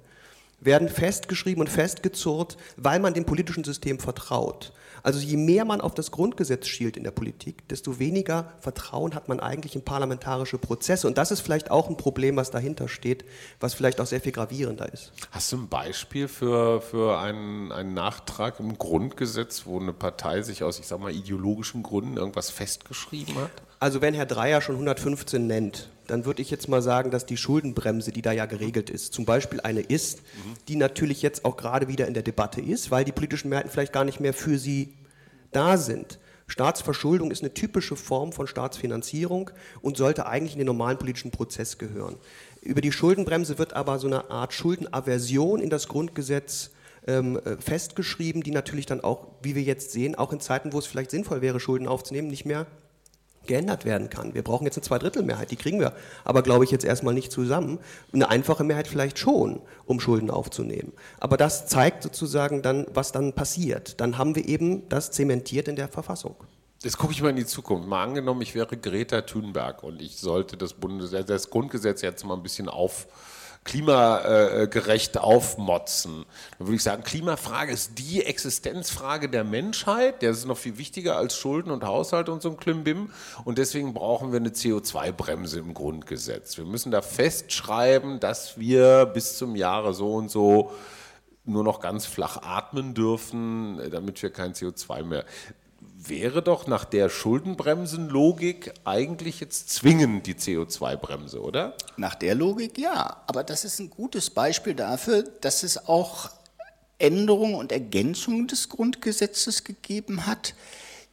werden 0.60 0.89
festgeschrieben 0.89 1.62
und 1.62 1.70
festgezurrt, 1.70 2.58
weil 2.78 3.00
man 3.00 3.13
dem 3.13 3.26
politischen 3.26 3.63
System 3.63 4.00
vertraut. 4.00 4.74
Also 5.04 5.20
je 5.20 5.36
mehr 5.36 5.66
man 5.66 5.82
auf 5.82 5.94
das 5.94 6.12
Grundgesetz 6.12 6.68
schielt 6.68 6.96
in 6.96 7.04
der 7.04 7.12
Politik, 7.12 7.68
desto 7.68 8.00
weniger 8.00 8.54
Vertrauen 8.60 9.13
hat 9.13 9.28
man 9.28 9.42
eigentlich 9.42 9.76
in 9.76 9.84
parlamentarische 9.84 10.58
Prozesse. 10.58 11.08
Und 11.08 11.18
das 11.18 11.30
ist 11.32 11.42
vielleicht 11.42 11.70
auch 11.70 11.89
ein 11.89 11.98
Problem, 11.98 12.38
was 12.38 12.52
dahinter 12.52 12.88
steht, 12.88 13.26
was 13.60 13.74
vielleicht 13.74 14.00
auch 14.00 14.06
sehr 14.06 14.22
viel 14.22 14.32
gravierender 14.32 14.92
ist. 14.92 15.12
Hast 15.32 15.52
du 15.52 15.58
ein 15.58 15.68
Beispiel 15.68 16.30
für, 16.30 16.80
für 16.80 17.20
einen, 17.20 17.74
einen 17.74 17.94
Nachtrag 17.94 18.62
im 18.62 18.78
Grundgesetz, 18.78 19.66
wo 19.66 19.78
eine 19.78 19.92
Partei 19.92 20.42
sich 20.42 20.63
aus, 20.63 20.80
ich 20.80 20.88
sag 20.88 21.02
mal, 21.02 21.13
ideologischen 21.13 21.84
Gründen 21.84 22.16
irgendwas 22.16 22.50
festgeschrieben 22.50 23.36
hat? 23.36 23.52
Also 23.84 24.00
wenn 24.00 24.13
Herr 24.13 24.26
Dreier 24.26 24.62
schon 24.62 24.76
115 24.76 25.46
nennt, 25.46 25.89
dann 26.08 26.24
würde 26.24 26.41
ich 26.41 26.50
jetzt 26.50 26.69
mal 26.69 26.82
sagen, 26.82 27.12
dass 27.12 27.26
die 27.26 27.36
Schuldenbremse, 27.36 28.13
die 28.13 28.22
da 28.22 28.32
ja 28.32 28.46
geregelt 28.46 28.89
ist, 28.89 29.13
zum 29.13 29.26
Beispiel 29.26 29.60
eine 29.60 29.82
ist, 29.82 30.22
die 30.69 30.78
natürlich 30.78 31.22
jetzt 31.22 31.43
auch 31.43 31.58
gerade 31.58 31.89
wieder 31.89 32.08
in 32.08 32.13
der 32.13 32.24
Debatte 32.24 32.62
ist, 32.62 32.91
weil 32.91 33.04
die 33.04 33.12
politischen 33.12 33.50
Mehrheiten 33.50 33.69
vielleicht 33.69 33.91
gar 33.91 34.06
nicht 34.06 34.22
mehr 34.22 34.34
für 34.34 34.58
sie 34.58 34.93
da 35.52 35.76
sind. 35.76 36.17
Staatsverschuldung 36.48 37.30
ist 37.30 37.41
eine 37.41 37.54
typische 37.54 37.98
Form 37.98 38.32
von 38.32 38.48
Staatsfinanzierung 38.48 39.52
und 39.82 39.98
sollte 39.98 40.28
eigentlich 40.28 40.54
in 40.54 40.60
den 40.60 40.67
normalen 40.67 40.98
politischen 40.98 41.32
Prozess 41.32 41.78
gehören. 41.78 42.15
Über 42.62 42.80
die 42.80 42.93
Schuldenbremse 42.93 43.58
wird 43.58 43.74
aber 43.74 44.00
so 44.00 44.08
eine 44.08 44.32
Art 44.32 44.54
Schuldenaversion 44.54 45.60
in 45.60 45.69
das 45.69 45.89
Grundgesetz 45.89 46.72
ähm, 47.06 47.38
äh, 47.43 47.58
festgeschrieben, 47.58 48.43
die 48.43 48.52
natürlich 48.52 48.86
dann 48.86 49.02
auch, 49.02 49.28
wie 49.41 49.56
wir 49.56 49.63
jetzt 49.63 49.91
sehen, 49.91 50.15
auch 50.15 50.32
in 50.32 50.39
Zeiten, 50.39 50.72
wo 50.72 50.80
es 50.80 50.86
vielleicht 50.86 51.12
sinnvoll 51.12 51.41
wäre, 51.41 51.60
Schulden 51.60 51.89
aufzunehmen, 51.89 52.30
nicht 52.30 52.46
mehr 52.46 52.65
geändert 53.48 53.86
werden 53.86 54.10
kann. 54.10 54.34
Wir 54.34 54.44
brauchen 54.44 54.66
jetzt 54.66 54.78
eine 54.78 54.84
Zweidrittelmehrheit, 54.84 55.52
die 55.52 55.56
kriegen 55.56 55.80
wir 55.80 55.94
aber, 56.24 56.42
glaube 56.42 56.64
ich, 56.64 56.72
jetzt 56.72 56.86
erstmal 56.86 57.14
nicht 57.14 57.32
zusammen. 57.32 57.80
Eine 58.14 58.30
einfache 58.30 58.64
Mehrheit 58.64 58.88
vielleicht 58.88 59.20
schon, 59.20 59.62
um 59.86 60.00
Schulden 60.00 60.30
aufzunehmen. 60.30 60.94
Aber 61.20 61.38
das 61.38 61.68
zeigt 61.68 62.04
sozusagen 62.04 62.62
dann, 62.62 62.86
was 62.94 63.12
dann 63.12 63.34
passiert. 63.34 64.00
Dann 64.02 64.18
haben 64.18 64.36
wir 64.36 64.48
eben 64.48 64.88
das 64.90 65.12
zementiert 65.12 65.68
in 65.68 65.76
der 65.76 65.88
Verfassung. 65.88 66.36
Jetzt 66.84 66.98
gucke 66.98 67.14
ich 67.14 67.22
mal 67.22 67.30
in 67.30 67.38
die 67.38 67.46
Zukunft. 67.46 67.88
Mal 67.88 68.04
angenommen, 68.04 68.42
ich 68.42 68.56
wäre 68.56 68.76
Greta 68.76 69.22
Thunberg 69.22 69.84
und 69.84 70.02
ich 70.02 70.18
sollte 70.18 70.58
das, 70.58 70.74
Bundes 70.74 71.12
das 71.12 71.50
Grundgesetz 71.50 72.02
jetzt 72.02 72.26
mal 72.26 72.36
ein 72.36 72.44
bisschen 72.44 72.68
auf 72.68 73.08
klimagerecht 73.63 75.17
aufmotzen. 75.17 76.26
Dann 76.58 76.67
würde 76.67 76.76
ich 76.76 76.84
sagen, 76.84 77.04
Klimafrage 77.04 77.71
ist 77.71 77.97
die 77.97 78.23
Existenzfrage 78.23 79.30
der 79.30 79.43
Menschheit. 79.43 80.21
Der 80.21 80.32
ist 80.32 80.45
noch 80.45 80.58
viel 80.58 80.78
wichtiger 80.78 81.17
als 81.17 81.36
Schulden 81.36 81.71
und 81.71 81.84
Haushalt 81.84 82.30
und 82.30 82.41
so 82.41 82.49
ein 82.49 82.58
Klimbim. 82.58 83.12
Und 83.45 83.58
deswegen 83.58 83.93
brauchen 83.93 84.32
wir 84.32 84.39
eine 84.39 84.49
CO2-Bremse 84.49 85.60
im 85.60 85.73
Grundgesetz. 85.73 86.58
Wir 86.58 86.65
müssen 86.65 86.91
da 86.91 87.02
festschreiben, 87.02 88.19
dass 88.19 88.60
wir 88.60 89.06
bis 89.06 89.38
zum 89.38 89.56
Jahre 89.56 89.93
so 89.93 90.13
und 90.15 90.30
so 90.30 90.71
nur 91.45 91.63
noch 91.63 91.80
ganz 91.82 92.06
flach 92.06 92.38
atmen 92.41 92.93
dürfen, 92.93 93.82
damit 93.91 94.21
wir 94.23 94.30
kein 94.30 94.54
CO2 94.54 95.04
mehr 95.04 95.26
wäre 96.08 96.42
doch 96.42 96.68
nach 96.68 96.86
der 96.86 97.10
Schuldenbremsenlogik 97.10 98.74
eigentlich 98.86 99.39
jetzt 99.39 99.70
zwingend 99.70 100.28
die 100.28 100.36
CO2-Bremse, 100.36 101.42
oder? 101.42 101.76
Nach 101.98 102.16
der 102.16 102.36
Logik 102.36 102.78
ja, 102.78 103.24
aber 103.28 103.44
das 103.44 103.66
ist 103.66 103.80
ein 103.80 103.89
gutes 103.89 104.30
Beispiel 104.30 104.74
dafür, 104.74 105.24
dass 105.42 105.63
es 105.63 105.88
auch 105.88 106.30
Änderungen 107.00 107.56
und 107.56 107.72
Ergänzungen 107.72 108.48
des 108.48 108.70
Grundgesetzes 108.70 109.63
gegeben 109.63 110.26
hat, 110.26 110.56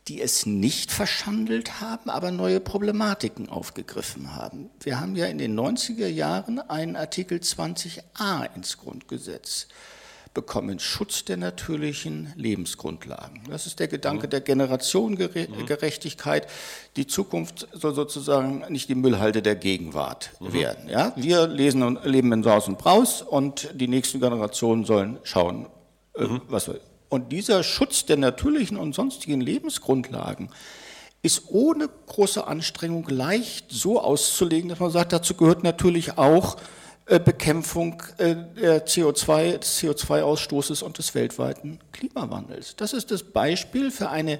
die 0.08 0.20
es 0.20 0.46
nicht 0.46 0.90
verschandelt 0.90 1.80
haben, 1.80 2.10
aber 2.10 2.30
neue 2.30 2.60
Problematiken 2.60 3.48
aufgegriffen 3.48 4.34
haben. 4.34 4.70
Wir 4.80 5.00
haben 5.00 5.14
ja 5.14 5.26
in 5.26 5.38
den 5.38 5.58
90er 5.58 6.08
Jahren 6.08 6.58
einen 6.58 6.96
Artikel 6.96 7.38
20a 7.38 8.54
ins 8.54 8.78
Grundgesetz 8.78 9.68
bekommen 10.32 10.78
Schutz 10.78 11.24
der 11.24 11.36
natürlichen 11.36 12.32
Lebensgrundlagen. 12.36 13.40
Das 13.50 13.66
ist 13.66 13.80
der 13.80 13.88
Gedanke 13.88 14.26
mhm. 14.26 14.30
der 14.30 14.40
Generationengerechtigkeit. 14.40 16.46
Die 16.96 17.08
Zukunft 17.08 17.66
soll 17.72 17.94
sozusagen 17.94 18.64
nicht 18.68 18.88
die 18.88 18.94
Müllhalde 18.94 19.42
der 19.42 19.56
Gegenwart 19.56 20.30
mhm. 20.38 20.52
werden. 20.52 20.88
Ja? 20.88 21.12
Wir 21.16 21.48
lesen 21.48 21.82
und 21.82 22.04
leben 22.04 22.32
in 22.32 22.44
Saus 22.44 22.68
und 22.68 22.78
Braus 22.78 23.22
und 23.22 23.70
die 23.74 23.88
nächsten 23.88 24.20
Generationen 24.20 24.84
sollen 24.84 25.18
schauen, 25.24 25.66
äh, 26.14 26.24
mhm. 26.24 26.42
was 26.48 26.68
wir. 26.68 26.78
Und 27.08 27.32
dieser 27.32 27.64
Schutz 27.64 28.06
der 28.06 28.16
natürlichen 28.16 28.76
und 28.76 28.94
sonstigen 28.94 29.40
Lebensgrundlagen 29.40 30.50
ist 31.22 31.42
ohne 31.48 31.88
große 32.06 32.46
Anstrengung 32.46 33.08
leicht 33.08 33.66
so 33.68 34.00
auszulegen, 34.00 34.68
dass 34.68 34.78
man 34.78 34.90
sagt, 34.90 35.12
dazu 35.12 35.34
gehört 35.34 35.64
natürlich 35.64 36.18
auch 36.18 36.56
Bekämpfung 37.18 38.02
äh, 38.18 38.36
der 38.60 38.86
CO2, 38.86 39.58
des 39.58 39.80
CO2-Ausstoßes 39.80 40.82
und 40.82 40.98
des 40.98 41.14
weltweiten 41.14 41.80
Klimawandels. 41.92 42.76
Das 42.76 42.92
ist 42.92 43.10
das 43.10 43.22
Beispiel 43.22 43.90
für 43.90 44.10
eine 44.10 44.38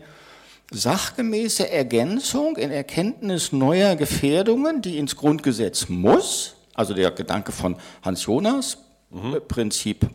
sachgemäße 0.71 1.69
Ergänzung 1.69 2.57
in 2.57 2.71
Erkenntnis 2.71 3.53
neuer 3.53 3.97
Gefährdungen, 3.97 4.83
die 4.83 4.99
ins 4.99 5.17
Grundgesetz 5.17 5.89
muss, 5.89 6.55
also 6.75 6.95
der 6.95 7.11
Gedanke 7.11 7.51
von 7.51 7.77
Hans 8.03 8.25
Jonas, 8.25 8.79
mhm. 9.11 9.35
Äh, 9.35 9.41
Prinzip 9.41 10.09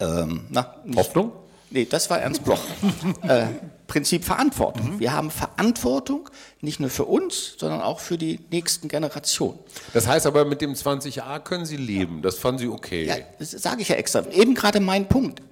ähm, 0.00 0.46
na, 0.50 0.74
Hoffnung? 0.96 1.32
Nee, 1.70 1.86
das 1.88 2.10
war 2.10 2.20
Ernst 2.20 2.44
Bloch. 2.44 2.60
äh, 3.22 3.46
Prinzip 3.92 4.24
Verantwortung. 4.24 4.94
Mhm. 4.94 5.00
Wir 5.00 5.12
haben 5.12 5.30
Verantwortung 5.30 6.30
nicht 6.62 6.80
nur 6.80 6.88
für 6.88 7.04
uns, 7.04 7.56
sondern 7.58 7.82
auch 7.82 8.00
für 8.00 8.16
die 8.16 8.40
nächsten 8.50 8.88
Generationen. 8.88 9.58
Das 9.92 10.06
heißt 10.06 10.24
aber, 10.24 10.46
mit 10.46 10.62
dem 10.62 10.72
20a 10.72 11.40
können 11.40 11.66
Sie 11.66 11.76
leben. 11.76 12.22
Das 12.22 12.38
fanden 12.38 12.60
Sie 12.60 12.68
okay. 12.68 13.04
Ja, 13.04 13.16
das 13.38 13.50
sage 13.50 13.82
ich 13.82 13.90
ja 13.90 13.96
extra. 13.96 14.24
Eben 14.30 14.54
gerade 14.54 14.80
mein 14.80 15.10
Punkt. 15.10 15.42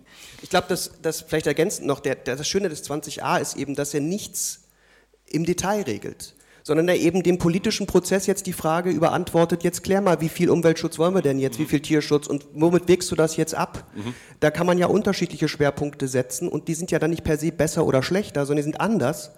Ich 0.40 0.48
glaube, 0.48 0.68
dass 0.68 0.90
das 1.03 1.20
vielleicht 1.20 1.48
ergänzend 1.48 1.87
noch, 1.87 2.00
der, 2.00 2.14
der, 2.14 2.35
das 2.35 2.48
Schöne 2.48 2.70
des 2.70 2.83
20a 2.88 3.38
ist 3.42 3.57
eben, 3.59 3.74
dass 3.74 3.92
er 3.92 4.00
nichts 4.00 4.62
im 5.26 5.44
Detail 5.44 5.83
regelt 5.83 6.35
sondern 6.62 6.88
er 6.88 6.96
eben 6.96 7.23
dem 7.23 7.38
politischen 7.38 7.87
Prozess 7.87 8.27
jetzt 8.27 8.46
die 8.46 8.53
Frage 8.53 8.90
überantwortet, 8.90 9.64
jetzt 9.64 9.83
klär 9.83 10.01
mal, 10.01 10.20
wie 10.20 10.29
viel 10.29 10.51
Umweltschutz 10.51 10.99
wollen 10.99 11.14
wir 11.14 11.23
denn 11.23 11.38
jetzt, 11.38 11.59
mhm. 11.59 11.64
wie 11.64 11.66
viel 11.66 11.81
Tierschutz 11.81 12.27
und 12.27 12.46
womit 12.55 12.88
wägst 12.88 13.11
du 13.11 13.16
das 13.16 13.37
jetzt 13.37 13.55
ab? 13.55 13.85
Mhm. 13.94 14.14
Da 14.40 14.51
kann 14.51 14.66
man 14.66 14.79
ja 14.79 14.87
unterschiedliche 14.87 15.49
Schwerpunkte 15.49 16.09
setzen 16.09 16.49
und 16.49 16.68
die 16.68 16.75
sind 16.75 16.90
ja 16.90 16.99
dann 16.99 17.11
nicht 17.11 17.25
per 17.25 17.37
se 17.37 17.53
besser 17.53 17.87
oder 17.87 18.03
schlechter, 18.03 18.46
sondern 18.46 18.64
die 18.64 18.70
sind 18.70 18.81
anders, 18.81 19.33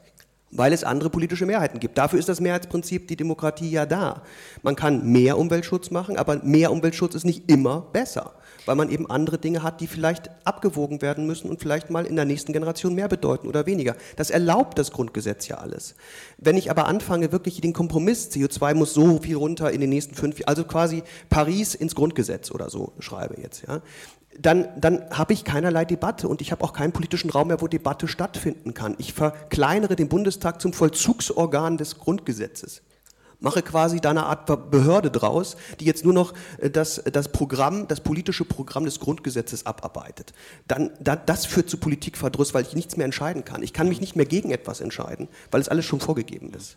weil 0.50 0.72
es 0.72 0.84
andere 0.84 1.10
politische 1.10 1.46
Mehrheiten 1.46 1.80
gibt. 1.80 1.96
Dafür 1.96 2.18
ist 2.18 2.28
das 2.28 2.40
Mehrheitsprinzip, 2.40 3.08
die 3.08 3.16
Demokratie 3.16 3.70
ja 3.70 3.86
da. 3.86 4.22
Man 4.62 4.76
kann 4.76 5.10
mehr 5.10 5.38
Umweltschutz 5.38 5.90
machen, 5.90 6.16
aber 6.16 6.42
mehr 6.44 6.70
Umweltschutz 6.70 7.14
ist 7.14 7.24
nicht 7.24 7.50
immer 7.50 7.86
besser 7.92 8.34
weil 8.66 8.76
man 8.76 8.90
eben 8.90 9.10
andere 9.10 9.38
Dinge 9.38 9.62
hat, 9.62 9.80
die 9.80 9.86
vielleicht 9.86 10.30
abgewogen 10.44 11.02
werden 11.02 11.26
müssen 11.26 11.48
und 11.48 11.60
vielleicht 11.60 11.90
mal 11.90 12.06
in 12.06 12.16
der 12.16 12.24
nächsten 12.24 12.52
Generation 12.52 12.94
mehr 12.94 13.08
bedeuten 13.08 13.48
oder 13.48 13.66
weniger. 13.66 13.96
Das 14.16 14.30
erlaubt 14.30 14.78
das 14.78 14.92
Grundgesetz 14.92 15.48
ja 15.48 15.58
alles. 15.58 15.94
Wenn 16.38 16.56
ich 16.56 16.70
aber 16.70 16.86
anfange, 16.86 17.32
wirklich 17.32 17.60
den 17.60 17.72
Kompromiss, 17.72 18.30
CO2 18.30 18.74
muss 18.74 18.94
so 18.94 19.18
viel 19.18 19.36
runter 19.36 19.70
in 19.70 19.80
den 19.80 19.90
nächsten 19.90 20.14
fünf 20.14 20.38
Jahren, 20.38 20.48
also 20.48 20.64
quasi 20.64 21.02
Paris 21.28 21.74
ins 21.74 21.94
Grundgesetz 21.94 22.50
oder 22.50 22.70
so 22.70 22.92
schreibe 22.98 23.40
jetzt, 23.40 23.62
ja, 23.66 23.80
dann, 24.38 24.68
dann 24.80 25.10
habe 25.10 25.34
ich 25.34 25.44
keinerlei 25.44 25.84
Debatte 25.84 26.26
und 26.26 26.40
ich 26.40 26.52
habe 26.52 26.64
auch 26.64 26.72
keinen 26.72 26.92
politischen 26.92 27.30
Raum 27.30 27.48
mehr, 27.48 27.60
wo 27.60 27.68
Debatte 27.68 28.08
stattfinden 28.08 28.72
kann. 28.72 28.94
Ich 28.98 29.12
verkleinere 29.12 29.94
den 29.94 30.08
Bundestag 30.08 30.60
zum 30.60 30.72
Vollzugsorgan 30.72 31.76
des 31.76 31.98
Grundgesetzes 31.98 32.82
mache 33.42 33.62
quasi 33.62 34.00
da 34.00 34.10
eine 34.10 34.26
Art 34.26 34.46
Behörde 34.70 35.10
draus, 35.10 35.56
die 35.80 35.84
jetzt 35.84 36.04
nur 36.04 36.14
noch 36.14 36.32
äh, 36.58 36.70
das, 36.70 37.02
das 37.12 37.30
Programm, 37.30 37.88
das 37.88 38.00
politische 38.00 38.44
Programm 38.44 38.84
des 38.84 39.00
Grundgesetzes 39.00 39.66
abarbeitet. 39.66 40.32
Dann, 40.66 40.90
dann, 41.00 41.20
das 41.26 41.44
führt 41.46 41.68
zu 41.68 41.76
Politikverdruss, 41.76 42.54
weil 42.54 42.62
ich 42.62 42.74
nichts 42.74 42.96
mehr 42.96 43.04
entscheiden 43.04 43.44
kann. 43.44 43.62
Ich 43.62 43.72
kann 43.72 43.88
mich 43.88 44.00
nicht 44.00 44.16
mehr 44.16 44.26
gegen 44.26 44.50
etwas 44.50 44.80
entscheiden, 44.80 45.28
weil 45.50 45.60
es 45.60 45.68
alles 45.68 45.84
schon 45.84 46.00
vorgegeben 46.00 46.52
ist. 46.54 46.76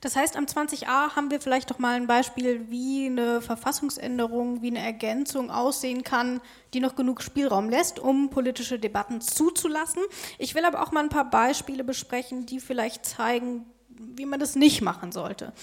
Das 0.00 0.16
heißt, 0.16 0.36
am 0.36 0.44
20a 0.44 1.16
haben 1.16 1.30
wir 1.30 1.40
vielleicht 1.40 1.70
doch 1.70 1.78
mal 1.78 1.96
ein 1.96 2.06
Beispiel, 2.06 2.68
wie 2.68 3.06
eine 3.06 3.40
Verfassungsänderung, 3.40 4.60
wie 4.60 4.66
eine 4.66 4.80
Ergänzung 4.80 5.50
aussehen 5.50 6.04
kann, 6.04 6.42
die 6.74 6.80
noch 6.80 6.94
genug 6.94 7.22
Spielraum 7.22 7.70
lässt, 7.70 7.98
um 7.98 8.28
politische 8.28 8.78
Debatten 8.78 9.22
zuzulassen. 9.22 10.02
Ich 10.36 10.54
will 10.54 10.66
aber 10.66 10.82
auch 10.82 10.92
mal 10.92 11.02
ein 11.02 11.08
paar 11.08 11.30
Beispiele 11.30 11.84
besprechen, 11.84 12.44
die 12.44 12.60
vielleicht 12.60 13.06
zeigen, 13.06 13.64
wie 13.88 14.26
man 14.26 14.40
das 14.40 14.56
nicht 14.56 14.82
machen 14.82 15.10
sollte. 15.10 15.54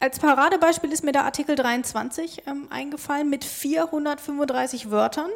Als 0.00 0.20
Paradebeispiel 0.20 0.92
ist 0.92 1.02
mir 1.02 1.10
der 1.10 1.24
Artikel 1.24 1.56
23 1.56 2.46
ähm, 2.46 2.68
eingefallen 2.70 3.28
mit 3.28 3.44
435 3.44 4.92
Wörtern. 4.92 5.28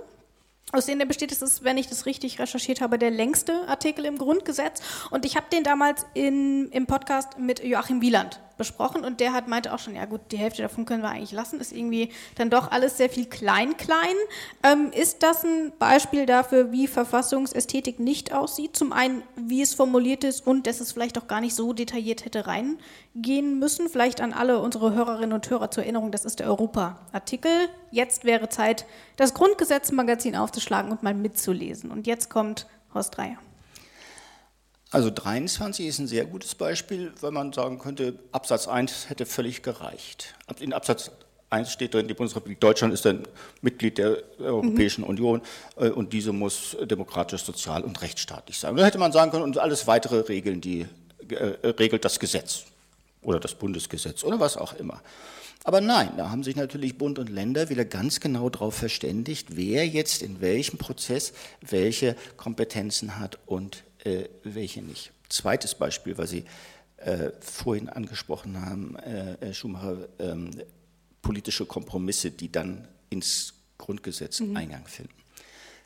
Aus 0.71 0.87
denen 0.87 1.07
besteht, 1.09 1.33
ist 1.33 1.43
es, 1.43 1.65
wenn 1.65 1.77
ich 1.77 1.89
das 1.89 2.07
richtig 2.07 2.39
recherchiert 2.39 2.81
habe, 2.81 2.97
der 2.97 3.11
längste 3.11 3.67
Artikel 3.67 4.05
im 4.05 4.19
Grundgesetz. 4.19 4.81
Und 5.11 5.25
ich 5.25 5.37
habe 5.37 5.47
den 5.53 5.65
damals 5.65 6.07
in, 6.15 6.71
im 6.71 6.87
Podcast 6.87 7.39
mit 7.39 7.65
Joachim 7.65 8.01
Wieland 8.03 8.41
besprochen 8.63 9.05
und 9.05 9.19
der 9.19 9.33
hat 9.33 9.49
meinte 9.49 9.75
auch 9.75 9.81
schon, 9.81 9.97
ja 9.97 10.05
gut, 10.05 10.21
die 10.31 10.37
Hälfte 10.37 10.63
davon 10.63 10.85
können 10.85 11.03
wir 11.03 11.11
eigentlich 11.11 11.33
lassen, 11.33 11.61
ist 11.61 11.73
irgendwie 11.73 12.11
dann 12.37 12.49
doch 12.49 12.71
alles 12.71 12.97
sehr 12.97 13.11
viel 13.11 13.27
klein-klein. 13.27 14.17
Ähm, 14.63 14.93
ist 14.93 15.25
das 15.25 15.43
ein 15.45 15.73
Beispiel 15.81 16.27
dafür, 16.27 16.71
wie 16.71 16.87
Verfassungsästhetik 16.87 17.99
nicht 17.99 18.33
aussieht? 18.33 18.77
Zum 18.77 18.93
einen, 18.93 19.23
wie 19.35 19.63
es 19.63 19.75
formuliert 19.75 20.23
ist 20.23 20.47
und 20.47 20.67
dass 20.67 20.81
es 20.81 20.93
vielleicht 20.93 21.19
auch 21.19 21.27
gar 21.27 21.41
nicht 21.41 21.57
so 21.57 21.73
detailliert 21.73 22.25
hätte 22.25 22.47
reingehen 22.47 23.59
müssen. 23.59 23.89
Vielleicht 23.89 24.21
an 24.21 24.33
alle 24.33 24.61
unsere 24.61 24.95
Hörerinnen 24.95 25.33
und 25.33 25.51
Hörer 25.51 25.71
zur 25.71 25.83
Erinnerung, 25.83 26.13
das 26.13 26.25
ist 26.25 26.39
der 26.39 26.47
Europa-Artikel. 26.47 27.51
Jetzt 27.91 28.25
wäre 28.25 28.49
Zeit, 28.49 28.87
das 29.17 29.35
Grundgesetzmagazin 29.35 30.37
aufzuschlagen 30.37 30.93
und 30.93 31.03
mal 31.03 31.15
mitzulesen. 31.15 31.91
Und 31.91 32.07
jetzt 32.07 32.31
kommt 32.31 32.67
Horst 32.95 33.17
Dreier. 33.17 33.39
Also 34.93 35.11
23 35.11 35.87
ist 35.87 35.99
ein 36.01 36.07
sehr 36.07 36.27
gutes 36.27 36.55
Beispiel, 36.55 37.13
weil 37.23 37.31
man 37.31 37.55
sagen 37.55 37.79
könnte, 37.79 38.19
Absatz 38.31 38.69
1 38.69 39.09
hätte 39.09 39.25
völlig 39.25 39.63
gereicht. 39.63 40.35
In 40.61 40.75
Absatz 40.75 41.11
1 41.49 41.73
steht 41.73 41.95
drin, 41.95 42.09
die 42.09 42.15
Bundesrepublik 42.15 42.61
Deutschland 42.61 42.93
ist 42.93 43.07
ein 43.07 43.23
Mitglied 43.63 43.97
der 43.97 44.19
Europäischen 44.39 45.03
mhm. 45.03 45.09
Union 45.09 45.43
äh, 45.77 45.89
und 45.89 46.13
diese 46.13 46.33
muss 46.33 46.77
demokratisch, 46.83 47.43
sozial 47.43 47.85
und 47.85 48.03
rechtsstaatlich 48.03 48.59
sein. 48.59 48.77
Da 48.77 48.85
hätte 48.85 48.99
man 48.99 49.13
sagen 49.13 49.31
können, 49.31 49.45
und 49.45 49.57
alles 49.57 49.87
weitere 49.87 50.21
regeln 50.21 50.61
die, 50.61 50.87
äh, 51.31 51.69
regelt 51.69 52.05
das 52.05 52.21
Gesetz 52.21 52.65
oder 53.23 53.41
das 53.41 53.55
Bundesgesetz 53.55 54.25
oder 54.25 54.41
was 54.41 54.59
auch 54.59 54.75
immer. 54.75 55.01
Aber 55.65 55.81
nein, 55.81 56.11
da 56.19 56.31
haben 56.31 56.43
sich 56.43 56.57
natürlich 56.57 56.99
Bund 56.99 57.19
und 57.19 57.31
Länder 57.31 57.71
wieder 57.71 57.85
ganz 57.85 58.21
genau 58.21 58.51
darauf 58.51 58.75
verständigt, 58.75 59.57
wer 59.57 59.87
jetzt 59.87 60.21
in 60.21 60.41
welchem 60.41 60.77
Prozess 60.77 61.33
welche 61.61 62.17
Kompetenzen 62.37 63.19
hat 63.19 63.39
und 63.47 63.85
äh, 64.05 64.29
welche 64.45 64.83
nicht. 64.83 65.13
Zweites 65.29 65.75
Beispiel, 65.75 66.19
was 66.19 66.31
Sie 66.31 66.45
äh, 66.99 67.31
vorhin 67.41 67.89
angesprochen 67.89 68.61
haben, 68.65 68.97
äh, 68.97 69.53
Schumacher, 69.55 70.09
ähm, 70.19 70.51
politische 71.23 71.67
Kompromisse, 71.67 72.31
die 72.31 72.51
dann 72.51 72.89
ins 73.11 73.55
Grundgesetz 73.79 74.41
mhm. 74.41 74.57
Eingang 74.57 74.87
finden. 74.87 75.15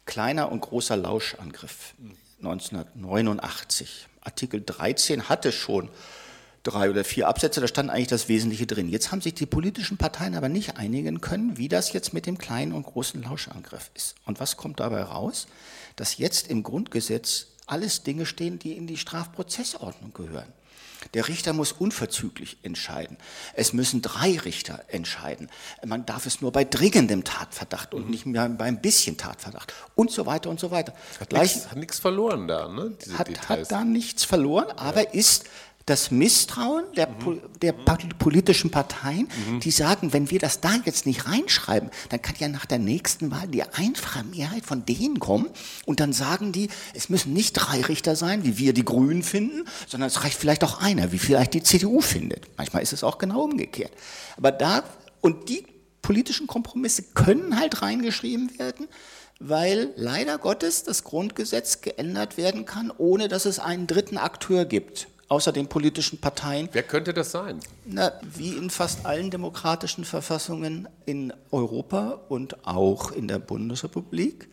Kleiner 0.04 0.52
und 0.52 0.60
großer 0.60 0.96
Lauschangriff 0.96 1.94
1989. 2.38 4.08
Artikel 4.20 4.62
13 4.64 5.28
hatte 5.28 5.52
schon 5.52 5.88
drei 6.62 6.90
oder 6.90 7.04
vier 7.04 7.28
Absätze, 7.28 7.60
da 7.60 7.68
stand 7.68 7.90
eigentlich 7.90 8.08
das 8.08 8.28
Wesentliche 8.28 8.66
drin. 8.66 8.88
Jetzt 8.88 9.12
haben 9.12 9.20
sich 9.20 9.34
die 9.34 9.46
politischen 9.46 9.98
Parteien 9.98 10.34
aber 10.34 10.48
nicht 10.48 10.76
einigen 10.76 11.20
können, 11.20 11.56
wie 11.56 11.68
das 11.68 11.92
jetzt 11.92 12.12
mit 12.12 12.26
dem 12.26 12.38
kleinen 12.38 12.72
und 12.72 12.84
großen 12.84 13.22
Lauschangriff 13.22 13.90
ist. 13.94 14.16
Und 14.24 14.40
was 14.40 14.56
kommt 14.56 14.80
dabei 14.80 15.02
raus? 15.02 15.46
Dass 15.94 16.18
jetzt 16.18 16.48
im 16.48 16.62
Grundgesetz 16.62 17.48
alles 17.66 18.02
Dinge 18.02 18.26
stehen, 18.26 18.58
die 18.58 18.72
in 18.72 18.86
die 18.86 18.96
Strafprozessordnung 18.96 20.12
gehören. 20.12 20.52
Der 21.14 21.28
Richter 21.28 21.52
muss 21.52 21.72
unverzüglich 21.72 22.58
entscheiden. 22.62 23.16
Es 23.54 23.72
müssen 23.72 24.02
drei 24.02 24.38
Richter 24.38 24.84
entscheiden. 24.88 25.50
Man 25.84 26.06
darf 26.06 26.26
es 26.26 26.40
nur 26.40 26.52
bei 26.52 26.64
dringendem 26.64 27.22
Tatverdacht 27.22 27.94
und 27.94 28.06
mhm. 28.06 28.10
nicht 28.10 28.26
mehr 28.26 28.48
bei 28.48 28.64
ein 28.64 28.80
bisschen 28.80 29.16
Tatverdacht 29.16 29.72
und 29.94 30.10
so 30.10 30.26
weiter 30.26 30.50
und 30.50 30.58
so 30.58 30.70
weiter. 30.70 30.94
Hat 31.68 31.76
nichts 31.76 31.98
verloren 31.98 32.48
da, 32.48 32.68
ne? 32.68 32.96
Hat, 33.16 33.48
hat, 33.48 33.70
da 33.70 33.84
nichts 33.84 34.24
verloren, 34.24 34.70
aber 34.72 35.04
ja. 35.04 35.10
ist 35.10 35.44
das 35.86 36.10
Misstrauen 36.10 36.84
der, 36.96 37.08
mhm. 37.08 37.40
der 37.62 37.72
politischen 37.72 38.72
Parteien, 38.72 39.28
mhm. 39.48 39.60
die 39.60 39.70
sagen, 39.70 40.12
wenn 40.12 40.32
wir 40.32 40.40
das 40.40 40.60
da 40.60 40.74
jetzt 40.84 41.06
nicht 41.06 41.26
reinschreiben, 41.26 41.90
dann 42.08 42.20
kann 42.20 42.34
ja 42.40 42.48
nach 42.48 42.66
der 42.66 42.80
nächsten 42.80 43.30
Wahl 43.30 43.46
die 43.46 43.62
einfache 43.62 44.24
Mehrheit 44.24 44.66
von 44.66 44.84
denen 44.84 45.20
kommen 45.20 45.48
und 45.84 46.00
dann 46.00 46.12
sagen 46.12 46.50
die, 46.50 46.70
es 46.92 47.08
müssen 47.08 47.32
nicht 47.32 47.52
drei 47.52 47.82
Richter 47.82 48.16
sein, 48.16 48.44
wie 48.44 48.58
wir 48.58 48.72
die 48.72 48.84
Grünen 48.84 49.22
finden, 49.22 49.64
sondern 49.86 50.08
es 50.08 50.24
reicht 50.24 50.38
vielleicht 50.38 50.64
auch 50.64 50.80
einer, 50.80 51.12
wie 51.12 51.18
vielleicht 51.18 51.54
die 51.54 51.62
CDU 51.62 52.00
findet. 52.00 52.48
Manchmal 52.56 52.82
ist 52.82 52.92
es 52.92 53.04
auch 53.04 53.18
genau 53.18 53.44
umgekehrt. 53.44 53.92
Aber 54.36 54.50
da, 54.50 54.82
und 55.20 55.48
die 55.48 55.64
politischen 56.02 56.48
Kompromisse 56.48 57.04
können 57.14 57.60
halt 57.60 57.80
reingeschrieben 57.80 58.58
werden, 58.58 58.88
weil 59.38 59.92
leider 59.94 60.38
Gottes 60.38 60.82
das 60.82 61.04
Grundgesetz 61.04 61.80
geändert 61.80 62.36
werden 62.36 62.64
kann, 62.64 62.90
ohne 62.96 63.28
dass 63.28 63.44
es 63.44 63.60
einen 63.60 63.86
dritten 63.86 64.18
Akteur 64.18 64.64
gibt 64.64 65.06
außer 65.28 65.52
den 65.52 65.68
politischen 65.68 66.18
Parteien. 66.18 66.68
Wer 66.72 66.82
könnte 66.82 67.12
das 67.12 67.30
sein? 67.30 67.60
Na, 67.84 68.12
wie 68.22 68.52
in 68.52 68.70
fast 68.70 69.04
allen 69.06 69.30
demokratischen 69.30 70.04
Verfassungen 70.04 70.88
in 71.04 71.32
Europa 71.50 72.20
und 72.28 72.66
auch 72.66 73.10
in 73.10 73.28
der 73.28 73.38
Bundesrepublik 73.38 74.48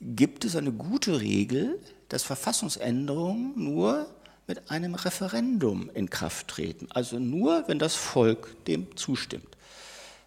gibt 0.00 0.44
es 0.44 0.56
eine 0.56 0.72
gute 0.72 1.20
Regel, 1.20 1.78
dass 2.08 2.22
Verfassungsänderungen 2.22 3.52
nur 3.56 4.06
mit 4.46 4.70
einem 4.70 4.94
Referendum 4.94 5.90
in 5.94 6.10
Kraft 6.10 6.48
treten. 6.48 6.88
Also 6.90 7.18
nur, 7.18 7.64
wenn 7.66 7.78
das 7.78 7.94
Volk 7.94 8.54
dem 8.66 8.96
zustimmt. 8.96 9.56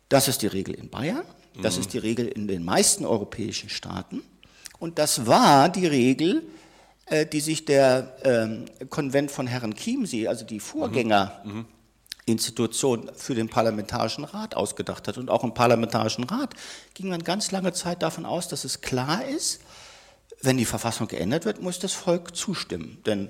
Das 0.09 0.27
ist 0.27 0.41
die 0.41 0.47
Regel 0.47 0.73
in 0.73 0.89
Bayern, 0.89 1.23
das 1.61 1.75
mhm. 1.75 1.81
ist 1.81 1.93
die 1.93 1.99
Regel 1.99 2.27
in 2.27 2.47
den 2.47 2.63
meisten 2.63 3.05
europäischen 3.05 3.69
Staaten 3.69 4.23
und 4.79 4.97
das 4.97 5.27
war 5.27 5.69
die 5.69 5.85
Regel 5.85 6.43
äh, 7.09 7.25
die 7.25 7.39
sich 7.39 7.65
der 7.65 8.15
ähm, 8.23 8.65
Konvent 8.89 9.31
von 9.31 9.47
Herren 9.47 9.73
Chiemsee, 9.75 10.27
also 10.27 10.45
die 10.45 10.59
Vorgängerinstitution 10.59 13.11
für 13.15 13.35
den 13.35 13.49
Parlamentarischen 13.49 14.23
Rat 14.23 14.55
ausgedacht 14.55 15.07
hat. 15.07 15.17
Und 15.17 15.29
auch 15.29 15.43
im 15.43 15.53
Parlamentarischen 15.53 16.23
Rat 16.25 16.53
ging 16.93 17.09
man 17.09 17.23
ganz 17.23 17.51
lange 17.51 17.73
Zeit 17.73 18.03
davon 18.03 18.25
aus, 18.25 18.47
dass 18.47 18.63
es 18.63 18.81
klar 18.81 19.25
ist, 19.25 19.61
wenn 20.41 20.57
die 20.57 20.65
Verfassung 20.65 21.07
geändert 21.07 21.45
wird, 21.45 21.61
muss 21.61 21.79
das 21.79 21.93
Volk 21.93 22.35
zustimmen. 22.35 23.01
Denn 23.05 23.29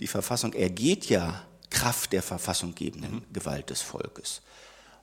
die 0.00 0.06
Verfassung 0.06 0.52
ergeht 0.52 1.08
ja 1.08 1.42
Kraft 1.70 2.12
der 2.12 2.22
verfassunggebenden 2.22 3.14
mhm. 3.14 3.22
Gewalt 3.32 3.70
des 3.70 3.80
Volkes. 3.80 4.42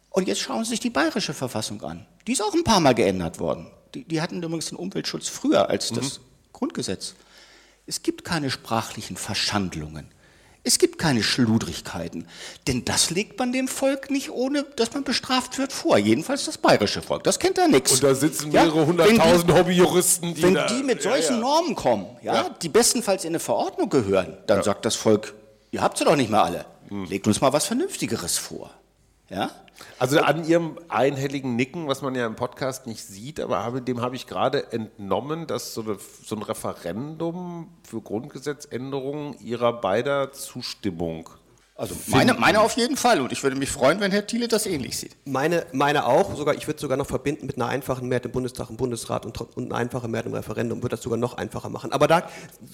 Und 0.09 0.27
jetzt 0.27 0.41
schauen 0.41 0.63
Sie 0.63 0.71
sich 0.71 0.79
die 0.79 0.89
bayerische 0.89 1.33
Verfassung 1.33 1.81
an. 1.83 2.05
Die 2.27 2.33
ist 2.33 2.41
auch 2.41 2.53
ein 2.53 2.63
paar 2.63 2.79
Mal 2.79 2.95
geändert 2.95 3.39
worden. 3.39 3.71
Die, 3.93 4.03
die 4.03 4.21
hatten 4.21 4.43
übrigens 4.43 4.67
den 4.67 4.77
Umweltschutz 4.77 5.29
früher 5.29 5.69
als 5.69 5.89
das 5.89 6.19
mhm. 6.19 6.23
Grundgesetz. 6.53 7.15
Es 7.87 8.03
gibt 8.03 8.25
keine 8.25 8.51
sprachlichen 8.51 9.15
Verschandlungen. 9.15 10.11
Es 10.63 10.79
gibt 10.79 10.97
keine 10.97 11.23
Schludrigkeiten, 11.23 12.27
denn 12.67 12.83
das 12.83 13.09
legt 13.09 13.39
man 13.39 13.53
dem 13.53 13.69
Volk 13.69 14.11
nicht 14.11 14.31
ohne, 14.31 14.63
dass 14.75 14.93
man 14.93 15.05
bestraft 15.05 15.57
wird 15.57 15.71
vor. 15.71 15.97
Jedenfalls 15.97 16.43
das 16.43 16.57
bayerische 16.57 17.01
Volk, 17.01 17.23
das 17.23 17.39
kennt 17.39 17.57
er 17.57 17.69
nichts. 17.69 17.93
Und 17.93 18.03
da 18.03 18.13
sitzen 18.13 18.51
mehrere 18.51 18.85
hunderttausend 18.85 19.53
Hobbyjuristen, 19.53 20.35
die 20.35 20.43
Wenn 20.43 20.55
da, 20.55 20.67
die 20.67 20.83
mit 20.83 21.01
solchen 21.01 21.35
ja, 21.35 21.39
ja. 21.39 21.39
Normen 21.39 21.75
kommen, 21.75 22.05
ja, 22.21 22.33
ja, 22.33 22.49
die 22.61 22.67
bestenfalls 22.67 23.23
in 23.23 23.29
eine 23.29 23.39
Verordnung 23.39 23.89
gehören, 23.89 24.37
dann 24.47 24.61
sagt 24.61 24.83
das 24.83 24.97
Volk, 24.97 25.33
ihr 25.71 25.81
habt 25.81 25.97
sie 25.97 26.03
doch 26.03 26.17
nicht 26.17 26.29
mehr 26.29 26.43
alle. 26.43 26.65
Hm. 26.89 27.05
Legt 27.05 27.27
uns 27.27 27.39
mal 27.39 27.53
was 27.53 27.65
Vernünftigeres 27.65 28.37
vor. 28.37 28.69
Ja? 29.29 29.51
Also 29.99 30.19
an 30.19 30.45
Ihrem 30.45 30.77
einhelligen 30.89 31.55
Nicken, 31.55 31.87
was 31.87 32.01
man 32.01 32.15
ja 32.15 32.25
im 32.25 32.35
Podcast 32.35 32.87
nicht 32.87 33.03
sieht, 33.03 33.39
aber 33.39 33.81
dem 33.81 34.01
habe 34.01 34.15
ich 34.15 34.27
gerade 34.27 34.71
entnommen, 34.71 35.47
dass 35.47 35.73
so, 35.73 35.81
eine, 35.81 35.97
so 36.23 36.35
ein 36.35 36.41
Referendum 36.41 37.69
für 37.87 38.01
Grundgesetzänderungen 38.01 39.39
Ihrer 39.39 39.73
beider 39.73 40.31
Zustimmung 40.31 41.29
also 41.77 41.95
meine, 42.07 42.33
meine 42.33 42.61
auf 42.61 42.75
jeden 42.75 42.97
Fall 42.97 43.21
und 43.21 43.31
ich 43.31 43.43
würde 43.43 43.55
mich 43.55 43.69
freuen, 43.69 43.99
wenn 43.99 44.11
Herr 44.11 44.25
Thiele 44.25 44.47
das 44.47 44.65
ähnlich 44.65 44.97
sieht. 44.97 45.15
Meine, 45.25 45.63
meine 45.73 46.07
auch, 46.07 46.35
sogar 46.35 46.55
ich 46.55 46.65
würde 46.65 46.79
sogar 46.79 46.97
noch 46.97 47.05
verbinden 47.05 47.45
mit 47.45 47.57
einer 47.57 47.67
einfachen 47.67 48.07
Mehrheit 48.07 48.25
im 48.25 48.31
Bundestag, 48.31 48.71
im 48.71 48.77
Bundesrat 48.77 49.27
und, 49.27 49.39
und 49.39 49.65
einer 49.65 49.75
einfachen 49.75 50.09
Mehrheit 50.09 50.25
im 50.25 50.33
Referendum, 50.33 50.79
würde 50.81 50.95
das 50.95 51.03
sogar 51.03 51.19
noch 51.19 51.37
einfacher 51.37 51.69
machen. 51.69 51.91
Aber 51.91 52.07
da 52.07 52.27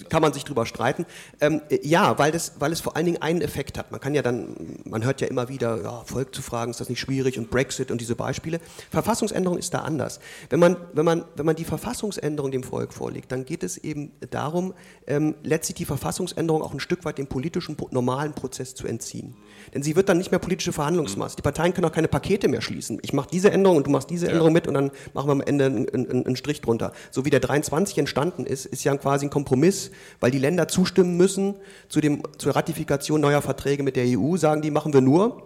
kann 0.08 0.22
man 0.22 0.32
sich 0.32 0.44
drüber 0.44 0.64
streiten. 0.64 1.04
Ähm, 1.42 1.60
ja, 1.82 2.18
weil, 2.18 2.32
das, 2.32 2.54
weil 2.60 2.72
es 2.72 2.80
vor 2.80 2.96
allen 2.96 3.04
Dingen 3.04 3.20
einen 3.20 3.42
Effekt 3.42 3.76
hat. 3.76 3.92
Man 3.92 4.00
kann 4.00 4.14
ja 4.14 4.22
dann, 4.22 4.56
man 4.84 5.04
hört 5.04 5.20
ja 5.20 5.26
immer 5.26 5.50
wieder, 5.50 5.82
ja, 5.82 6.02
Volk 6.06 6.34
zu 6.34 6.40
fragen, 6.40 6.70
ist 6.70 6.80
das 6.80 6.88
nicht 6.88 7.00
schwierig 7.00 7.38
und 7.38 7.50
Brexit 7.50 7.90
und 7.90 8.00
diese 8.00 8.16
Beispiele. 8.16 8.58
Verfassungsänderung 8.90 9.58
ist 9.58 9.74
da 9.74 9.80
anders. 9.80 10.18
Wenn 10.48 10.60
man, 10.60 10.78
wenn 10.94 11.04
man, 11.04 11.26
wenn 11.36 11.44
man 11.44 11.56
die 11.56 11.66
Verfassungsänderung 11.66 12.50
dem 12.50 12.62
Volk 12.62 12.94
vorlegt, 12.94 13.32
dann 13.32 13.44
geht 13.44 13.64
es 13.64 13.76
eben 13.76 14.12
darum, 14.30 14.72
ähm, 15.06 15.34
letztlich 15.42 15.74
die 15.74 15.84
Verfassungsänderung 15.84 16.62
auch 16.62 16.72
ein 16.72 16.80
Stück 16.80 17.04
weit 17.04 17.18
den 17.18 17.26
politischen 17.26 17.76
normalen 17.90 18.32
Prozess 18.32 18.74
zu 18.74 18.93
entziehen. 18.94 19.34
Denn 19.72 19.82
sie 19.82 19.96
wird 19.96 20.08
dann 20.08 20.18
nicht 20.18 20.30
mehr 20.30 20.38
politische 20.38 20.72
Verhandlungsmasse. 20.72 21.36
Die 21.36 21.42
Parteien 21.42 21.74
können 21.74 21.86
auch 21.86 21.92
keine 21.92 22.08
Pakete 22.08 22.48
mehr 22.48 22.60
schließen. 22.60 22.98
Ich 23.02 23.12
mache 23.12 23.28
diese 23.30 23.50
Änderung 23.50 23.78
und 23.78 23.86
du 23.86 23.90
machst 23.90 24.10
diese 24.10 24.28
Änderung 24.28 24.52
mit 24.52 24.66
und 24.66 24.74
dann 24.74 24.90
machen 25.14 25.28
wir 25.28 25.32
am 25.32 25.40
Ende 25.40 25.66
einen, 25.66 25.88
einen, 25.88 26.26
einen 26.26 26.36
Strich 26.36 26.60
drunter. 26.60 26.92
So 27.10 27.24
wie 27.24 27.30
der 27.30 27.40
23 27.40 27.98
entstanden 27.98 28.46
ist, 28.46 28.66
ist 28.66 28.84
ja 28.84 28.96
quasi 28.96 29.26
ein 29.26 29.30
Kompromiss, 29.30 29.90
weil 30.20 30.30
die 30.30 30.38
Länder 30.38 30.68
zustimmen 30.68 31.16
müssen 31.16 31.54
zu 31.88 32.00
dem, 32.00 32.22
zur 32.38 32.54
Ratifikation 32.54 33.20
neuer 33.20 33.42
Verträge 33.42 33.82
mit 33.82 33.96
der 33.96 34.04
EU, 34.06 34.36
sagen 34.36 34.62
die, 34.62 34.70
machen 34.70 34.92
wir 34.92 35.00
nur, 35.00 35.42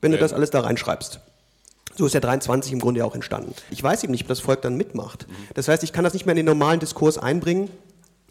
wenn 0.00 0.12
du 0.12 0.18
das 0.18 0.32
alles 0.32 0.50
da 0.50 0.60
reinschreibst. 0.60 1.20
So 1.94 2.06
ist 2.06 2.12
der 2.12 2.22
23 2.22 2.72
im 2.72 2.78
Grunde 2.78 3.04
auch 3.04 3.14
entstanden. 3.14 3.54
Ich 3.70 3.82
weiß 3.82 4.02
eben 4.04 4.12
nicht, 4.12 4.22
ob 4.22 4.28
das 4.28 4.40
Volk 4.40 4.62
dann 4.62 4.76
mitmacht. 4.76 5.26
Das 5.54 5.68
heißt, 5.68 5.82
ich 5.82 5.92
kann 5.92 6.04
das 6.04 6.14
nicht 6.14 6.24
mehr 6.24 6.32
in 6.32 6.38
den 6.38 6.46
normalen 6.46 6.80
Diskurs 6.80 7.18
einbringen 7.18 7.68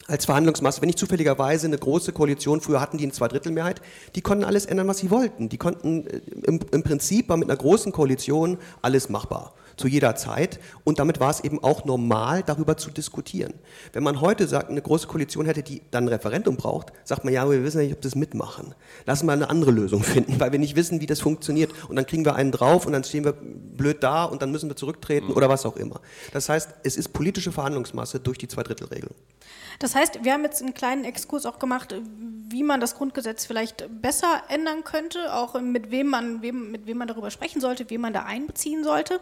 als 0.08 0.26
Verhandlungsmasse. 0.26 0.82
Wenn 0.82 0.90
ich 0.90 0.98
zufälligerweise 0.98 1.68
eine 1.68 1.78
große 1.78 2.12
Koalition, 2.12 2.62
früher 2.62 2.82
hatten 2.82 2.98
die 2.98 3.04
eine 3.04 3.14
Zweidrittelmehrheit, 3.14 3.82
die 4.16 4.22
konnten 4.22 4.44
alles 4.44 4.66
ändern, 4.66 4.88
was 4.88 5.00
sie 5.00 5.12
wollten. 5.12 5.50
Die 5.50 5.58
konnten, 5.58 6.08
äh, 6.08 6.22
im, 6.44 6.60
im 6.72 6.84
Prinzip 6.84 7.30
war 7.30 7.38
mit 7.38 7.50
einer 7.50 7.58
großen 7.58 7.92
Koalition 7.92 8.58
alles 8.82 9.10
machbar 9.10 9.54
zu 9.78 9.88
jeder 9.88 10.16
Zeit. 10.16 10.60
Und 10.84 11.00
damit 11.00 11.20
war 11.20 11.30
es 11.30 11.42
eben 11.42 11.62
auch 11.64 11.86
normal, 11.86 12.44
darüber 12.44 12.78
zu 12.78 12.92
diskutieren. 12.92 13.54
Wenn 13.94 14.04
man 14.04 14.22
heute 14.22 14.48
sagt, 14.48 14.70
eine 14.70 14.82
große 14.82 15.08
Koalition 15.08 15.46
hätte, 15.46 15.64
die 15.64 15.82
dann 15.92 16.06
ein 16.06 16.10
Referendum 16.10 16.56
braucht, 16.56 16.94
sagt 17.04 17.24
man, 17.24 17.34
ja, 17.34 17.50
wir 17.50 17.64
wissen 17.64 17.82
nicht, 17.82 17.94
ob 17.94 18.02
das 18.02 18.16
mitmachen. 18.16 18.76
Lassen 19.06 19.26
wir 19.26 19.34
eine 19.34 19.50
andere 19.50 19.72
Lösung 19.72 20.04
finden, 20.04 20.40
weil 20.40 20.52
wir 20.52 20.60
nicht 20.60 20.76
wissen, 20.76 21.02
wie 21.02 21.08
das 21.08 21.20
funktioniert. 21.20 21.72
Und 21.90 21.96
dann 21.96 22.06
kriegen 22.06 22.26
wir 22.26 22.36
einen 22.36 22.52
drauf 22.52 22.86
und 22.86 22.94
dann 22.94 23.04
stehen 23.04 23.26
wir 23.26 23.34
blöd 23.34 24.04
da 24.04 24.26
und 24.26 24.42
dann 24.42 24.52
müssen 24.52 24.70
wir 24.70 24.76
zurücktreten 24.76 25.28
mhm. 25.28 25.34
oder 25.34 25.50
was 25.50 25.66
auch 25.66 25.76
immer. 25.78 26.00
Das 26.34 26.50
heißt, 26.50 26.70
es 26.84 26.96
ist 26.96 27.14
politische 27.14 27.52
Verhandlungsmasse 27.52 28.20
durch 28.20 28.38
die 28.38 28.48
Zweidrittelregel. 28.48 29.10
Das 29.80 29.96
heißt, 29.96 30.24
wir 30.24 30.34
haben 30.34 30.44
jetzt 30.44 30.62
einen 30.62 30.74
kleinen 30.74 31.06
Exkurs 31.06 31.46
auch 31.46 31.60
gemacht, 31.60 31.96
wie 32.50 32.64
man 32.64 32.80
das 32.80 32.96
Grundgesetz 32.96 33.46
vielleicht 33.46 33.86
besser 34.02 34.44
ändern 34.50 34.84
könnte, 34.84 35.34
auch 35.34 35.60
mit 35.60 35.92
wem 35.92 36.08
man, 36.08 36.42
wem, 36.42 36.72
mit 36.72 36.86
wem 36.86 36.98
man 36.98 37.08
darüber 37.08 37.32
sprechen 37.32 37.62
sollte, 37.62 37.90
wen 37.90 38.02
man 38.02 38.14
da 38.14 38.24
einbeziehen 38.24 38.84
sollte. 38.84 39.20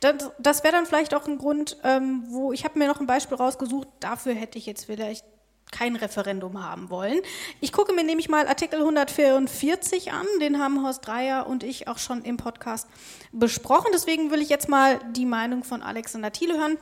Das, 0.00 0.30
das 0.38 0.64
wäre 0.64 0.74
dann 0.74 0.86
vielleicht 0.86 1.14
auch 1.14 1.26
ein 1.26 1.38
Grund, 1.38 1.76
ähm, 1.84 2.24
wo 2.26 2.52
ich 2.52 2.64
habe 2.64 2.78
mir 2.78 2.88
noch 2.88 3.00
ein 3.00 3.06
Beispiel 3.06 3.36
rausgesucht, 3.36 3.88
dafür 4.00 4.34
hätte 4.34 4.58
ich 4.58 4.66
jetzt 4.66 4.86
vielleicht 4.86 5.24
kein 5.70 5.96
Referendum 5.96 6.62
haben 6.62 6.90
wollen. 6.90 7.20
Ich 7.60 7.72
gucke 7.72 7.92
mir 7.92 8.04
nämlich 8.04 8.28
mal 8.28 8.48
Artikel 8.48 8.80
144 8.80 10.12
an, 10.12 10.26
den 10.40 10.58
haben 10.58 10.84
Horst 10.84 11.06
Dreier 11.06 11.46
und 11.46 11.62
ich 11.62 11.88
auch 11.88 11.98
schon 11.98 12.22
im 12.22 12.36
Podcast 12.36 12.88
besprochen. 13.32 13.90
Deswegen 13.92 14.30
will 14.30 14.42
ich 14.42 14.48
jetzt 14.48 14.68
mal 14.68 14.98
die 15.12 15.26
Meinung 15.26 15.64
von 15.64 15.82
Alexander 15.82 16.32
Thiele 16.32 16.58
hören. 16.58 16.78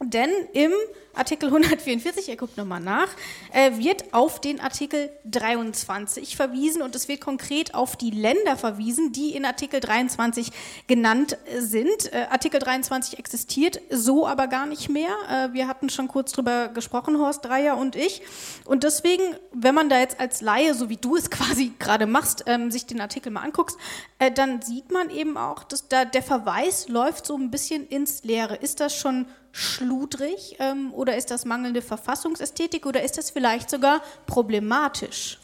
Denn 0.00 0.30
im 0.52 0.72
Artikel 1.14 1.48
144, 1.48 2.28
ihr 2.28 2.36
guckt 2.36 2.56
nochmal 2.56 2.80
nach, 2.80 3.08
äh, 3.52 3.72
wird 3.76 4.14
auf 4.14 4.40
den 4.40 4.60
Artikel 4.60 5.10
23 5.30 6.36
verwiesen 6.36 6.80
und 6.80 6.96
es 6.96 7.06
wird 7.06 7.20
konkret 7.20 7.74
auf 7.74 7.96
die 7.96 8.10
Länder 8.10 8.56
verwiesen, 8.56 9.12
die 9.12 9.34
in 9.36 9.44
Artikel 9.44 9.80
23 9.80 10.50
genannt 10.86 11.36
sind. 11.58 12.12
Äh, 12.12 12.28
Artikel 12.30 12.60
23 12.60 13.18
existiert 13.18 13.80
so 13.90 14.26
aber 14.26 14.46
gar 14.46 14.64
nicht 14.64 14.88
mehr. 14.88 15.10
Äh, 15.30 15.52
wir 15.52 15.68
hatten 15.68 15.90
schon 15.90 16.08
kurz 16.08 16.32
drüber 16.32 16.68
gesprochen, 16.68 17.18
Horst 17.18 17.44
Dreier 17.44 17.76
und 17.76 17.94
ich. 17.94 18.22
Und 18.64 18.82
deswegen, 18.82 19.22
wenn 19.52 19.74
man 19.74 19.90
da 19.90 19.98
jetzt 19.98 20.18
als 20.18 20.40
Laie, 20.40 20.72
so 20.72 20.88
wie 20.88 20.96
du 20.96 21.16
es 21.16 21.30
quasi 21.30 21.72
gerade 21.78 22.06
machst, 22.06 22.44
ähm, 22.46 22.70
sich 22.70 22.86
den 22.86 23.02
Artikel 23.02 23.30
mal 23.30 23.42
anguckst, 23.42 23.76
äh, 24.18 24.30
dann 24.30 24.62
sieht 24.62 24.90
man 24.90 25.10
eben 25.10 25.36
auch, 25.36 25.64
dass 25.64 25.88
da 25.88 26.06
der 26.06 26.22
Verweis 26.22 26.88
läuft 26.88 27.26
so 27.26 27.36
ein 27.36 27.50
bisschen 27.50 27.86
ins 27.86 28.24
Leere. 28.24 28.56
Ist 28.56 28.80
das 28.80 28.96
schon 28.96 29.26
schludrig 29.52 30.56
ähm, 30.58 30.92
oder 31.02 31.16
ist 31.16 31.32
das 31.32 31.44
mangelnde 31.44 31.82
Verfassungsästhetik 31.82 32.86
oder 32.86 33.02
ist 33.02 33.18
das 33.18 33.30
vielleicht 33.30 33.68
sogar 33.68 34.02
problematisch? 34.26 35.38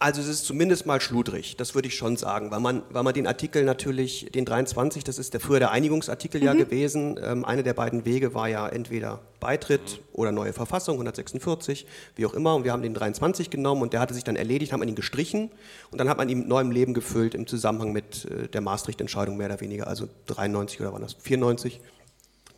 Also 0.00 0.20
es 0.20 0.28
ist 0.28 0.44
zumindest 0.44 0.86
mal 0.86 1.00
schludrig, 1.00 1.56
das 1.56 1.74
würde 1.74 1.88
ich 1.88 1.96
schon 1.96 2.16
sagen, 2.16 2.52
weil 2.52 2.60
man, 2.60 2.84
weil 2.90 3.02
man 3.02 3.12
den 3.12 3.26
Artikel 3.26 3.64
natürlich, 3.64 4.30
den 4.32 4.44
23, 4.44 5.02
das 5.02 5.18
ist 5.18 5.32
der 5.32 5.40
früher 5.40 5.58
der 5.58 5.72
Einigungsartikel 5.72 6.40
mhm. 6.40 6.46
ja 6.46 6.54
gewesen, 6.54 7.18
ähm, 7.20 7.44
eine 7.44 7.64
der 7.64 7.74
beiden 7.74 8.04
Wege 8.04 8.32
war 8.32 8.48
ja 8.48 8.68
entweder 8.68 9.18
Beitritt 9.40 10.00
oder 10.12 10.30
neue 10.30 10.52
Verfassung, 10.52 10.94
146, 10.94 11.84
wie 12.14 12.26
auch 12.26 12.34
immer, 12.34 12.54
und 12.54 12.62
wir 12.62 12.70
haben 12.70 12.82
den 12.82 12.94
23 12.94 13.50
genommen 13.50 13.82
und 13.82 13.92
der 13.92 13.98
hatte 13.98 14.14
sich 14.14 14.22
dann 14.22 14.36
erledigt, 14.36 14.72
haben 14.72 14.78
man 14.78 14.88
ihn 14.88 14.94
gestrichen 14.94 15.50
und 15.90 15.98
dann 15.98 16.08
hat 16.08 16.16
man 16.16 16.28
ihn 16.28 16.38
mit 16.38 16.48
neuem 16.48 16.70
Leben 16.70 16.94
gefüllt 16.94 17.34
im 17.34 17.48
Zusammenhang 17.48 17.90
mit 17.90 18.24
äh, 18.26 18.46
der 18.46 18.60
Maastricht-Entscheidung 18.60 19.36
mehr 19.36 19.48
oder 19.48 19.60
weniger, 19.60 19.88
also 19.88 20.08
93 20.26 20.80
oder 20.80 20.92
wann 20.92 21.02
das, 21.02 21.14
94 21.14 21.80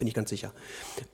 bin 0.01 0.09
ich 0.09 0.15
ganz 0.15 0.31
sicher. 0.31 0.53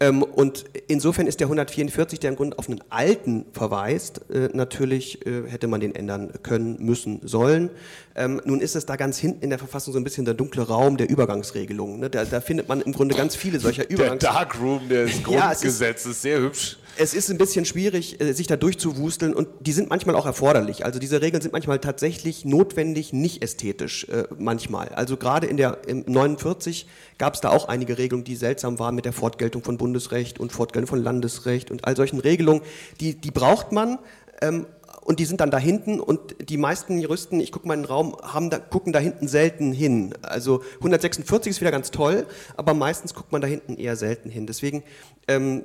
Ähm, 0.01 0.23
und 0.23 0.65
insofern 0.87 1.27
ist 1.27 1.41
der 1.41 1.49
144, 1.49 2.19
der 2.21 2.31
im 2.31 2.37
Grunde 2.37 2.59
auf 2.59 2.71
einen 2.71 2.81
alten 2.89 3.45
verweist, 3.53 4.23
äh, 4.31 4.49
natürlich 4.55 5.27
äh, 5.27 5.43
hätte 5.49 5.67
man 5.67 5.81
den 5.81 5.95
ändern 5.95 6.33
können, 6.43 6.77
müssen, 6.79 7.21
sollen. 7.23 7.69
Ähm, 8.15 8.41
nun 8.45 8.61
ist 8.61 8.77
es 8.77 8.87
da 8.87 8.97
ganz 8.97 9.19
hinten 9.19 9.43
in 9.43 9.51
der 9.51 9.59
Verfassung 9.59 9.93
so 9.93 10.01
ein 10.01 10.05
bisschen 10.05 10.25
der 10.25 10.35
dunkle 10.35 10.63
Raum 10.63 10.97
der 10.97 11.11
Übergangsregelungen. 11.11 12.01
Ne? 12.01 12.09
Da, 12.09 12.25
da, 12.25 12.41
findet 12.41 12.69
man 12.69 12.81
im 12.81 12.93
Grunde 12.93 13.15
ganz 13.15 13.37
viele 13.37 13.61
solcher 13.61 13.91
Übergangsregelungen. 13.91 14.19
Der 14.21 14.33
Darkroom 14.33 14.89
des 14.89 15.23
Grundgesetzes, 15.23 16.23
ja, 16.23 16.31
sehr 16.31 16.41
hübsch 16.41 16.79
es 16.99 17.15
ist 17.15 17.31
ein 17.31 17.39
bisschen 17.39 17.65
schwierig, 17.65 18.21
äh, 18.21 18.33
sich 18.33 18.47
da 18.47 18.57
durchzuwusteln 18.57 19.35
und 19.35 19.49
die 19.61 19.73
sind 19.73 19.91
manchmal 19.91 20.17
auch 20.17 20.27
erforderlich. 20.27 20.85
Also 20.85 20.99
diese 20.99 21.23
Regeln 21.23 21.43
sind 21.43 21.53
manchmal 21.53 21.79
tatsächlich 21.79 22.45
notwendig, 22.45 23.13
nicht 23.13 23.43
ästhetisch 23.43 24.05
äh, 24.09 24.25
manchmal. 24.39 24.89
Also 24.91 25.17
gerade 25.17 25.47
in 25.47 25.57
der 25.57 25.79
im 25.87 26.05
49 26.07 26.87
gab 27.19 27.35
es 27.35 27.41
da 27.41 27.51
auch 27.51 27.69
einige 27.69 27.99
Regelungen, 27.99 28.25
die 28.25 28.37
seltsam 28.37 28.79
waren 28.79 28.95
mit 28.95 29.05
der 29.05 29.13
Fortgeltung 29.13 29.63
von 29.63 29.79
Bundesrecht 29.79 30.41
und 30.41 30.53
Fortgeltung 30.53 30.89
von 30.89 31.03
Landesrecht 31.03 31.71
und 31.71 31.85
all 31.85 31.97
solchen 31.97 32.21
Regelungen. 32.21 32.63
Die, 33.01 33.15
die 33.15 33.31
braucht 33.31 33.73
man, 33.73 33.99
ähm, 34.43 34.67
und 35.03 35.21
die 35.21 35.25
sind 35.25 35.41
dann 35.41 35.51
da 35.51 35.59
hinten 35.59 36.01
und 36.01 36.37
die 36.49 36.57
meisten 36.57 36.99
Juristen, 36.99 37.41
ich 37.41 37.53
gucke 37.53 37.69
mal 37.69 37.75
in 37.75 37.83
den 37.83 37.87
Raum, 37.87 38.17
haben 38.23 38.51
da, 38.51 38.59
gucken 38.59 38.93
da 38.93 38.99
hinten 38.99 39.29
selten 39.29 39.73
hin. 39.73 40.15
Also 40.23 40.63
146 40.77 41.51
ist 41.51 41.61
wieder 41.61 41.71
ganz 41.71 41.91
toll, 41.91 42.27
aber 42.57 42.75
meistens 42.75 43.15
guckt 43.15 43.31
man 43.33 43.41
da 43.41 43.47
hinten 43.47 43.77
eher 43.77 43.97
selten 43.97 44.31
hin. 44.31 44.47
Deswegen, 44.47 44.83
ähm, 45.29 45.63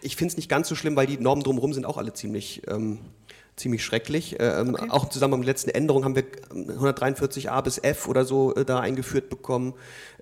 ich 0.00 0.16
finde 0.16 0.32
es 0.32 0.36
nicht 0.36 0.48
ganz 0.48 0.68
so 0.68 0.74
schlimm, 0.74 0.94
weil 0.96 1.06
die 1.06 1.18
Normen 1.18 1.42
drumherum 1.42 1.72
sind 1.72 1.86
auch 1.86 1.98
alle 1.98 2.12
ziemlich... 2.12 2.62
Ähm, 2.68 2.98
ziemlich 3.56 3.84
schrecklich. 3.84 4.36
Ähm, 4.38 4.74
okay. 4.74 4.90
Auch 4.90 5.08
zusammen 5.08 5.38
mit 5.38 5.46
der 5.46 5.52
letzten 5.52 5.70
Änderung 5.70 6.04
haben 6.04 6.16
wir 6.16 6.24
143a 6.50 7.62
bis 7.62 7.78
F 7.78 8.08
oder 8.08 8.24
so 8.24 8.54
äh, 8.54 8.64
da 8.64 8.80
eingeführt 8.80 9.28
bekommen. 9.28 9.74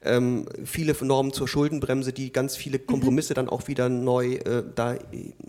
Ähm, 0.03 0.47
viele 0.65 0.97
Normen 1.01 1.33
zur 1.33 1.47
Schuldenbremse, 1.47 2.13
die 2.13 2.33
ganz 2.33 2.57
viele 2.57 2.79
mhm. 2.79 2.87
Kompromisse 2.87 3.33
mhm. 3.33 3.37
dann 3.37 3.49
auch 3.49 3.69
wieder 3.69 3.89
neu 3.89 4.35
äh, 4.35 4.65
da 4.75 4.97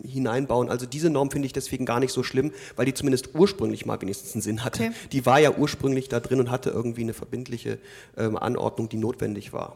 hineinbauen. 0.03 0.69
Also 0.69 0.85
diese 0.85 1.09
Norm 1.09 1.31
finde 1.31 1.45
ich 1.45 1.53
deswegen 1.53 1.85
gar 1.85 1.99
nicht 1.99 2.13
so 2.13 2.23
schlimm, 2.23 2.51
weil 2.75 2.85
die 2.85 2.93
zumindest 2.93 3.33
ursprünglich 3.33 3.85
mal 3.85 3.99
wenigstens 4.01 4.33
einen 4.33 4.41
Sinn 4.41 4.63
hatte. 4.63 4.83
Okay. 4.83 4.91
Die 5.11 5.25
war 5.25 5.39
ja 5.39 5.51
ursprünglich 5.51 6.09
da 6.09 6.19
drin 6.19 6.39
und 6.39 6.51
hatte 6.51 6.69
irgendwie 6.69 7.01
eine 7.01 7.13
verbindliche 7.13 7.79
ähm, 8.17 8.37
Anordnung, 8.37 8.89
die 8.89 8.97
notwendig 8.97 9.53
war. 9.53 9.75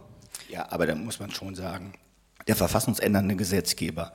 Ja, 0.50 0.72
aber 0.72 0.86
da 0.86 0.96
muss 0.96 1.20
man 1.20 1.32
schon 1.32 1.56
sagen, 1.56 1.94
der 2.48 2.56
verfassungsändernde 2.56 3.36
Gesetzgeber 3.36 4.14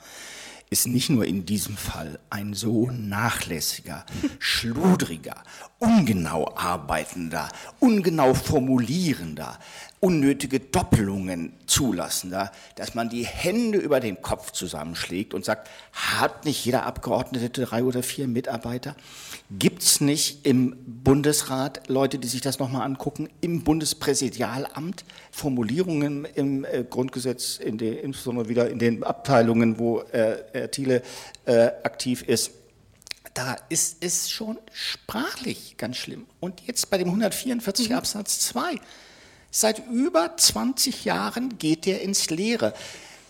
ist 0.70 0.86
nicht 0.86 1.10
nur 1.10 1.24
in 1.24 1.44
diesem 1.44 1.76
Fall 1.76 2.20
ein 2.30 2.54
so 2.54 2.90
nachlässiger, 2.92 4.06
schludriger, 4.38 5.42
ungenau 5.80 6.54
arbeitender, 6.56 7.48
ungenau 7.80 8.34
formulierender, 8.34 9.58
unnötige 10.00 10.60
Doppelungen 10.60 11.52
zulassender, 11.66 12.52
dass 12.74 12.94
man 12.94 13.10
die 13.10 13.26
Hände 13.26 13.78
über 13.78 14.00
den 14.00 14.22
Kopf 14.22 14.50
zusammenschlägt 14.50 15.34
und 15.34 15.44
sagt, 15.44 15.68
hat 15.92 16.46
nicht 16.46 16.64
jeder 16.64 16.86
Abgeordnete 16.86 17.50
drei 17.50 17.84
oder 17.84 18.02
vier 18.02 18.26
Mitarbeiter? 18.26 18.96
Gibt 19.50 19.82
es 19.82 20.00
nicht 20.00 20.46
im 20.46 20.74
Bundesrat 20.86 21.86
Leute, 21.88 22.18
die 22.18 22.28
sich 22.28 22.40
das 22.40 22.58
nochmal 22.58 22.86
angucken, 22.86 23.28
im 23.42 23.62
Bundespräsidialamt 23.62 25.04
Formulierungen 25.30 26.24
im 26.24 26.64
äh, 26.64 26.82
Grundgesetz, 26.88 27.58
in 27.58 27.76
den, 27.76 27.98
insbesondere 27.98 28.48
wieder 28.48 28.70
in 28.70 28.78
den 28.78 29.04
Abteilungen, 29.04 29.78
wo 29.78 30.00
äh, 30.00 30.38
Herr 30.52 30.70
Thiele 30.70 31.02
äh, 31.44 31.72
aktiv 31.82 32.22
ist, 32.22 32.52
da 33.34 33.56
ist 33.68 33.98
es 34.00 34.30
schon 34.30 34.58
sprachlich 34.72 35.76
ganz 35.76 35.98
schlimm. 35.98 36.26
Und 36.40 36.62
jetzt 36.66 36.88
bei 36.88 36.96
dem 36.96 37.08
144 37.08 37.90
mhm. 37.90 37.96
Absatz 37.96 38.40
2 38.40 38.76
Seit 39.50 39.86
über 39.88 40.36
20 40.36 41.04
Jahren 41.04 41.58
geht 41.58 41.86
der 41.86 42.02
ins 42.02 42.30
Leere. 42.30 42.72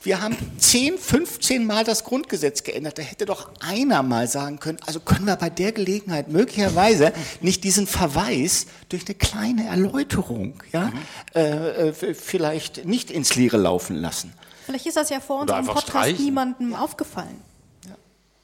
Wir 0.02 0.22
haben 0.22 0.36
10, 0.58 0.96
15 0.98 1.66
Mal 1.66 1.84
das 1.84 2.04
Grundgesetz 2.04 2.62
geändert. 2.62 2.98
Da 2.98 3.02
hätte 3.02 3.26
doch 3.26 3.50
einer 3.60 4.02
mal 4.02 4.28
sagen 4.28 4.58
können, 4.58 4.78
also 4.86 5.00
können 5.00 5.26
wir 5.26 5.36
bei 5.36 5.50
der 5.50 5.72
Gelegenheit 5.72 6.28
möglicherweise 6.28 7.12
nicht 7.40 7.64
diesen 7.64 7.86
Verweis 7.86 8.66
durch 8.88 9.06
eine 9.06 9.14
kleine 9.14 9.66
Erläuterung 9.66 10.54
ja, 10.72 10.86
mhm. 10.86 10.98
äh, 11.34 11.88
äh 11.88 12.14
vielleicht 12.14 12.86
nicht 12.86 13.10
ins 13.10 13.34
Leere 13.34 13.58
laufen 13.58 13.96
lassen. 13.96 14.32
Vielleicht 14.64 14.86
ist 14.86 14.96
das 14.96 15.10
ja 15.10 15.20
vor 15.20 15.40
unserem 15.40 15.66
Podcast 15.66 15.88
streichen. 15.88 16.24
niemandem 16.24 16.74
aufgefallen. 16.74 17.49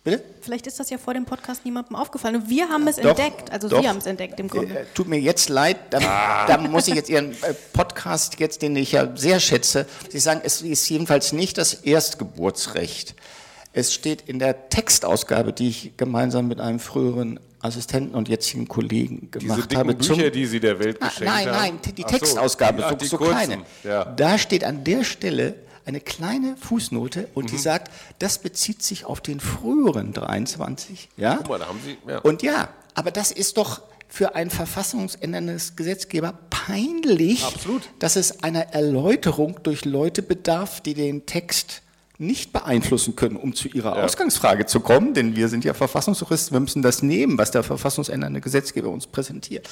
Bitte? 0.07 0.23
Vielleicht 0.41 0.69
ist 0.69 0.79
das 0.79 0.89
ja 0.89 0.99
vor 0.99 1.15
dem 1.15 1.25
Podcast 1.25 1.65
niemandem 1.65 1.97
aufgefallen. 1.97 2.37
Und 2.37 2.49
wir 2.49 2.69
haben 2.69 2.87
es 2.87 2.95
doch, 2.95 3.11
entdeckt. 3.11 3.51
Also 3.51 3.69
doch. 3.69 3.83
Sie 3.83 3.89
haben 3.89 3.99
es 3.99 4.07
entdeckt 4.07 4.39
im 4.39 4.47
Grunde. 4.47 4.79
Äh, 4.79 4.85
tut 4.95 5.09
mir 5.09 5.19
jetzt 5.19 5.49
leid, 5.49 5.79
da, 5.91 5.99
ah. 5.99 6.47
da, 6.47 6.59
muss 6.59 6.87
ich 6.87 6.95
jetzt 6.95 7.11
Ihren 7.11 7.33
äh, 7.33 7.55
Podcast 7.73 8.39
jetzt, 8.39 8.63
den 8.63 8.77
ich 8.77 8.93
ja 8.93 9.17
sehr 9.17 9.41
schätze, 9.41 9.85
Sie 10.09 10.21
sagen, 10.21 10.43
es 10.45 10.63
ist 10.63 10.89
jedenfalls 10.89 11.33
nicht 11.33 11.59
das 11.59 11.75
Erstgeburtsrecht. 11.75 13.17
Es 13.73 13.93
steht 13.93 14.23
in 14.29 14.39
der 14.39 14.69
Textausgabe, 14.69 15.53
die 15.53 15.71
ich 15.71 15.97
gemeinsam 15.97 16.47
mit 16.47 16.61
einem 16.61 16.79
früheren 16.79 17.41
Assistenten 17.61 18.15
und 18.15 18.29
jetzigen 18.29 18.69
Kollegen 18.69 19.33
gemacht 19.33 19.59
Diese 19.59 19.67
dicken 19.67 19.81
habe. 19.81 19.95
Bücher, 19.95 20.31
die 20.31 20.47
Sie 20.47 20.61
der 20.61 20.79
Welt 20.79 21.01
geschenkt 21.01 21.25
nein, 21.35 21.49
haben. 21.49 21.57
nein, 21.57 21.95
die 21.97 22.05
Ach 22.05 22.11
so. 22.11 22.19
Textausgabe, 22.19 22.83
Ja, 22.83 22.91
so, 22.91 22.95
die 22.95 23.07
so 23.07 23.17
kurzen. 23.17 23.35
kleine. 23.35 23.63
Ja. 23.83 24.05
Da 24.05 24.39
steht 24.39 24.63
an 24.63 24.85
der 24.85 25.03
Stelle 25.03 25.55
eine 25.87 26.01
kleine 26.01 26.57
Fußnote 26.57 27.29
und 27.35 27.45
Mhm. 27.45 27.49
die 27.49 27.59
sagt, 27.59 27.91
das 28.19 28.39
bezieht 28.39 28.83
sich 28.83 29.05
auf 29.05 29.21
den 29.21 29.41
früheren 29.41 30.13
23. 30.13 31.09
Ja? 31.17 31.37
Guck 31.37 31.49
mal, 31.49 31.59
da 31.59 31.67
haben 31.69 31.81
Sie. 31.85 31.97
Ja. 32.09 32.19
Und 32.19 32.43
ja, 32.43 32.69
aber 32.95 33.11
das 33.11 33.31
ist 33.31 33.57
doch 33.57 33.83
für 34.09 34.35
ein 34.35 34.51
verfassungsänderndes 34.51 35.77
Gesetzgeber 35.77 36.35
peinlich, 36.51 37.45
Absolut. 37.45 37.83
dass 37.99 38.17
es 38.17 38.43
einer 38.43 38.73
Erläuterung 38.75 39.59
durch 39.63 39.85
Leute 39.85 40.23
bedarf, 40.23 40.81
die 40.81 40.95
den 40.95 41.27
Text 41.27 41.83
nicht 42.19 42.53
beeinflussen 42.53 43.15
können, 43.15 43.37
um 43.37 43.55
zu 43.55 43.69
Ihrer 43.69 43.97
Ja. 43.99 44.05
Ausgangsfrage 44.05 44.65
zu 44.67 44.81
kommen, 44.81 45.13
denn 45.13 45.37
wir 45.37 45.49
sind 45.49 45.65
ja 45.65 45.75
Verfassungsjuristen, 45.75 46.55
wir 46.55 46.61
müssen 46.61 46.81
das 46.83 47.03
nehmen, 47.03 47.37
was 47.37 47.51
der 47.51 47.63
verfassungsändernde 47.63 48.41
Gesetzgeber 48.41 48.89
uns 48.89 49.07
präsentiert. 49.07 49.69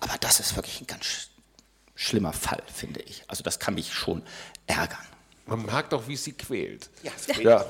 Aber 0.00 0.14
das 0.20 0.38
ist 0.38 0.54
wirklich 0.54 0.80
ein 0.80 0.86
ganz 0.86 1.04
sch 1.04 1.28
schlimmer 1.96 2.32
Fall, 2.32 2.62
finde 2.72 3.00
ich. 3.00 3.24
Also 3.26 3.42
das 3.42 3.58
kann 3.58 3.74
mich 3.74 3.92
schon 3.92 4.22
ärgern. 4.68 4.98
Man 5.48 5.66
merkt 5.66 5.94
auch, 5.94 6.06
wie 6.06 6.14
es 6.14 6.24
Sie 6.24 6.32
quält. 6.32 6.90
Ja, 7.02 7.12
Ja. 7.42 7.64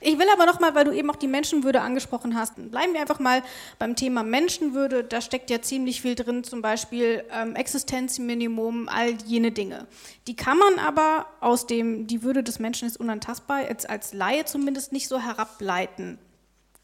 Ich 0.00 0.18
will 0.18 0.28
aber 0.32 0.46
nochmal, 0.46 0.74
weil 0.74 0.84
du 0.84 0.92
eben 0.92 1.10
auch 1.10 1.16
die 1.16 1.26
Menschenwürde 1.26 1.80
angesprochen 1.80 2.36
hast, 2.36 2.54
bleiben 2.70 2.92
wir 2.92 3.00
einfach 3.00 3.18
mal 3.18 3.42
beim 3.78 3.96
Thema 3.96 4.22
Menschenwürde. 4.22 5.02
Da 5.02 5.20
steckt 5.20 5.50
ja 5.50 5.60
ziemlich 5.60 6.02
viel 6.02 6.14
drin, 6.14 6.44
zum 6.44 6.62
Beispiel 6.62 7.24
ähm, 7.32 7.56
Existenzminimum, 7.56 8.88
all 8.88 9.14
jene 9.26 9.50
Dinge. 9.50 9.88
Die 10.26 10.36
kann 10.36 10.56
man 10.58 10.78
aber 10.78 11.26
aus 11.40 11.66
dem, 11.66 12.06
die 12.06 12.22
Würde 12.22 12.44
des 12.44 12.60
Menschen 12.60 12.86
ist 12.86 12.98
unantastbar, 12.98 13.68
jetzt 13.68 13.90
als 13.90 14.12
Laie 14.12 14.44
zumindest 14.44 14.92
nicht 14.92 15.08
so 15.08 15.18
herableiten. 15.18 16.18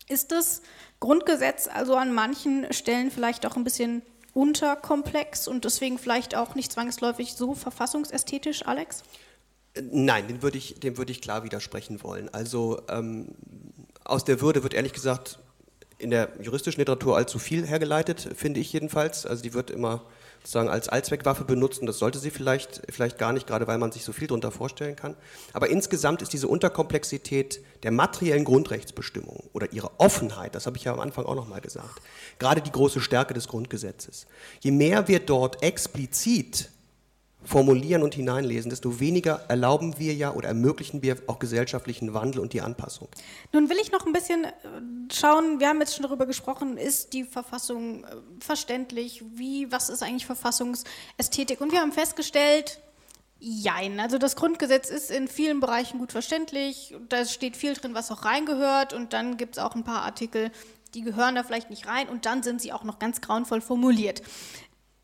Ist 0.08 0.32
das 0.32 0.62
Grundgesetz 0.98 1.68
also 1.68 1.94
an 1.94 2.12
manchen 2.12 2.72
Stellen 2.72 3.10
vielleicht 3.10 3.46
auch 3.46 3.56
ein 3.56 3.64
bisschen 3.64 4.02
unterkomplex 4.34 5.46
und 5.46 5.64
deswegen 5.64 5.98
vielleicht 5.98 6.34
auch 6.34 6.56
nicht 6.56 6.72
zwangsläufig 6.72 7.34
so 7.34 7.54
verfassungsästhetisch, 7.54 8.66
Alex? 8.66 9.04
Nein, 9.80 10.28
dem 10.28 10.42
würde 10.42 10.58
ich, 10.58 10.78
dem 10.78 10.96
würde 10.98 11.12
ich 11.12 11.20
klar 11.20 11.42
widersprechen 11.42 12.02
wollen. 12.02 12.28
Also 12.32 12.80
ähm, 12.88 13.28
aus 14.04 14.24
der 14.24 14.40
Würde 14.40 14.62
wird 14.62 14.74
ehrlich 14.74 14.92
gesagt 14.92 15.38
in 15.98 16.10
der 16.10 16.30
juristischen 16.40 16.80
Literatur 16.80 17.16
allzu 17.16 17.38
viel 17.38 17.66
hergeleitet, 17.66 18.28
finde 18.36 18.60
ich 18.60 18.72
jedenfalls. 18.72 19.26
Also 19.26 19.42
die 19.42 19.54
wird 19.54 19.70
immer 19.70 20.02
sozusagen 20.44 20.68
als 20.68 20.90
Allzweckwaffe 20.90 21.44
benutzt 21.44 21.80
und 21.80 21.86
das 21.86 21.98
sollte 21.98 22.18
sie 22.18 22.30
vielleicht, 22.30 22.82
vielleicht 22.90 23.18
gar 23.18 23.32
nicht, 23.32 23.46
gerade 23.46 23.66
weil 23.66 23.78
man 23.78 23.92
sich 23.92 24.04
so 24.04 24.12
viel 24.12 24.28
darunter 24.28 24.50
vorstellen 24.50 24.94
kann. 24.94 25.16
Aber 25.54 25.70
insgesamt 25.70 26.20
ist 26.20 26.34
diese 26.34 26.48
Unterkomplexität 26.48 27.64
der 27.82 27.90
materiellen 27.90 28.44
Grundrechtsbestimmung 28.44 29.48
oder 29.54 29.72
ihre 29.72 29.98
Offenheit, 29.98 30.54
das 30.54 30.66
habe 30.66 30.76
ich 30.76 30.84
ja 30.84 30.92
am 30.92 31.00
Anfang 31.00 31.24
auch 31.24 31.34
nochmal 31.34 31.62
gesagt, 31.62 32.02
gerade 32.38 32.60
die 32.60 32.72
große 32.72 33.00
Stärke 33.00 33.32
des 33.32 33.48
Grundgesetzes. 33.48 34.26
Je 34.60 34.70
mehr 34.70 35.08
wir 35.08 35.20
dort 35.20 35.62
explizit 35.62 36.68
formulieren 37.44 38.02
und 38.02 38.14
hineinlesen, 38.14 38.70
desto 38.70 39.00
weniger 39.00 39.44
erlauben 39.48 39.98
wir 39.98 40.14
ja 40.14 40.32
oder 40.32 40.48
ermöglichen 40.48 41.02
wir 41.02 41.16
auch 41.26 41.38
gesellschaftlichen 41.38 42.14
Wandel 42.14 42.40
und 42.40 42.52
die 42.52 42.60
Anpassung. 42.60 43.08
Nun 43.52 43.68
will 43.68 43.76
ich 43.80 43.92
noch 43.92 44.06
ein 44.06 44.12
bisschen 44.12 44.44
äh, 44.44 44.50
schauen, 45.12 45.60
wir 45.60 45.68
haben 45.68 45.80
jetzt 45.80 45.94
schon 45.94 46.04
darüber 46.04 46.26
gesprochen, 46.26 46.76
ist 46.76 47.12
die 47.12 47.24
Verfassung 47.24 48.04
äh, 48.04 48.16
verständlich, 48.40 49.22
wie, 49.34 49.70
was 49.70 49.88
ist 49.88 50.02
eigentlich 50.02 50.26
Verfassungsästhetik? 50.26 51.60
Und 51.60 51.72
wir 51.72 51.80
haben 51.80 51.92
festgestellt, 51.92 52.80
jein, 53.38 54.00
also 54.00 54.16
das 54.16 54.36
Grundgesetz 54.36 54.88
ist 54.88 55.10
in 55.10 55.28
vielen 55.28 55.60
Bereichen 55.60 55.98
gut 55.98 56.12
verständlich, 56.12 56.94
da 57.08 57.26
steht 57.26 57.56
viel 57.56 57.74
drin, 57.74 57.92
was 57.94 58.10
auch 58.10 58.24
reingehört 58.24 58.94
und 58.94 59.12
dann 59.12 59.36
gibt 59.36 59.56
es 59.56 59.62
auch 59.62 59.74
ein 59.74 59.84
paar 59.84 60.02
Artikel, 60.02 60.50
die 60.94 61.02
gehören 61.02 61.34
da 61.34 61.42
vielleicht 61.42 61.70
nicht 61.70 61.86
rein 61.86 62.08
und 62.08 62.24
dann 62.24 62.42
sind 62.42 62.62
sie 62.62 62.72
auch 62.72 62.84
noch 62.84 62.98
ganz 62.98 63.20
grauenvoll 63.20 63.60
formuliert. 63.60 64.22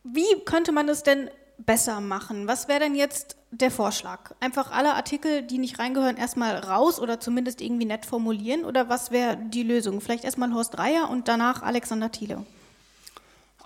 Wie 0.03 0.45
könnte 0.47 0.72
man 0.72 0.88
es 0.88 1.03
denn 1.03 1.28
besser 1.66 2.00
machen? 2.00 2.46
Was 2.46 2.68
wäre 2.68 2.80
denn 2.80 2.94
jetzt 2.94 3.36
der 3.50 3.70
Vorschlag? 3.70 4.32
Einfach 4.40 4.70
alle 4.70 4.94
Artikel, 4.94 5.42
die 5.42 5.58
nicht 5.58 5.78
reingehören, 5.78 6.16
erstmal 6.16 6.56
raus 6.56 7.00
oder 7.00 7.20
zumindest 7.20 7.61
irgendwie 7.61 7.84
nett 7.84 8.06
formulieren? 8.06 8.64
Oder 8.64 8.88
was 8.88 9.11
wäre 9.11 9.36
die 9.36 9.62
Lösung? 9.62 10.00
Vielleicht 10.00 10.24
erstmal 10.24 10.52
Horst 10.52 10.76
Dreier 10.76 11.11
und 11.11 11.28
danach 11.28 11.62
Alexander 11.62 12.11
Thiele. 12.11 12.44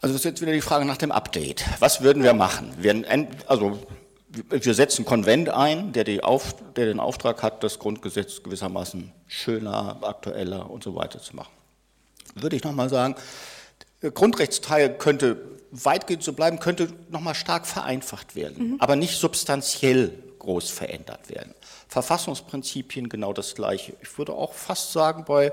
Also 0.00 0.12
das 0.12 0.20
ist 0.20 0.24
jetzt 0.24 0.42
wieder 0.42 0.52
die 0.52 0.60
Frage 0.60 0.84
nach 0.84 0.98
dem 0.98 1.12
Update. 1.12 1.64
Was 1.78 2.02
würden 2.02 2.22
wir 2.22 2.34
machen? 2.34 2.72
Wir, 2.78 3.04
also, 3.46 3.78
wir 4.50 4.74
setzen 4.74 5.04
Konvent 5.04 5.48
ein, 5.48 5.92
der, 5.92 6.26
Auf, 6.26 6.54
der 6.74 6.86
den 6.86 7.00
Auftrag 7.00 7.42
hat, 7.42 7.62
das 7.64 7.78
Grundgesetz 7.78 8.42
gewissermaßen 8.42 9.12
schöner, 9.26 9.98
aktueller 10.02 10.70
und 10.70 10.82
so 10.82 10.94
weiter 10.94 11.20
zu 11.20 11.34
machen. 11.36 11.52
Würde 12.34 12.56
ich 12.56 12.64
nochmal 12.64 12.88
sagen, 12.88 13.14
der 14.02 14.10
Grundrechtsteil 14.10 14.98
könnte 14.98 15.53
weitgehend 15.82 16.22
so 16.22 16.32
bleiben, 16.32 16.60
könnte 16.60 16.88
nochmal 17.10 17.34
stark 17.34 17.66
vereinfacht 17.66 18.36
werden, 18.36 18.76
aber 18.78 18.96
nicht 18.96 19.18
substanziell 19.18 20.12
groß 20.38 20.70
verändert 20.70 21.30
werden. 21.30 21.54
Verfassungsprinzipien 21.88 23.08
genau 23.08 23.32
das 23.32 23.54
Gleiche. 23.54 23.94
Ich 24.02 24.16
würde 24.18 24.32
auch 24.32 24.52
fast 24.52 24.92
sagen, 24.92 25.24
bei 25.24 25.52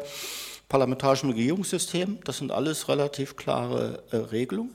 parlamentarischem 0.70 1.32
Regierungssystem, 1.32 2.20
das 2.24 2.38
sind 2.38 2.52
alles 2.52 2.88
relativ 2.88 3.36
klare 3.36 4.04
äh, 4.12 4.18
Regelungen. 4.18 4.72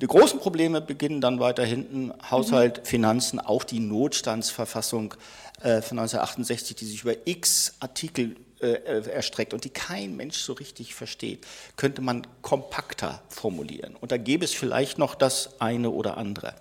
Die 0.00 0.06
großen 0.06 0.40
Probleme 0.40 0.80
beginnen 0.80 1.20
dann 1.20 1.40
weiter 1.40 1.64
hinten, 1.64 2.12
Haushalt, 2.30 2.86
Finanzen, 2.86 3.38
auch 3.38 3.64
die 3.64 3.80
Notstandsverfassung 3.80 5.14
äh, 5.60 5.82
von 5.82 5.98
1968, 5.98 6.74
die 6.76 6.86
sich 6.86 7.02
über 7.02 7.14
x 7.26 7.74
Artikel 7.80 8.36
erstreckt 8.60 9.54
und 9.54 9.64
die 9.64 9.70
kein 9.70 10.16
Mensch 10.16 10.38
so 10.38 10.52
richtig 10.52 10.94
versteht, 10.94 11.46
könnte 11.76 12.02
man 12.02 12.26
kompakter 12.42 13.22
formulieren. 13.28 13.96
Und 13.96 14.12
da 14.12 14.16
gäbe 14.16 14.44
es 14.44 14.52
vielleicht 14.52 14.98
noch 14.98 15.14
das 15.14 15.60
eine 15.60 15.90
oder 15.90 16.16
andere. 16.16 16.54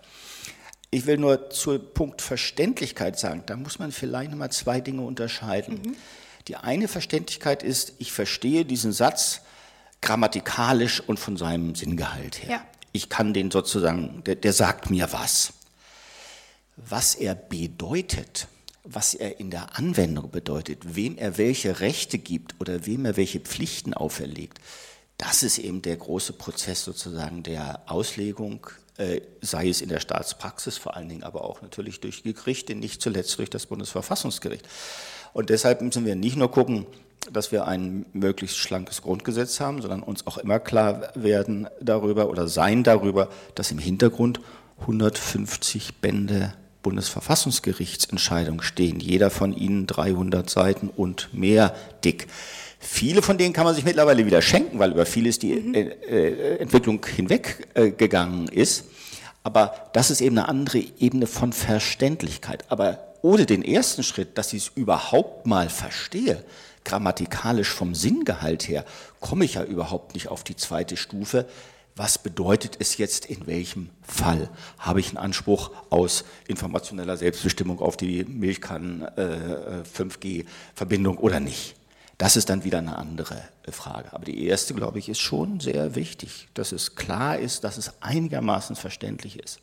Ich 0.92 1.06
will 1.06 1.18
nur 1.18 1.50
zu 1.52 1.78
Punkt 1.78 2.22
Verständlichkeit 2.22 3.20
sagen, 3.20 3.44
da 3.46 3.56
muss 3.56 3.78
man 3.78 3.92
vielleicht 3.92 4.32
nochmal 4.32 4.52
zwei 4.52 4.82
Dinge 4.82 5.04
unterscheiden. 5.04 5.96
Die 6.48 6.56
eine 6.56 6.88
Verständlichkeit 6.88 7.62
ist, 7.62 7.94
ich 8.00 8.12
verstehe 8.12 8.66
diesen 8.66 8.92
Satz 8.92 9.42
grammatikalisch 10.02 11.02
und 11.02 11.20
von 11.20 11.38
seinem 11.38 11.76
Sinngehalt 11.76 12.42
her. 12.44 12.50
Ja. 12.50 12.66
Ich 12.92 13.10
kann 13.10 13.34
den 13.34 13.52
sozusagen, 13.52 14.24
der, 14.24 14.36
der 14.36 14.54
sagt 14.54 14.90
mir 14.90 15.12
was. 15.12 15.54
Was 16.76 17.14
er 17.14 17.36
bedeutet, 17.36 18.48
was 18.84 19.14
er 19.14 19.40
in 19.40 19.52
der 19.52 19.78
Anwendung 19.78 20.32
bedeutet, 20.32 20.96
wem 20.96 21.18
er 21.18 21.38
welche 21.38 21.80
Rechte 21.80 22.18
gibt 22.18 22.56
oder 22.60 22.86
wem 22.86 23.06
er 23.06 23.18
welche 23.18 23.40
Pflichten 23.40 23.94
auferlegt, 23.94 24.60
das 25.18 25.44
ist 25.44 25.58
eben 25.58 25.82
der 25.82 25.98
große 25.98 26.34
Prozess 26.34 26.84
sozusagen 26.84 27.44
der 27.44 27.82
Auslegung, 27.88 28.68
äh, 28.98 29.22
sei 29.42 29.68
es 29.68 29.82
in 29.82 29.90
der 29.90 30.00
Staatspraxis, 30.00 30.78
vor 30.78 30.96
allen 30.96 31.10
Dingen 31.10 31.24
aber 31.24 31.44
auch 31.44 31.62
natürlich 31.62 32.00
durch 32.00 32.24
Gerichte, 32.24 32.74
nicht 32.74 33.02
zuletzt 33.02 33.38
durch 33.38 33.50
das 33.50 33.66
Bundesverfassungsgericht. 33.66 34.66
Und 35.34 35.50
deshalb 35.50 35.82
müssen 35.82 36.06
wir 36.06 36.16
nicht 36.16 36.38
nur 36.38 36.50
gucken, 36.50 36.86
dass 37.32 37.52
wir 37.52 37.68
ein 37.68 38.06
möglichst 38.14 38.58
schlankes 38.58 39.02
Grundgesetz 39.02 39.60
haben, 39.60 39.82
sondern 39.82 40.04
uns 40.04 40.26
auch 40.26 40.38
immer 40.38 40.60
klar 40.60 41.12
werden 41.16 41.68
darüber 41.82 42.30
oder 42.30 42.48
sein 42.48 42.84
darüber, 42.84 43.30
dass 43.56 43.72
im 43.72 43.78
Hintergrund 43.78 44.40
150 44.80 45.96
Bände 45.96 46.54
Bundesverfassungsgerichtsentscheidungen 46.82 48.62
stehen, 48.62 49.00
jeder 49.00 49.30
von 49.30 49.54
ihnen 49.54 49.88
300 49.88 50.50
Seiten 50.50 50.90
und 50.90 51.30
mehr 51.34 51.76
dick. 52.04 52.28
Viele 52.80 53.22
von 53.22 53.38
denen 53.38 53.54
kann 53.54 53.66
man 53.66 53.76
sich 53.76 53.84
mittlerweile 53.84 54.26
wieder 54.26 54.42
schenken, 54.42 54.80
weil 54.80 54.92
über 54.92 55.06
vieles 55.06 55.38
die 55.38 55.52
äh, 55.52 55.82
äh, 55.82 56.58
Entwicklung 56.60 57.06
hinweggegangen 57.06 58.48
äh, 58.48 58.56
ist. 58.56 58.86
Aber 59.44 59.90
das 59.94 60.12
ist 60.12 60.22
eben 60.22 60.38
eine 60.38 60.48
andere 60.48 60.80
Ebene 61.00 61.28
von 61.28 61.52
Verständlichkeit. 61.52 62.64
Aber 62.70 63.00
ohne 63.22 63.46
den 63.46 63.64
ersten 63.64 64.04
Schritt, 64.04 64.38
dass 64.38 64.54
ich 64.54 64.64
es 64.64 64.72
überhaupt 64.76 65.46
mal 65.46 65.70
verstehe, 65.70 66.44
grammatikalisch 66.86 67.70
vom 67.70 67.96
Sinngehalt 67.96 68.68
her, 68.68 68.86
komme 69.20 69.44
ich 69.44 69.56
ja 69.56 69.64
überhaupt 69.64 70.14
nicht 70.14 70.30
auf 70.30 70.44
die 70.44 70.56
zweite 70.56 70.96
Stufe. 70.96 71.46
Was 72.00 72.18
bedeutet 72.18 72.78
es 72.80 72.98
jetzt 72.98 73.26
in 73.26 73.46
welchem 73.46 73.90
Fall? 74.02 74.50
Habe 74.78 75.02
ich 75.02 75.10
einen 75.10 75.18
Anspruch 75.18 75.72
aus 75.90 76.24
informationeller 76.48 77.18
Selbstbestimmung 77.18 77.82
auf 77.82 77.98
die 77.98 78.24
Milchkannen 78.24 79.02
äh, 79.18 79.84
5G-Verbindung 79.84 81.18
oder 81.18 81.42
nicht? 81.42 81.76
Das 82.18 82.38
ist 82.38 82.50
dann 82.50 82.64
wieder 82.64 82.78
eine 82.78 82.98
andere 82.98 83.44
äh, 83.64 83.74
Frage. 83.74 84.14
Aber 84.14 84.24
die 84.24 84.46
erste, 84.46 84.74
glaube 84.76 84.98
ich, 84.98 85.10
ist 85.10 85.20
schon 85.20 85.60
sehr 85.60 85.96
wichtig, 85.96 86.48
dass 86.54 86.72
es 86.72 86.96
klar 86.96 87.38
ist, 87.38 87.66
dass 87.66 87.78
es 87.78 87.92
einigermaßen 88.02 88.78
verständlich 88.78 89.38
ist. 89.38 89.60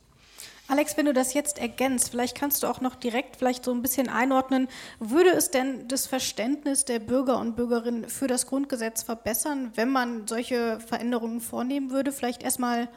Alex, 0.69 0.97
wenn 0.97 1.07
du 1.07 1.12
das 1.12 1.33
jetzt 1.33 1.59
ergänzt, 1.59 2.11
vielleicht 2.11 2.37
kannst 2.37 2.62
du 2.62 2.67
auch 2.67 2.81
noch 2.81 2.97
direkt 2.97 3.37
vielleicht 3.37 3.64
so 3.64 3.73
ein 3.73 3.83
bisschen 3.83 4.09
einordnen, 4.09 4.69
würde 4.99 5.31
es 5.31 5.51
denn 5.53 5.87
das 5.87 6.09
Verständnis 6.09 6.85
der 6.85 6.99
Bürger 6.99 7.39
und 7.39 7.55
Bürgerinnen 7.55 8.09
für 8.09 8.27
das 8.27 8.47
Grundgesetz 8.47 9.05
verbessern, 9.05 9.71
wenn 9.77 9.91
man 9.91 10.27
solche 10.27 10.81
Veränderungen 10.81 11.41
vornehmen 11.41 11.91
würde? 11.91 12.11
Vielleicht 12.11 12.43
erstmal 12.43 12.89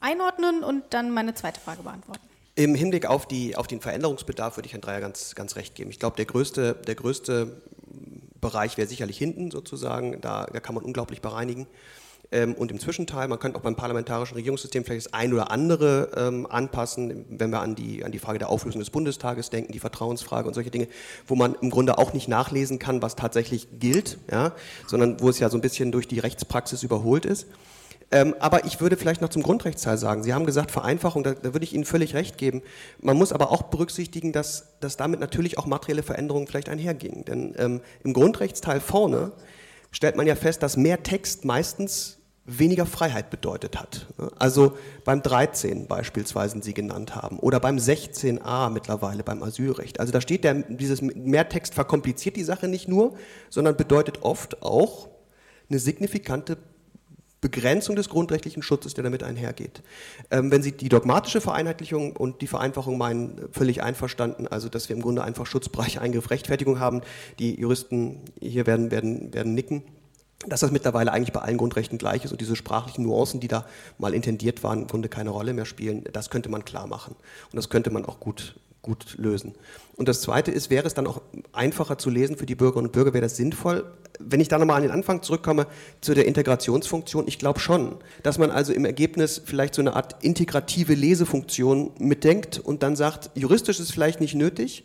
einordnen 0.00 0.62
und 0.62 0.84
dann 0.90 1.10
meine 1.10 1.34
zweite 1.34 1.60
Frage 1.60 1.82
beantworten. 1.82 2.22
Im 2.54 2.74
Hinblick 2.74 3.06
auf, 3.06 3.26
die, 3.26 3.56
auf 3.56 3.66
den 3.66 3.80
Veränderungsbedarf 3.80 4.56
würde 4.56 4.66
ich 4.66 4.72
Herrn 4.72 4.80
Dreier 4.80 5.00
ganz, 5.00 5.34
ganz 5.34 5.56
recht 5.56 5.74
geben. 5.74 5.90
Ich 5.90 5.98
glaube, 5.98 6.16
der 6.16 6.26
größte, 6.26 6.74
der 6.86 6.94
größte 6.94 7.60
Bereich 8.40 8.78
wäre 8.78 8.86
sicherlich 8.86 9.18
hinten 9.18 9.50
sozusagen, 9.50 10.20
da, 10.20 10.46
da 10.46 10.60
kann 10.60 10.74
man 10.74 10.84
unglaublich 10.84 11.20
bereinigen. 11.20 11.66
Ähm, 12.32 12.54
und 12.54 12.70
im 12.70 12.78
Zwischenteil. 12.78 13.28
Man 13.28 13.38
könnte 13.38 13.58
auch 13.58 13.62
beim 13.62 13.76
parlamentarischen 13.76 14.34
Regierungssystem 14.36 14.84
vielleicht 14.84 15.06
das 15.06 15.14
ein 15.14 15.32
oder 15.32 15.50
andere 15.50 16.10
ähm, 16.16 16.46
anpassen, 16.46 17.24
wenn 17.28 17.50
wir 17.50 17.60
an 17.60 17.74
die, 17.74 18.04
an 18.04 18.12
die 18.12 18.18
Frage 18.18 18.38
der 18.38 18.48
Auflösung 18.48 18.80
des 18.80 18.90
Bundestages 18.90 19.50
denken, 19.50 19.72
die 19.72 19.78
Vertrauensfrage 19.78 20.48
und 20.48 20.54
solche 20.54 20.70
Dinge, 20.70 20.88
wo 21.26 21.34
man 21.34 21.54
im 21.60 21.70
Grunde 21.70 21.98
auch 21.98 22.12
nicht 22.12 22.28
nachlesen 22.28 22.78
kann, 22.78 23.02
was 23.02 23.16
tatsächlich 23.16 23.68
gilt, 23.78 24.18
ja, 24.30 24.52
sondern 24.86 25.20
wo 25.20 25.28
es 25.28 25.38
ja 25.38 25.48
so 25.48 25.58
ein 25.58 25.62
bisschen 25.62 25.92
durch 25.92 26.08
die 26.08 26.18
Rechtspraxis 26.18 26.82
überholt 26.82 27.24
ist. 27.24 27.46
Ähm, 28.12 28.36
aber 28.38 28.64
ich 28.64 28.80
würde 28.80 28.96
vielleicht 28.96 29.20
noch 29.20 29.30
zum 29.30 29.42
Grundrechtsteil 29.42 29.98
sagen, 29.98 30.22
Sie 30.22 30.32
haben 30.32 30.46
gesagt 30.46 30.70
Vereinfachung, 30.70 31.24
da, 31.24 31.34
da, 31.34 31.54
würde 31.54 31.64
ich 31.64 31.74
Ihnen 31.74 31.84
völlig 31.84 32.14
recht 32.14 32.38
geben. 32.38 32.62
Man 33.00 33.16
muss 33.16 33.32
aber 33.32 33.50
auch 33.50 33.64
berücksichtigen, 33.64 34.32
dass, 34.32 34.78
dass 34.78 34.96
damit 34.96 35.18
natürlich 35.18 35.58
auch 35.58 35.66
materielle 35.66 36.04
Veränderungen 36.04 36.46
vielleicht 36.46 36.68
einhergingen. 36.68 37.24
Denn 37.24 37.54
ähm, 37.58 37.80
im 38.04 38.12
Grundrechtsteil 38.12 38.78
vorne 38.78 39.32
stellt 39.90 40.14
man 40.14 40.26
ja 40.26 40.36
fest, 40.36 40.62
dass 40.62 40.76
mehr 40.76 41.02
Text 41.02 41.44
meistens 41.44 42.15
weniger 42.46 42.86
Freiheit 42.86 43.28
bedeutet 43.30 43.78
hat. 43.78 44.06
Also 44.38 44.76
beim 45.04 45.22
13 45.22 45.88
beispielsweise, 45.88 46.62
Sie 46.62 46.74
genannt 46.74 47.16
haben, 47.16 47.38
oder 47.38 47.60
beim 47.60 47.76
16a 47.76 48.70
mittlerweile 48.70 49.24
beim 49.24 49.42
Asylrecht. 49.42 50.00
Also 50.00 50.12
da 50.12 50.20
steht 50.20 50.44
der, 50.44 50.54
dieses 50.54 51.02
Mehrtext 51.02 51.74
verkompliziert 51.74 52.36
die 52.36 52.44
Sache 52.44 52.68
nicht 52.68 52.88
nur, 52.88 53.14
sondern 53.50 53.76
bedeutet 53.76 54.22
oft 54.22 54.62
auch 54.62 55.08
eine 55.68 55.80
signifikante 55.80 56.56
Begrenzung 57.40 57.96
des 57.96 58.08
grundrechtlichen 58.08 58.62
Schutzes, 58.62 58.94
der 58.94 59.04
damit 59.04 59.22
einhergeht. 59.22 59.82
Ähm, 60.30 60.50
wenn 60.50 60.62
Sie 60.62 60.72
die 60.72 60.88
dogmatische 60.88 61.40
Vereinheitlichung 61.40 62.16
und 62.16 62.40
die 62.40 62.46
Vereinfachung 62.46 62.96
meinen, 62.96 63.40
völlig 63.52 63.82
einverstanden, 63.82 64.48
also 64.48 64.68
dass 64.68 64.88
wir 64.88 64.96
im 64.96 65.02
Grunde 65.02 65.22
einfach 65.22 65.46
Schutzbereich, 65.46 66.00
Eingriff, 66.00 66.30
Rechtfertigung 66.30 66.80
haben, 66.80 67.02
die 67.38 67.60
Juristen 67.60 68.20
hier 68.40 68.66
werden, 68.66 68.90
werden, 68.90 69.34
werden 69.34 69.54
nicken 69.54 69.82
dass 70.46 70.60
das 70.60 70.70
mittlerweile 70.70 71.12
eigentlich 71.12 71.32
bei 71.32 71.40
allen 71.40 71.56
Grundrechten 71.56 71.98
gleich 71.98 72.24
ist 72.24 72.32
und 72.32 72.40
diese 72.40 72.56
sprachlichen 72.56 73.04
Nuancen, 73.04 73.40
die 73.40 73.48
da 73.48 73.64
mal 73.98 74.14
intendiert 74.14 74.62
waren, 74.62 74.82
im 74.82 74.86
Grunde 74.86 75.08
keine 75.08 75.30
Rolle 75.30 75.54
mehr 75.54 75.64
spielen, 75.64 76.04
das 76.12 76.30
könnte 76.30 76.48
man 76.48 76.64
klar 76.64 76.86
machen. 76.86 77.16
Und 77.50 77.56
das 77.56 77.70
könnte 77.70 77.90
man 77.90 78.04
auch 78.04 78.20
gut, 78.20 78.54
gut 78.82 79.16
lösen. 79.16 79.54
Und 79.96 80.08
das 80.08 80.20
Zweite 80.20 80.50
ist, 80.50 80.68
wäre 80.68 80.86
es 80.86 80.94
dann 80.94 81.06
auch 81.06 81.22
einfacher 81.52 81.96
zu 81.96 82.10
lesen 82.10 82.36
für 82.36 82.46
die 82.46 82.54
Bürgerinnen 82.54 82.88
und 82.88 82.92
Bürger, 82.92 83.14
wäre 83.14 83.22
das 83.22 83.36
sinnvoll? 83.36 83.84
Wenn 84.18 84.40
ich 84.40 84.48
da 84.48 84.58
nochmal 84.58 84.76
an 84.76 84.82
den 84.82 84.92
Anfang 84.92 85.22
zurückkomme, 85.22 85.66
zu 86.00 86.14
der 86.14 86.26
Integrationsfunktion, 86.26 87.26
ich 87.26 87.38
glaube 87.38 87.58
schon, 87.58 87.96
dass 88.22 88.38
man 88.38 88.50
also 88.50 88.72
im 88.72 88.84
Ergebnis 88.84 89.40
vielleicht 89.44 89.74
so 89.74 89.82
eine 89.82 89.96
Art 89.96 90.22
integrative 90.22 90.94
Lesefunktion 90.94 91.92
mitdenkt 91.98 92.58
und 92.58 92.82
dann 92.82 92.94
sagt, 92.94 93.30
juristisch 93.34 93.80
ist 93.80 93.88
es 93.88 93.90
vielleicht 93.90 94.20
nicht 94.20 94.34
nötig, 94.34 94.84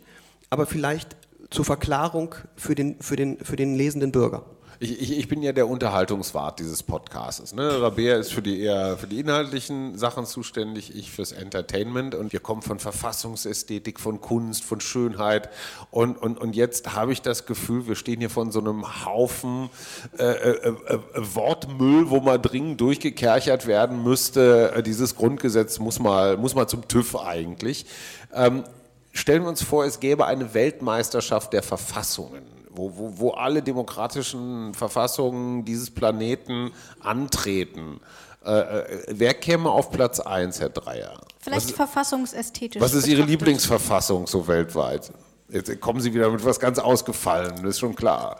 aber 0.50 0.66
vielleicht 0.66 1.16
zur 1.50 1.64
Verklarung 1.64 2.34
für 2.56 2.74
den, 2.74 2.96
für 3.00 3.16
den, 3.16 3.38
für 3.38 3.56
den 3.56 3.76
lesenden 3.76 4.12
Bürger. 4.12 4.44
Ich, 4.82 5.00
ich, 5.00 5.16
ich, 5.16 5.28
bin 5.28 5.42
ja 5.42 5.52
der 5.52 5.68
Unterhaltungswart 5.68 6.58
dieses 6.58 6.82
Podcasts. 6.82 7.54
Ne? 7.54 7.80
Rabea 7.80 8.16
ist 8.16 8.32
für 8.32 8.42
die 8.42 8.60
eher 8.62 8.96
für 8.96 9.06
die 9.06 9.20
inhaltlichen 9.20 9.96
Sachen 9.96 10.26
zuständig, 10.26 10.96
ich 10.96 11.12
fürs 11.12 11.30
Entertainment 11.30 12.16
und 12.16 12.32
wir 12.32 12.40
kommen 12.40 12.62
von 12.62 12.80
Verfassungsästhetik, 12.80 14.00
von 14.00 14.20
Kunst, 14.20 14.64
von 14.64 14.80
Schönheit 14.80 15.50
und, 15.92 16.20
und, 16.20 16.36
und 16.36 16.56
jetzt 16.56 16.96
habe 16.96 17.12
ich 17.12 17.22
das 17.22 17.46
Gefühl, 17.46 17.86
wir 17.86 17.94
stehen 17.94 18.18
hier 18.18 18.28
von 18.28 18.50
so 18.50 18.58
einem 18.58 19.06
Haufen 19.06 19.70
äh, 20.18 20.24
äh, 20.24 20.68
äh, 20.68 20.98
Wortmüll, 21.14 22.10
wo 22.10 22.18
mal 22.18 22.38
dringend 22.38 22.80
durchgekerchert 22.80 23.68
werden 23.68 24.02
müsste. 24.02 24.82
Dieses 24.84 25.14
Grundgesetz 25.14 25.78
muss 25.78 26.00
mal, 26.00 26.36
muss 26.36 26.56
mal 26.56 26.66
zum 26.66 26.88
TÜV 26.88 27.20
eigentlich. 27.20 27.86
Ähm, 28.34 28.64
stellen 29.12 29.42
wir 29.42 29.48
uns 29.48 29.62
vor, 29.62 29.84
es 29.84 30.00
gäbe 30.00 30.26
eine 30.26 30.54
Weltmeisterschaft 30.54 31.52
der 31.52 31.62
Verfassungen 31.62 32.61
wo, 32.74 32.96
wo, 32.96 33.18
wo 33.18 33.30
alle 33.30 33.62
demokratischen 33.62 34.74
Verfassungen 34.74 35.64
dieses 35.64 35.90
Planeten 35.90 36.72
antreten. 37.00 38.00
Äh, 38.44 38.50
äh 38.50 39.04
wer 39.08 39.34
käme 39.34 39.70
auf 39.70 39.90
Platz 39.90 40.20
1, 40.20 40.60
Herr 40.60 40.70
Dreier? 40.70 41.20
Vielleicht 41.38 41.68
was, 41.68 41.72
verfassungsästhetisch. 41.72 42.80
Was 42.80 42.94
ist 42.94 43.06
Ihre 43.06 43.22
Lieblingsverfassung 43.22 44.26
so 44.26 44.46
weltweit? 44.48 45.12
Jetzt 45.48 45.80
kommen 45.80 46.00
Sie 46.00 46.14
wieder 46.14 46.30
mit 46.30 46.44
was 46.44 46.58
ganz 46.58 46.78
Ausgefallenem, 46.78 47.66
ist 47.66 47.78
schon 47.78 47.94
klar. 47.94 48.38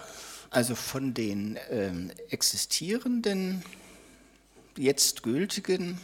Also 0.51 0.75
von 0.75 1.15
den 1.15 1.59
ähm, 1.71 2.11
existierenden, 2.31 3.63
jetzt 4.77 5.23
gültigen, 5.23 5.99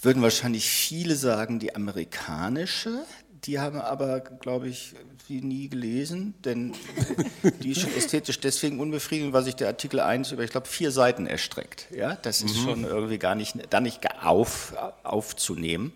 würden 0.00 0.22
wahrscheinlich 0.22 0.68
viele 0.68 1.16
sagen, 1.16 1.58
die 1.58 1.74
amerikanische. 1.74 3.04
Die 3.46 3.60
haben 3.60 3.80
aber, 3.80 4.20
glaube 4.20 4.68
ich, 4.68 4.94
sie 5.28 5.40
nie 5.40 5.68
gelesen, 5.68 6.34
denn 6.44 6.74
die 7.62 7.70
ist 7.70 7.82
schon 7.82 7.94
ästhetisch 7.94 8.40
deswegen 8.40 8.80
unbefriedigend, 8.80 9.32
weil 9.32 9.44
sich 9.44 9.54
der 9.54 9.68
Artikel 9.68 10.00
1 10.00 10.32
über, 10.32 10.42
ich 10.42 10.50
glaube, 10.50 10.66
vier 10.66 10.90
Seiten 10.90 11.26
erstreckt. 11.26 11.86
Ja, 11.94 12.16
das 12.16 12.42
ist 12.42 12.56
mhm. 12.56 12.64
schon 12.64 12.84
irgendwie 12.84 13.18
gar 13.18 13.34
nicht, 13.34 13.56
da 13.70 13.80
nicht 13.80 14.00
auf, 14.24 14.74
aufzunehmen. 15.04 15.92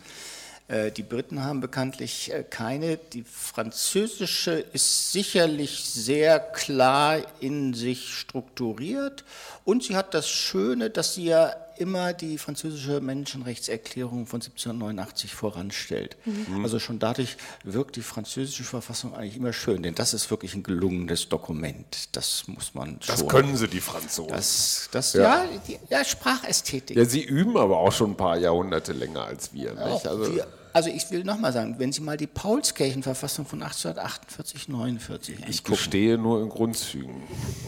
Äh, 0.71 0.93
die 0.93 1.03
Briten 1.03 1.43
haben 1.43 1.61
bekanntlich 1.61 2.33
äh, 2.33 2.45
keine. 2.49 2.97
Die 2.97 3.25
französische 3.25 4.53
ist 4.53 5.11
sicherlich 5.11 5.85
sehr 5.85 6.39
klar 6.39 7.19
in 7.41 7.75
sich 7.75 8.15
strukturiert 8.15 9.25
und 9.65 9.83
sie 9.83 9.97
hat 9.97 10.15
das 10.15 10.29
Schöne, 10.29 10.91
dass 10.91 11.15
sie 11.15 11.25
ja 11.25 11.55
immer 11.81 12.13
die 12.13 12.39
französische 12.39 13.01
Menschenrechtserklärung 13.01 14.27
von 14.27 14.41
1789 14.41 15.35
voranstellt. 15.35 16.17
Mhm. 16.25 16.63
Also 16.63 16.79
schon 16.79 16.99
dadurch 16.99 17.37
wirkt 17.65 17.97
die 17.97 18.03
französische 18.03 18.65
Verfassung 18.65 19.15
eigentlich 19.15 19.37
immer 19.37 19.53
schön, 19.53 19.83
denn 19.83 19.95
das 19.95 20.15
ist 20.15 20.31
wirklich 20.31 20.55
ein 20.55 20.63
gelungenes 20.63 21.29
Dokument. 21.29 22.09
Das 22.13 22.45
muss 22.47 22.75
man 22.75 23.01
schon. 23.03 23.15
Das 23.15 23.27
können 23.27 23.57
sie, 23.57 23.69
die 23.69 23.81
Franzosen. 23.81 24.29
Das, 24.29 24.89
das 24.93 25.15
ja. 25.15 25.23
Ja, 25.23 25.45
die, 25.67 25.79
ja, 25.89 26.05
Sprachästhetik. 26.05 26.97
Ja, 26.97 27.05
sie 27.05 27.23
üben 27.23 27.57
aber 27.57 27.79
auch 27.79 27.93
schon 27.93 28.11
ein 28.11 28.17
paar 28.17 28.39
Jahrhunderte 28.39 28.93
länger 28.93 29.25
als 29.25 29.53
wir. 29.53 29.77
Also, 29.79 30.31
die, 30.31 30.43
also 30.73 30.91
ich 30.91 31.11
will 31.11 31.25
nochmal 31.25 31.53
sagen, 31.53 31.77
wenn 31.79 31.93
Sie 31.93 32.01
mal 32.01 32.17
die 32.17 32.27
Paulskirchenverfassung 32.27 33.47
von 33.47 33.63
1848, 33.63 34.69
49 34.69 35.39
Ich 35.49 35.65
gestehe 35.65 36.19
nur 36.19 36.43
in 36.43 36.49
Grundzügen. 36.49 37.23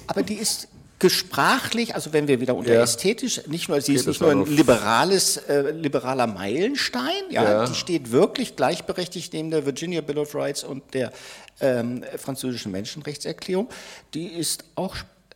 Aber 0.07 0.23
die 0.23 0.35
ist 0.35 0.69
gesprachlich, 1.03 1.97
also 1.97 2.13
wenn 2.13 2.29
wir 2.29 2.41
wieder 2.41 2.55
unter 2.55 2.75
ja. 2.75 2.81
ästhetisch, 2.81 3.45
nicht 3.49 3.69
nur, 3.69 3.81
sie 3.81 3.95
ist 3.95 4.07
nicht 4.07 4.21
nur 4.21 4.31
ein 4.31 4.47
liberales, 4.47 5.37
äh, 5.37 5.73
liberaler 5.73 6.29
Meilenstein, 6.29 7.25
ja, 7.29 7.43
ja, 7.43 7.67
die 7.67 7.75
steht 7.75 8.13
wirklich 8.13 8.55
gleichberechtigt 8.55 9.33
neben 9.33 9.51
der 9.51 9.67
Virginia 9.67 10.01
Bill 10.01 10.19
of 10.19 10.33
Rights 10.33 10.63
und 10.63 10.95
der 10.95 11.13
ähm, 11.61 12.05
französischen 12.17 12.71
Menschenrechtserklärung, 12.71 13.69
die 14.15 14.29
ist 14.29 14.63
auch 14.77 14.95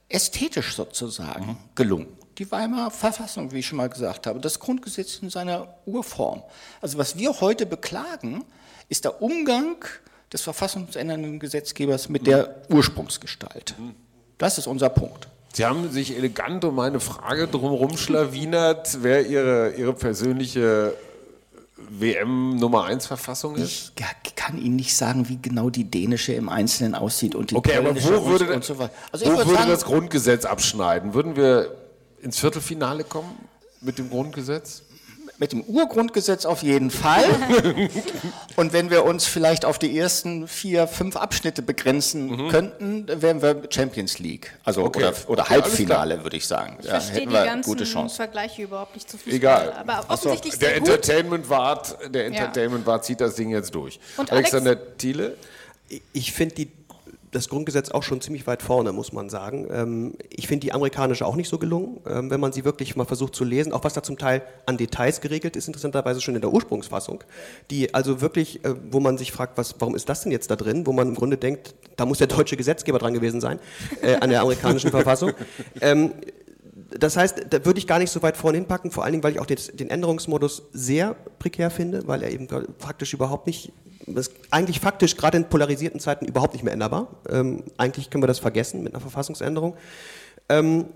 ästhetisch 0.09 0.77
sozusagen 0.77 1.47
mhm. 1.47 1.57
gelungen. 1.75 2.07
Die 2.39 2.49
Weimarer 2.49 2.93
Verfassung, 2.93 3.51
wie 3.51 3.59
ich 3.59 3.67
schon 3.67 3.79
mal 3.79 3.89
gesagt 3.89 4.29
habe, 4.29 4.39
das 4.39 4.61
Grundgesetz 4.61 5.19
in 5.21 5.31
seiner 5.31 5.75
Urform. 5.85 6.45
Also 6.81 6.97
was 6.97 7.19
wir 7.19 7.41
heute 7.41 7.67
beklagen, 7.67 8.45
ist 8.89 9.05
der 9.05 9.21
Umgang 9.21 9.85
des 10.33 10.43
verfassungsändernden 10.43 11.41
Gesetzgebers 11.41 12.09
mit 12.09 12.29
der 12.29 12.55
Ursprungsgestalt. 12.69 13.75
Mhm. 13.77 13.97
Das 14.39 14.59
ist 14.59 14.69
unser 14.69 14.91
Punkt. 14.91 15.27
Sie 15.57 15.65
haben 15.65 15.91
sich 15.91 16.15
elegant 16.15 16.67
um 16.67 16.75
meine 16.75 17.01
Frage 17.01 17.49
drumherum 17.49 17.97
schlawinert, 17.97 18.99
wer 19.01 19.27
Ihre, 19.27 19.73
Ihre 19.73 19.95
persönliche 19.95 20.93
WM 21.79 22.57
Nummer 22.57 22.85
1 22.85 23.07
Verfassung 23.07 23.57
ist? 23.57 23.95
Ich 23.97 24.37
kann 24.37 24.59
Ihnen 24.59 24.77
nicht 24.77 24.95
sagen, 24.95 25.31
wie 25.31 25.39
genau 25.41 25.71
die 25.71 25.85
dänische 25.85 26.35
im 26.35 26.51
Einzelnen 26.51 26.95
aussieht 26.95 27.35
und 27.35 27.53
die 27.53 27.55
okay, 27.55 27.79
aber 27.79 27.97
wo 27.97 28.27
würde, 28.27 28.53
und 28.53 28.65
so 28.65 28.79
weiter. 28.79 28.93
Also 29.11 29.25
wo 29.25 29.39
würde 29.39 29.55
sagen, 29.55 29.71
das 29.71 29.87
Grundgesetz 29.87 30.45
abschneiden? 30.45 31.15
Würden 31.15 31.37
wir 31.37 31.75
ins 32.21 32.39
Viertelfinale 32.39 33.05
kommen 33.05 33.35
mit 33.81 33.97
dem 33.97 34.11
Grundgesetz? 34.11 34.83
Mit 35.39 35.53
dem 35.53 35.63
Urgrundgesetz 35.63 36.47
auf 36.47 36.63
jeden 36.63 36.91
Fall. 36.91 37.25
Und 38.57 38.73
wenn 38.73 38.91
wir 38.91 39.05
uns 39.05 39.27
vielleicht 39.27 39.65
auf 39.65 39.79
die 39.79 39.99
ersten 39.99 40.49
vier, 40.49 40.87
fünf 40.87 41.17
Abschnitte 41.17 41.61
begrenzen 41.63 42.29
mhm. 42.29 42.49
könnten, 42.49 43.07
wären 43.23 43.43
wir 43.43 43.63
Champions 43.71 44.19
League. 44.19 44.57
Also 44.65 44.83
okay. 44.85 45.01
oder, 45.01 45.15
oder 45.27 45.43
okay, 45.43 45.55
Halbfinale, 45.55 46.23
würde 46.23 46.37
ich 46.39 46.47
sagen. 46.47 46.79
Ich 46.81 46.87
ja, 46.87 47.01
verstehe 47.01 47.27
die 47.27 47.33
ganzen 47.33 48.09
Vergleiche 48.09 48.63
überhaupt 48.63 48.95
nicht 48.95 49.11
zu 49.11 49.19
Fußball. 49.19 49.35
Egal. 49.35 49.73
Aber 49.73 50.07
offensichtlich 50.09 50.55
so, 50.55 50.61
der 50.61 50.77
Entertainment-Wart 50.77 52.03
Entertainment 52.03 52.87
ja. 52.87 53.03
zieht 53.03 53.21
das 53.21 53.35
Ding 53.35 53.51
jetzt 53.51 53.75
durch. 53.75 54.01
Und 54.17 54.33
Alexander 54.33 54.71
Alex 54.71 54.97
Thiele? 54.99 55.37
Ich 56.13 56.33
finde 56.33 56.55
die 56.55 56.71
das 57.31 57.49
Grundgesetz 57.49 57.91
auch 57.91 58.03
schon 58.03 58.21
ziemlich 58.21 58.47
weit 58.47 58.63
vorne, 58.63 58.93
muss 58.93 59.13
man 59.13 59.29
sagen. 59.29 59.67
Ähm, 59.71 60.15
ich 60.31 60.47
finde 60.47 60.67
die 60.67 60.73
amerikanische 60.73 61.27
auch 61.27 61.37
nicht 61.37 61.49
so 61.49 61.59
gelungen, 61.59 62.01
ähm, 62.09 62.31
wenn 62.31 62.41
man 62.41 62.53
sie 62.53 62.65
wirklich 62.65 62.97
mal 62.97 63.05
versucht 63.05 63.35
zu 63.35 63.45
lesen, 63.45 63.73
auch 63.73 63.85
was 63.85 63.95
da 63.95 64.03
zum 64.03 64.19
Teil 64.19 64.43
an 64.67 64.77
Details 64.77 65.21
geregelt 65.21 65.57
ist, 65.57 65.67
interessanterweise 65.67 66.21
schon 66.21 66.35
in 66.35 66.41
der 66.41 66.53
Ursprungsfassung, 66.53 67.25
die 67.71 67.95
also 67.95 68.21
wirklich, 68.21 68.65
äh, 68.65 68.75
wo 68.91 69.01
man 69.01 69.19
sich 69.19 69.33
fragt, 69.33 69.59
was, 69.59 69.75
warum 69.79 69.95
ist 69.95 70.09
das 70.09 70.23
denn 70.23 70.33
jetzt 70.33 70.51
da 70.51 70.57
drin, 70.57 70.87
wo 70.87 70.93
man 70.93 71.09
im 71.09 71.15
Grunde 71.15 71.37
denkt, 71.37 71.75
da 71.97 72.07
muss 72.07 72.19
der 72.19 72.27
deutsche 72.29 72.57
Gesetzgeber 72.57 72.99
dran 72.99 73.15
gewesen 73.15 73.41
sein, 73.41 73.59
äh, 74.03 74.17
an 74.17 74.31
der 74.31 74.41
amerikanischen 74.43 74.91
Verfassung. 74.91 75.33
Ähm, 75.81 76.13
das 76.99 77.17
heißt, 77.17 77.47
da 77.51 77.65
würde 77.65 77.79
ich 77.79 77.87
gar 77.87 77.99
nicht 77.99 78.11
so 78.11 78.23
weit 78.23 78.37
vorne 78.37 78.59
hinpacken, 78.59 78.91
vor 78.91 79.05
allen 79.05 79.13
Dingen, 79.13 79.25
weil 79.25 79.33
ich 79.33 79.41
auch 79.41 79.47
den, 79.47 79.59
den 79.75 79.91
Änderungsmodus 79.91 80.63
sehr 80.73 81.17
prekär 81.39 81.71
finde, 81.71 82.07
weil 82.07 82.23
er 82.23 82.31
eben 82.31 82.47
praktisch 82.79 83.13
überhaupt 83.13 83.47
nicht 83.47 83.73
das 84.07 84.29
ist 84.29 84.37
eigentlich 84.51 84.81
faktisch 84.81 85.17
gerade 85.17 85.37
in 85.37 85.49
polarisierten 85.49 86.01
Zeiten 86.01 86.27
überhaupt 86.27 86.53
nicht 86.53 86.63
mehr 86.63 86.73
änderbar. 86.73 87.09
Ähm, 87.29 87.65
eigentlich 87.77 88.11
können 88.11 88.23
wir 88.23 88.29
das 88.29 88.39
vergessen 88.39 88.83
mit 88.83 88.95
einer 88.95 89.01
Verfassungsänderung. 89.01 89.77
Ähm, 90.49 90.87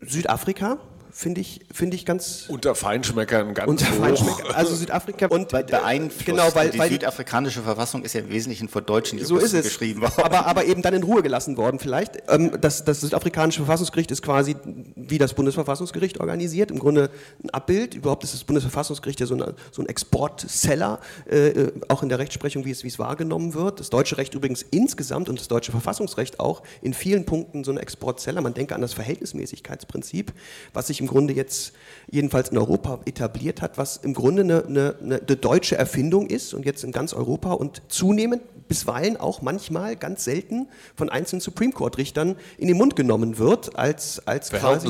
Südafrika 0.00 0.78
finde 1.16 1.40
ich, 1.40 1.60
finde 1.72 1.96
ich 1.96 2.04
ganz. 2.04 2.44
Unter 2.48 2.74
Feinschmeckern 2.74 3.54
ganz 3.54 3.70
Unter 3.70 3.90
hoch. 3.90 3.96
Feinschmecker, 3.96 4.54
also 4.54 4.74
Südafrika 4.74 5.26
und 5.28 5.48
Be- 5.48 5.64
beeinflusst. 5.64 6.26
Genau, 6.26 6.54
weil, 6.54 6.70
die 6.70 6.78
weil 6.78 6.90
südafrikanische 6.90 7.62
Verfassung 7.62 8.04
ist 8.04 8.12
ja 8.12 8.20
im 8.20 8.28
Wesentlichen 8.28 8.68
von 8.68 8.84
deutschen 8.84 9.18
so 9.18 9.24
ist 9.24 9.30
Juristen 9.30 9.56
es. 9.58 9.64
geschrieben 9.64 10.02
worden. 10.02 10.12
Aber, 10.22 10.44
aber 10.46 10.66
eben 10.66 10.82
dann 10.82 10.92
in 10.92 11.02
Ruhe 11.02 11.22
gelassen 11.22 11.56
worden 11.56 11.78
vielleicht. 11.78 12.18
Ähm, 12.28 12.58
das, 12.60 12.84
das 12.84 13.00
südafrikanische 13.00 13.60
Verfassungsgericht 13.60 14.10
ist 14.10 14.20
quasi 14.20 14.56
wie 14.94 15.16
das 15.16 15.32
Bundesverfassungsgericht 15.32 16.20
organisiert. 16.20 16.70
Im 16.70 16.78
Grunde 16.78 17.10
ein 17.42 17.48
Abbild. 17.48 17.94
Überhaupt 17.94 18.22
ist 18.22 18.34
das 18.34 18.44
Bundesverfassungsgericht 18.44 19.20
ja 19.20 19.26
so, 19.26 19.34
eine, 19.34 19.54
so 19.72 19.80
ein 19.80 19.88
Exportseller, 19.88 21.00
äh, 21.30 21.48
äh, 21.48 21.72
auch 21.88 22.02
in 22.02 22.10
der 22.10 22.18
Rechtsprechung, 22.18 22.66
wie 22.66 22.72
es, 22.72 22.84
wie 22.84 22.88
es 22.88 22.98
wahrgenommen 22.98 23.54
wird. 23.54 23.80
Das 23.80 23.88
deutsche 23.88 24.18
Recht 24.18 24.34
übrigens 24.34 24.62
insgesamt 24.70 25.30
und 25.30 25.40
das 25.40 25.48
deutsche 25.48 25.70
Verfassungsrecht 25.70 26.40
auch 26.40 26.62
in 26.82 26.92
vielen 26.92 27.24
Punkten 27.24 27.64
so 27.64 27.70
ein 27.70 27.78
Exportseller. 27.78 28.42
Man 28.42 28.52
denke 28.52 28.74
an 28.74 28.82
das 28.82 28.92
Verhältnismäßigkeitsprinzip, 28.92 30.34
was 30.74 30.88
sich 30.88 31.00
im 31.00 31.05
Grunde 31.06 31.34
jetzt 31.34 31.72
jedenfalls 32.10 32.50
in 32.50 32.58
Europa 32.58 33.00
etabliert 33.04 33.62
hat, 33.62 33.78
was 33.78 33.96
im 33.96 34.14
Grunde 34.14 34.42
eine, 34.42 34.64
eine, 34.64 34.96
eine, 35.02 35.18
deutsche 35.18 35.76
Erfindung 35.76 36.26
ist 36.28 36.54
und 36.54 36.64
jetzt 36.64 36.84
in 36.84 36.92
ganz 36.92 37.12
Europa 37.12 37.52
und 37.52 37.82
zunehmend 37.88 38.42
bisweilen 38.68 39.16
auch 39.16 39.42
manchmal 39.42 39.96
ganz 39.96 40.24
selten 40.24 40.68
von 40.94 41.08
einzelnen 41.08 41.40
Supreme 41.40 41.72
Court 41.72 41.98
Richtern 41.98 42.36
in 42.58 42.68
den 42.68 42.76
Mund 42.76 42.96
genommen 42.96 43.38
wird 43.38 43.76
als 43.76 44.26
als 44.26 44.50
quasi 44.50 44.86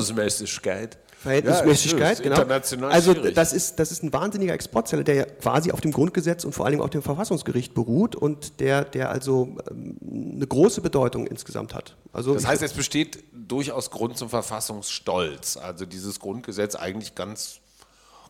Verhältnismäßigkeit. 1.19 2.19
Ja, 2.19 2.23
genau. 2.23 2.35
international 2.41 2.91
also 2.91 3.13
schwierig. 3.13 3.35
das 3.35 3.53
ist, 3.53 3.79
das 3.79 3.91
ist 3.91 4.03
ein 4.03 4.13
wahnsinniger 4.13 4.53
Exportzeller, 4.53 5.03
der 5.03 5.15
ja 5.15 5.25
quasi 5.25 5.71
auf 5.71 5.81
dem 5.81 5.91
Grundgesetz 5.91 6.45
und 6.45 6.53
vor 6.53 6.65
allem 6.65 6.79
auf 6.79 6.91
dem 6.91 7.01
Verfassungsgericht 7.01 7.73
beruht 7.73 8.15
und 8.15 8.59
der, 8.59 8.85
der 8.85 9.09
also 9.09 9.57
ähm, 9.69 9.97
eine 10.35 10.45
große 10.45 10.81
Bedeutung 10.81 11.25
insgesamt 11.25 11.73
hat. 11.73 11.95
Also 12.13 12.33
Das 12.33 12.45
heißt, 12.45 12.61
es 12.61 12.73
besteht 12.73 13.23
durchaus 13.33 13.89
Grund 13.89 14.17
zum 14.17 14.29
Verfassungsstolz. 14.29 15.57
Also 15.57 15.85
dieses 15.85 16.19
Grundgesetz 16.19 16.75
eigentlich 16.75 17.15
ganz, 17.15 17.59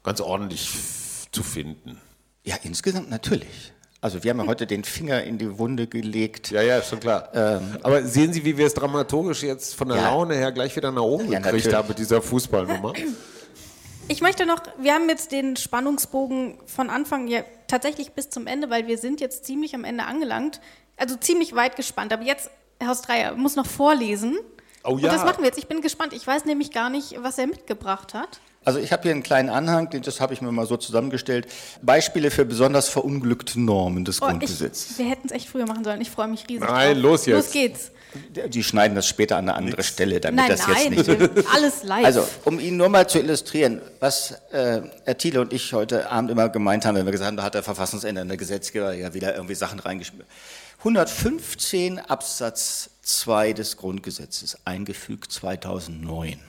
ganz 0.03 0.21
ordentlich 0.21 0.69
zu 1.31 1.43
finden. 1.43 1.99
Ja, 2.43 2.55
insgesamt 2.63 3.09
natürlich. 3.09 3.73
Also 3.99 4.23
wir 4.23 4.31
haben 4.31 4.39
ja 4.39 4.45
heute 4.45 4.67
den 4.67 4.83
Finger 4.83 5.23
in 5.23 5.37
die 5.37 5.57
Wunde 5.57 5.87
gelegt. 5.87 6.51
Ja, 6.51 6.61
ja, 6.61 6.81
schon 6.81 6.99
klar. 6.99 7.29
Aber 7.81 8.03
sehen 8.03 8.31
Sie, 8.31 8.45
wie 8.45 8.57
wir 8.57 8.67
es 8.67 8.73
dramaturgisch 8.75 9.43
jetzt 9.43 9.73
von 9.75 9.87
der 9.89 9.97
Ja. 9.97 10.09
Laune 10.11 10.35
her 10.35 10.51
gleich 10.51 10.75
wieder 10.75 10.91
nach 10.91 11.01
oben 11.01 11.31
Ja, 11.31 11.39
gekriegt 11.39 11.73
haben 11.73 11.87
mit 11.87 11.97
dieser 11.97 12.21
Fußballnummer? 12.21 12.93
Ich 14.07 14.21
möchte 14.21 14.45
noch, 14.45 14.61
wir 14.79 14.93
haben 14.93 15.09
jetzt 15.09 15.31
den 15.31 15.57
Spannungsbogen 15.57 16.59
von 16.65 16.89
Anfang 16.89 17.27
ja 17.27 17.41
tatsächlich 17.67 18.11
bis 18.11 18.29
zum 18.29 18.47
Ende, 18.47 18.69
weil 18.69 18.87
wir 18.87 18.97
sind 18.97 19.19
jetzt 19.19 19.45
ziemlich 19.45 19.75
am 19.75 19.83
Ende 19.83 20.05
angelangt. 20.05 20.61
Also 20.95 21.15
ziemlich 21.15 21.55
weit 21.55 21.75
gespannt. 21.75 22.13
Aber 22.13 22.23
jetzt, 22.23 22.49
Herr 22.79 22.95
Dreier, 22.95 23.33
muss 23.35 23.55
noch 23.55 23.65
vorlesen. 23.65 24.37
Oh 24.83 24.91
Und 24.91 24.99
ja. 25.01 25.11
das 25.11 25.25
machen 25.25 25.39
wir 25.39 25.47
jetzt. 25.47 25.57
Ich 25.57 25.67
bin 25.67 25.81
gespannt. 25.81 26.13
Ich 26.13 26.25
weiß 26.25 26.45
nämlich 26.45 26.71
gar 26.71 26.89
nicht, 26.89 27.21
was 27.21 27.37
er 27.37 27.47
mitgebracht 27.47 28.13
hat. 28.13 28.39
Also 28.67 28.79
ich 28.79 28.91
habe 28.91 29.03
hier 29.03 29.11
einen 29.11 29.23
kleinen 29.23 29.47
Anhang, 29.49 29.89
den- 29.89 30.01
das 30.01 30.19
habe 30.19 30.33
ich 30.33 30.41
mir 30.41 30.51
mal 30.51 30.67
so 30.67 30.75
zusammengestellt. 30.75 31.47
Beispiele 31.81 32.29
für 32.31 32.43
besonders 32.43 32.89
verunglückte 32.89 33.59
Normen 33.61 34.03
des 34.03 34.21
Oh, 34.21 34.25
ich, 34.25 34.31
Grundgesetzes. 34.31 34.97
wir 34.99 35.09
hätten 35.09 35.27
es 35.27 35.31
echt 35.31 35.47
früher 35.47 35.65
machen 35.65 35.85
sollen. 35.85 36.01
Ich 36.01 36.11
freue 36.11 36.27
mich 36.27 36.43
riesig. 36.49 36.67
Nein, 36.67 36.95
drauf. 36.95 37.03
los 37.03 37.25
jetzt. 37.27 37.35
Los 37.45 37.51
geht's. 37.53 37.91
Die 38.49 38.63
schneiden 38.63 38.95
das 38.95 39.07
später 39.07 39.37
an 39.37 39.47
eine 39.47 39.55
andere 39.57 39.83
Stelle, 39.83 40.19
damit 40.19 40.37
Nein, 40.39 40.49
das 40.49 40.67
jetzt 40.67 40.77
nein, 40.77 40.91
nicht... 40.91 41.07
wir- 41.07 41.45
alles 41.53 41.83
live. 41.83 42.05
Also, 42.05 42.27
um 42.45 42.59
Ihnen 42.59 42.75
nur 42.77 42.89
mal 42.89 43.07
zu 43.07 43.19
illustrieren, 43.19 43.79
was 44.01 44.31
äh, 44.51 44.81
Herr 45.05 45.17
Thiele 45.17 45.39
und 45.39 45.53
ich 45.53 45.71
heute 45.73 46.09
Abend 46.09 46.31
immer 46.31 46.49
gemeint 46.49 46.85
haben, 46.85 46.95
wenn 46.95 47.05
wir 47.05 47.11
gesagt 47.13 47.27
haben, 47.27 47.37
da 47.37 47.43
hat 47.43 47.53
der 47.53 47.63
verfassungsändernde 47.63 48.35
Gesetzgeber 48.35 48.93
ja 48.93 49.13
wieder 49.13 49.33
irgendwie 49.35 49.55
Sachen 49.55 49.79
reingeschmissen. 49.79 50.25
115 50.79 51.99
Absatz 51.99 52.89
2 53.03 53.53
des 53.53 53.77
Grundgesetzes, 53.77 54.57
eingefügt 54.65 55.31
2009. 55.31 56.39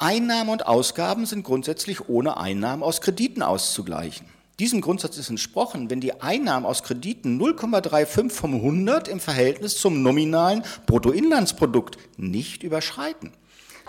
Einnahmen 0.00 0.50
und 0.50 0.64
Ausgaben 0.64 1.26
sind 1.26 1.42
grundsätzlich 1.42 2.08
ohne 2.08 2.36
Einnahmen 2.36 2.84
aus 2.84 3.00
Krediten 3.00 3.42
auszugleichen. 3.42 4.28
Diesem 4.60 4.80
Grundsatz 4.80 5.18
ist 5.18 5.28
entsprochen, 5.28 5.90
wenn 5.90 6.00
die 6.00 6.20
Einnahmen 6.20 6.66
aus 6.66 6.84
Krediten 6.84 7.36
0,35 7.40 8.30
vom 8.30 8.54
100 8.54 9.08
im 9.08 9.18
Verhältnis 9.18 9.76
zum 9.76 10.04
nominalen 10.04 10.62
Bruttoinlandsprodukt 10.86 11.98
nicht 12.16 12.62
überschreiten. 12.62 13.32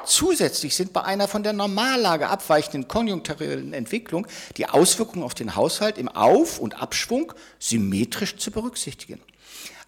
Zusätzlich 0.03 0.75
sind 0.75 0.93
bei 0.93 1.03
einer 1.03 1.27
von 1.27 1.43
der 1.43 1.53
Normallage 1.53 2.27
abweichenden 2.27 2.87
konjunkturellen 2.87 3.73
Entwicklung 3.73 4.25
die 4.57 4.67
Auswirkungen 4.67 5.23
auf 5.23 5.35
den 5.35 5.55
Haushalt 5.55 5.99
im 5.99 6.09
Auf- 6.09 6.57
und 6.57 6.81
Abschwung 6.81 7.33
symmetrisch 7.59 8.37
zu 8.37 8.49
berücksichtigen. 8.49 9.19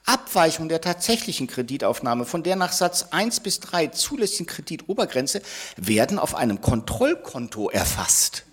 Abweichung 0.06 0.70
der 0.70 0.82
tatsächlichen 0.82 1.48
Kreditaufnahme 1.48 2.26
von 2.26 2.44
der 2.44 2.56
nach 2.56 2.72
Satz 2.72 3.08
1 3.12 3.42
bis 3.42 3.60
3 3.60 3.88
zulässigen 3.88 4.48
Kreditobergrenze 4.48 5.42
werden 5.78 6.20
auf 6.20 6.36
einem 6.36 6.62
Kontrollkonto 6.62 7.70
erfasst. 7.70 8.44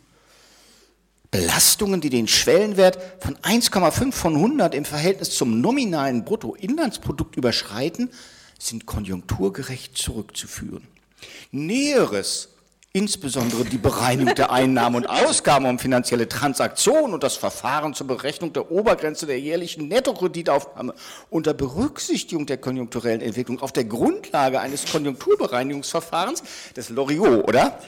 Belastungen, 1.31 2.01
die 2.01 2.11
den 2.11 2.29
Schwellenwert 2.29 2.99
von 3.21 3.37
1,5 3.39 4.13
von 4.13 4.35
100 4.35 4.75
im 4.75 4.85
Verhältnis 4.85 5.31
zum 5.31 5.61
nominalen 5.61 6.25
Bruttoinlandsprodukt 6.25 7.37
überschreiten, 7.37 8.11
sind 8.59 8.87
konjunkturgerecht 8.87 9.97
zurückzuführen. 9.97 10.87
Näheres, 11.51 12.49
insbesondere 12.99 13.65
die 13.65 13.79
Bereinigung 13.79 14.35
der 14.35 14.51
Einnahmen 14.51 14.97
und 14.97 15.07
Ausgaben 15.07 15.67
um 15.67 15.79
finanzielle 15.79 16.29
Transaktionen 16.29 17.15
und 17.15 17.23
das 17.23 17.37
Verfahren 17.37 17.95
zur 17.95 18.09
Berechnung 18.09 18.53
der 18.53 18.73
Obergrenze 18.73 19.25
der 19.25 19.39
jährlichen 19.39 19.87
Nettokreditaufnahme 19.87 20.95
unter 21.31 21.55
Berücksichtigung 21.55 22.47
der 22.47 22.57
konjunkturellen 22.57 23.21
Entwicklung 23.21 23.61
auf 23.61 23.71
der 23.71 23.85
Grundlage 23.85 24.59
eines 24.59 24.91
Konjunkturbereinigungsverfahrens 24.91 26.43
des 26.77 26.89
Loriot, 26.89 27.47
oder? 27.47 27.79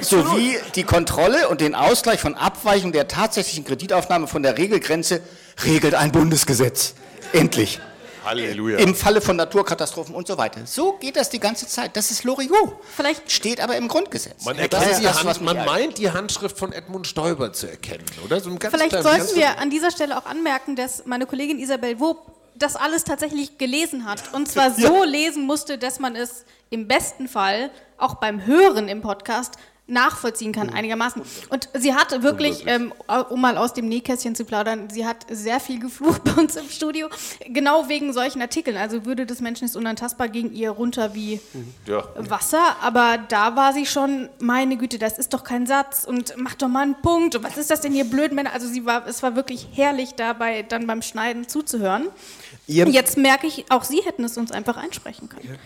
Sowie 0.00 0.56
die 0.76 0.84
Kontrolle 0.84 1.48
und 1.48 1.60
den 1.60 1.74
Ausgleich 1.74 2.20
von 2.20 2.36
Abweichung 2.36 2.92
der 2.92 3.08
tatsächlichen 3.08 3.64
Kreditaufnahme 3.64 4.28
von 4.28 4.44
der 4.44 4.58
Regelgrenze 4.58 5.22
regelt 5.64 5.94
ein 5.94 6.12
Bundesgesetz. 6.12 6.94
Endlich. 7.32 7.80
Halleluja. 8.24 8.78
Im 8.78 8.94
Falle 8.94 9.20
von 9.20 9.36
Naturkatastrophen 9.36 10.14
und 10.14 10.26
so 10.26 10.36
weiter. 10.38 10.60
So 10.66 10.92
geht 10.94 11.16
das 11.16 11.30
die 11.30 11.40
ganze 11.40 11.66
Zeit. 11.66 11.96
Das 11.96 12.10
ist 12.10 12.24
Loriot. 12.24 12.76
Vielleicht- 12.96 13.30
steht 13.30 13.60
aber 13.60 13.76
im 13.76 13.88
Grundgesetz. 13.88 14.44
Man, 14.44 14.58
erkennt 14.58 14.98
die 15.00 15.02
das, 15.04 15.24
Hand, 15.24 15.40
man 15.42 15.64
meint 15.64 15.98
die 15.98 16.10
Handschrift 16.10 16.58
von 16.58 16.72
Edmund 16.72 17.06
Stoiber 17.06 17.52
zu 17.52 17.68
erkennen, 17.70 18.04
oder? 18.24 18.40
So 18.40 18.50
ein 18.50 18.58
ganz 18.58 18.74
Vielleicht 18.74 18.90
klein- 18.90 19.02
sollten 19.02 19.18
ganz- 19.18 19.34
wir 19.36 19.58
an 19.58 19.70
dieser 19.70 19.90
Stelle 19.90 20.16
auch 20.18 20.26
anmerken, 20.26 20.76
dass 20.76 21.06
meine 21.06 21.26
Kollegin 21.26 21.58
Isabel 21.58 21.98
Wob 22.00 22.18
das 22.54 22.76
alles 22.76 23.04
tatsächlich 23.04 23.58
gelesen 23.58 24.04
hat. 24.04 24.32
Und 24.34 24.48
zwar 24.48 24.70
so 24.74 25.04
lesen 25.04 25.44
musste, 25.46 25.78
dass 25.78 25.98
man 25.98 26.14
es 26.16 26.44
im 26.70 26.86
besten 26.88 27.28
Fall 27.28 27.70
auch 27.98 28.14
beim 28.16 28.44
Hören 28.46 28.88
im 28.88 29.00
Podcast 29.00 29.54
nachvollziehen 29.86 30.52
kann, 30.52 30.70
einigermaßen. 30.70 31.22
Und 31.50 31.68
sie 31.74 31.94
hat 31.94 32.22
wirklich, 32.22 32.64
ähm, 32.66 32.92
um 33.30 33.40
mal 33.40 33.58
aus 33.58 33.74
dem 33.74 33.88
Nähkästchen 33.88 34.34
zu 34.34 34.44
plaudern, 34.44 34.88
sie 34.90 35.06
hat 35.06 35.26
sehr 35.28 35.60
viel 35.60 35.80
geflucht 35.80 36.22
bei 36.24 36.32
uns 36.40 36.56
im 36.56 36.68
Studio, 36.68 37.08
genau 37.46 37.88
wegen 37.88 38.12
solchen 38.12 38.40
Artikeln. 38.40 38.76
Also 38.76 39.04
Würde 39.04 39.26
des 39.26 39.40
Menschen 39.40 39.64
ist 39.64 39.76
unantastbar 39.76 40.28
ging 40.28 40.52
ihr 40.52 40.70
runter 40.70 41.14
wie 41.14 41.40
Ja. 41.86 42.04
Wasser, 42.16 42.76
aber 42.80 43.18
da 43.28 43.56
war 43.56 43.72
sie 43.72 43.86
schon, 43.86 44.28
meine 44.38 44.76
Güte, 44.76 44.98
das 44.98 45.18
ist 45.18 45.34
doch 45.34 45.44
kein 45.44 45.66
Satz 45.66 46.04
und 46.04 46.34
mach 46.36 46.54
doch 46.54 46.68
mal 46.68 46.82
einen 46.82 47.00
Punkt 47.02 47.34
und 47.34 47.44
was 47.44 47.58
ist 47.58 47.70
das 47.70 47.80
denn 47.80 47.92
hier 47.92 48.04
blöd, 48.04 48.32
Männer? 48.32 48.52
Also 48.52 48.66
sie 48.68 48.86
war, 48.86 49.06
es 49.06 49.22
war 49.22 49.36
wirklich 49.36 49.68
herrlich 49.72 50.14
dabei, 50.14 50.62
dann 50.62 50.86
beim 50.86 51.02
Schneiden 51.02 51.48
zuzuhören. 51.48 52.08
Ihr- 52.72 52.88
Jetzt 52.88 53.16
merke 53.16 53.46
ich, 53.46 53.64
auch 53.70 53.84
Sie 53.84 54.00
hätten 54.02 54.24
es 54.24 54.36
uns 54.36 54.50
einfach 54.52 54.76
einsprechen 54.76 55.28
können. 55.28 55.58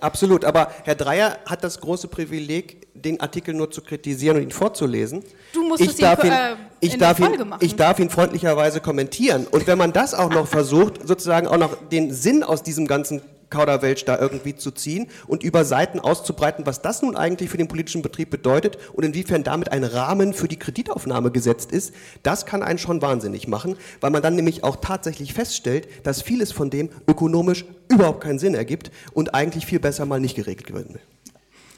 Absolut, 0.00 0.44
aber 0.44 0.70
Herr 0.84 0.94
Dreier 0.94 1.38
hat 1.46 1.62
das 1.64 1.80
große 1.80 2.08
Privileg, 2.08 2.86
den 2.94 3.20
Artikel 3.20 3.54
nur 3.54 3.70
zu 3.70 3.82
kritisieren 3.82 4.36
und 4.38 4.42
ihn 4.44 4.50
vorzulesen. 4.50 5.22
Du 5.52 5.62
musstest 5.66 5.92
ich 5.92 5.98
ihn, 5.98 6.02
darf 6.02 6.24
ihn, 6.24 6.32
äh, 6.32 6.56
ich 6.80 6.96
darf 6.96 7.18
ihn, 7.18 7.26
ich 7.60 7.76
darf 7.76 7.98
ihn 7.98 8.08
freundlicherweise 8.10 8.80
kommentieren. 8.80 9.46
Und 9.50 9.66
wenn 9.66 9.76
man 9.78 9.92
das 9.92 10.14
auch 10.14 10.30
noch 10.30 10.46
versucht, 10.46 11.06
sozusagen 11.06 11.46
auch 11.46 11.58
noch 11.58 11.76
den 11.90 12.12
Sinn 12.12 12.42
aus 12.42 12.62
diesem 12.62 12.86
ganzen 12.86 13.20
Kauderwelsch 13.50 14.04
da 14.04 14.18
irgendwie 14.18 14.56
zu 14.56 14.70
ziehen 14.70 15.08
und 15.26 15.42
über 15.42 15.64
Seiten 15.64 16.00
auszubreiten, 16.00 16.66
was 16.66 16.82
das 16.82 17.02
nun 17.02 17.16
eigentlich 17.16 17.50
für 17.50 17.56
den 17.56 17.68
politischen 17.68 18.02
Betrieb 18.02 18.30
bedeutet 18.30 18.78
und 18.92 19.04
inwiefern 19.04 19.44
damit 19.44 19.72
ein 19.72 19.84
Rahmen 19.84 20.34
für 20.34 20.48
die 20.48 20.58
Kreditaufnahme 20.58 21.30
gesetzt 21.30 21.72
ist, 21.72 21.94
das 22.22 22.46
kann 22.46 22.62
einen 22.62 22.78
schon 22.78 23.02
wahnsinnig 23.02 23.48
machen, 23.48 23.76
weil 24.00 24.10
man 24.10 24.22
dann 24.22 24.36
nämlich 24.36 24.64
auch 24.64 24.76
tatsächlich 24.76 25.34
feststellt, 25.34 25.88
dass 26.04 26.22
vieles 26.22 26.52
von 26.52 26.70
dem 26.70 26.90
ökonomisch 27.06 27.64
überhaupt 27.88 28.22
keinen 28.22 28.38
Sinn 28.38 28.54
ergibt 28.54 28.90
und 29.12 29.34
eigentlich 29.34 29.66
viel 29.66 29.80
besser 29.80 30.06
mal 30.06 30.20
nicht 30.20 30.36
geregelt 30.36 30.72
werden 30.72 30.94
will. 30.94 31.02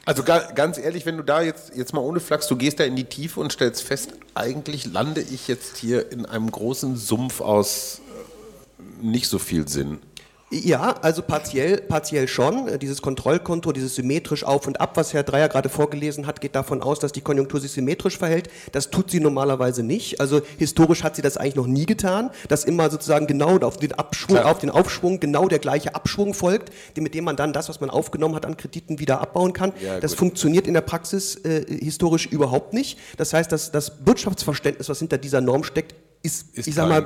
Also 0.07 0.23
ga, 0.23 0.39
ganz 0.55 0.77
ehrlich, 0.77 1.05
wenn 1.05 1.17
du 1.17 1.23
da 1.23 1.41
jetzt, 1.41 1.75
jetzt 1.75 1.93
mal 1.93 1.99
ohne 1.99 2.21
Flachs, 2.21 2.47
du 2.47 2.55
gehst 2.55 2.79
da 2.79 2.85
in 2.85 2.95
die 2.95 3.03
Tiefe 3.03 3.41
und 3.41 3.51
stellst 3.51 3.83
fest, 3.83 4.13
eigentlich 4.35 4.85
lande 4.85 5.19
ich 5.19 5.49
jetzt 5.49 5.75
hier 5.75 6.13
in 6.13 6.25
einem 6.25 6.49
großen 6.49 6.95
Sumpf 6.95 7.41
aus 7.41 7.99
äh, 8.79 9.05
nicht 9.05 9.27
so 9.27 9.37
viel 9.37 9.67
Sinn. 9.67 9.99
Ja, 10.49 10.95
also 11.01 11.23
partiell, 11.23 11.81
partiell 11.81 12.25
schon. 12.29 12.79
Dieses 12.79 13.01
Kontrollkonto, 13.01 13.73
dieses 13.73 13.95
symmetrisch 13.95 14.45
auf 14.45 14.65
und 14.65 14.79
ab, 14.79 14.95
was 14.95 15.13
Herr 15.13 15.23
Dreier 15.23 15.49
gerade 15.49 15.67
vorgelesen 15.67 16.25
hat, 16.25 16.39
geht 16.39 16.55
davon 16.55 16.81
aus, 16.81 16.99
dass 16.99 17.11
die 17.11 17.19
Konjunktur 17.19 17.59
sich 17.59 17.71
symmetrisch 17.71 18.17
verhält. 18.17 18.49
Das 18.71 18.89
tut 18.89 19.11
sie 19.11 19.19
normalerweise 19.19 19.83
nicht. 19.83 20.21
Also 20.21 20.41
historisch 20.57 21.03
hat 21.03 21.17
sie 21.17 21.21
das 21.21 21.35
eigentlich 21.35 21.55
noch 21.55 21.67
nie 21.67 21.85
getan, 21.85 22.29
dass 22.47 22.63
immer 22.63 22.89
sozusagen 22.89 23.27
genau 23.27 23.57
auf 23.57 23.75
den 23.75 23.91
Abschwung, 23.91 24.37
auf 24.37 24.59
den 24.59 24.69
Aufschwung 24.69 25.19
genau 25.19 25.49
der 25.49 25.59
gleiche 25.59 25.95
Abschwung 25.95 26.33
folgt, 26.33 26.71
mit 26.95 27.13
dem 27.13 27.25
man 27.25 27.35
dann 27.35 27.51
das, 27.51 27.67
was 27.67 27.81
man 27.81 27.89
aufgenommen 27.89 28.35
hat 28.35 28.45
an 28.45 28.55
Krediten 28.55 28.99
wieder 28.99 29.19
abbauen 29.19 29.51
kann. 29.51 29.73
Ja, 29.83 29.99
das 29.99 30.13
funktioniert 30.13 30.65
in 30.65 30.73
der 30.75 30.81
Praxis 30.81 31.35
äh, 31.43 31.65
historisch 31.67 32.25
überhaupt 32.25 32.71
nicht. 32.73 32.97
Das 33.17 33.33
heißt, 33.33 33.51
dass 33.51 33.71
das 33.71 34.05
Wirtschaftsverständnis, 34.05 34.87
was 34.87 34.99
hinter 34.99 35.17
dieser 35.17 35.41
Norm 35.41 35.65
steckt, 35.65 35.93
ist, 36.23 36.57
ist 36.57 36.67
ich 36.67 36.75
sag 36.75 36.89
mal, 36.89 37.05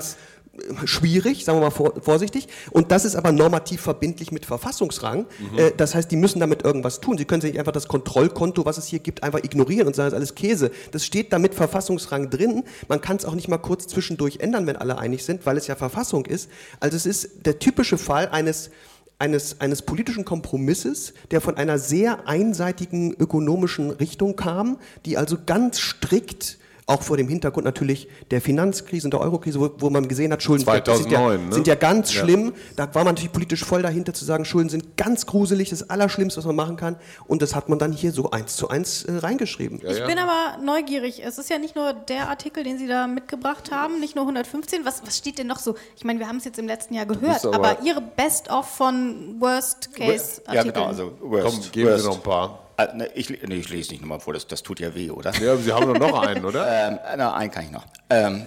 schwierig, 0.85 1.45
sagen 1.45 1.59
wir 1.59 1.69
mal 1.69 2.01
vorsichtig. 2.01 2.47
Und 2.71 2.91
das 2.91 3.05
ist 3.05 3.15
aber 3.15 3.31
normativ 3.31 3.81
verbindlich 3.81 4.31
mit 4.31 4.45
Verfassungsrang. 4.45 5.25
Mhm. 5.51 5.57
Äh, 5.57 5.71
das 5.75 5.95
heißt, 5.95 6.11
die 6.11 6.17
müssen 6.17 6.39
damit 6.39 6.63
irgendwas 6.63 6.99
tun. 6.99 7.17
Sie 7.17 7.25
können 7.25 7.41
sich 7.41 7.51
nicht 7.51 7.59
einfach 7.59 7.71
das 7.71 7.87
Kontrollkonto, 7.87 8.65
was 8.65 8.77
es 8.77 8.87
hier 8.87 8.99
gibt, 8.99 9.23
einfach 9.23 9.43
ignorieren 9.43 9.87
und 9.87 9.95
sagen, 9.95 10.07
das 10.07 10.13
ist 10.13 10.17
alles 10.17 10.35
Käse. 10.35 10.71
Das 10.91 11.05
steht 11.05 11.31
da 11.31 11.39
mit 11.39 11.55
Verfassungsrang 11.55 12.29
drin. 12.29 12.63
Man 12.89 12.99
kann 12.99 13.15
es 13.15 13.25
auch 13.25 13.35
nicht 13.35 13.47
mal 13.47 13.59
kurz 13.59 13.87
zwischendurch 13.87 14.39
ändern, 14.39 14.67
wenn 14.67 14.75
alle 14.75 14.97
einig 14.97 15.23
sind, 15.23 15.45
weil 15.45 15.57
es 15.57 15.67
ja 15.67 15.75
Verfassung 15.75 16.25
ist. 16.25 16.49
Also 16.79 16.97
es 16.97 17.05
ist 17.05 17.45
der 17.45 17.59
typische 17.59 17.97
Fall 17.97 18.27
eines 18.29 18.71
eines, 19.19 19.61
eines 19.61 19.83
politischen 19.83 20.25
Kompromisses, 20.25 21.13
der 21.29 21.41
von 21.41 21.55
einer 21.55 21.77
sehr 21.77 22.27
einseitigen 22.27 23.13
ökonomischen 23.13 23.91
Richtung 23.91 24.35
kam, 24.35 24.79
die 25.05 25.15
also 25.15 25.37
ganz 25.45 25.79
strikt 25.79 26.57
auch 26.91 27.01
vor 27.01 27.17
dem 27.17 27.27
Hintergrund 27.27 27.65
natürlich 27.65 28.07
der 28.29 28.41
Finanzkrise 28.41 29.07
und 29.07 29.11
der 29.13 29.21
Eurokrise, 29.21 29.59
wo, 29.59 29.71
wo 29.77 29.89
man 29.89 30.07
gesehen 30.07 30.31
hat, 30.31 30.43
Schulden 30.43 30.63
2009, 30.63 31.01
sind, 31.01 31.11
ja, 31.11 31.37
ne? 31.37 31.53
sind 31.53 31.67
ja 31.67 31.75
ganz 31.75 32.13
ja. 32.13 32.21
schlimm. 32.21 32.53
Da 32.75 32.83
war 32.93 33.03
man 33.03 33.15
natürlich 33.15 33.31
politisch 33.31 33.63
voll 33.63 33.81
dahinter 33.81 34.13
zu 34.13 34.25
sagen, 34.25 34.45
Schulden 34.45 34.69
sind 34.69 34.97
ganz 34.97 35.25
gruselig, 35.25 35.69
das 35.69 35.89
Allerschlimmste, 35.89 36.39
was 36.39 36.45
man 36.45 36.55
machen 36.55 36.75
kann. 36.75 36.97
Und 37.27 37.41
das 37.41 37.55
hat 37.55 37.69
man 37.69 37.79
dann 37.79 37.91
hier 37.91 38.11
so 38.11 38.31
eins 38.31 38.55
zu 38.55 38.69
eins 38.69 39.03
äh, 39.03 39.17
reingeschrieben. 39.17 39.79
Ja, 39.81 39.91
ich 39.91 40.05
bin 40.05 40.17
aber 40.19 40.57
neugierig. 40.63 41.23
Es 41.23 41.37
ist 41.37 41.49
ja 41.49 41.57
nicht 41.57 41.75
nur 41.75 41.93
der 41.93 42.29
Artikel, 42.29 42.63
den 42.63 42.77
Sie 42.77 42.87
da 42.87 43.07
mitgebracht 43.07 43.71
haben, 43.71 43.99
nicht 43.99 44.15
nur 44.15 44.23
115. 44.23 44.85
Was, 44.85 45.01
was 45.05 45.17
steht 45.17 45.37
denn 45.39 45.47
noch 45.47 45.59
so? 45.59 45.75
Ich 45.95 46.03
meine, 46.03 46.19
wir 46.19 46.27
haben 46.27 46.37
es 46.37 46.45
jetzt 46.45 46.59
im 46.59 46.67
letzten 46.67 46.93
Jahr 46.93 47.05
gehört, 47.05 47.45
aber, 47.45 47.55
aber, 47.55 47.83
Ihre 47.83 48.01
Best-of 48.01 48.67
von 48.67 49.39
Worst-Case-Artikeln. 49.39 50.55
Ja, 50.55 50.63
genau. 50.63 50.85
Also 50.85 51.13
worst, 51.21 51.45
Komm, 51.45 51.71
geben 51.71 51.89
worst. 51.89 52.03
Sie 52.03 52.09
noch 52.09 52.17
ein 52.17 52.23
paar. 52.23 52.59
Ah, 52.81 52.93
ne, 52.93 53.09
ich, 53.13 53.29
nee, 53.29 53.55
ich 53.55 53.69
lese 53.69 53.91
nicht 53.91 54.01
nochmal 54.01 54.19
vor, 54.19 54.33
das, 54.33 54.47
das 54.47 54.63
tut 54.63 54.79
ja 54.79 54.95
weh, 54.95 55.09
oder? 55.11 55.31
Ja, 55.39 55.55
Sie 55.57 55.71
haben 55.71 55.93
doch 55.93 55.99
noch 55.99 56.21
einen, 56.21 56.43
oder? 56.43 56.65
ähm, 56.87 56.99
na, 57.17 57.33
einen 57.33 57.51
kann 57.51 57.65
ich 57.65 57.71
noch. 57.71 57.85
Ähm, 58.09 58.45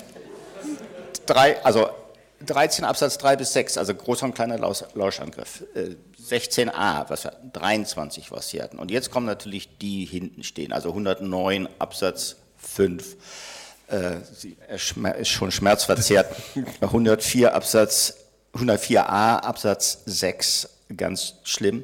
drei, 1.27 1.63
also 1.65 1.89
13 2.45 2.85
Absatz 2.85 3.19
3 3.19 3.37
bis 3.37 3.53
6, 3.53 3.79
also 3.79 3.95
großer 3.95 4.27
und 4.27 4.35
kleiner 4.35 4.59
Lauschangriff. 4.59 5.65
Äh, 5.75 5.97
16a, 6.21 7.09
was 7.09 7.25
wir, 7.25 7.33
23, 7.53 8.33
was 8.33 8.49
Sie 8.49 8.61
hatten. 8.61 8.79
Und 8.79 8.91
jetzt 8.91 9.11
kommen 9.11 9.27
natürlich 9.27 9.79
die 9.79 10.05
hinten 10.05 10.43
stehen, 10.43 10.73
also 10.73 10.89
109 10.89 11.69
Absatz 11.79 12.37
5. 12.57 13.17
Äh, 13.87 14.17
sie 14.35 14.57
ist 15.19 15.29
schon 15.29 15.53
schmerzverzerrt. 15.53 16.35
104 16.81 17.55
Absatz, 17.55 18.15
104a 18.55 19.39
Absatz 19.41 20.01
6, 20.07 20.69
ganz 20.97 21.35
schlimm. 21.45 21.83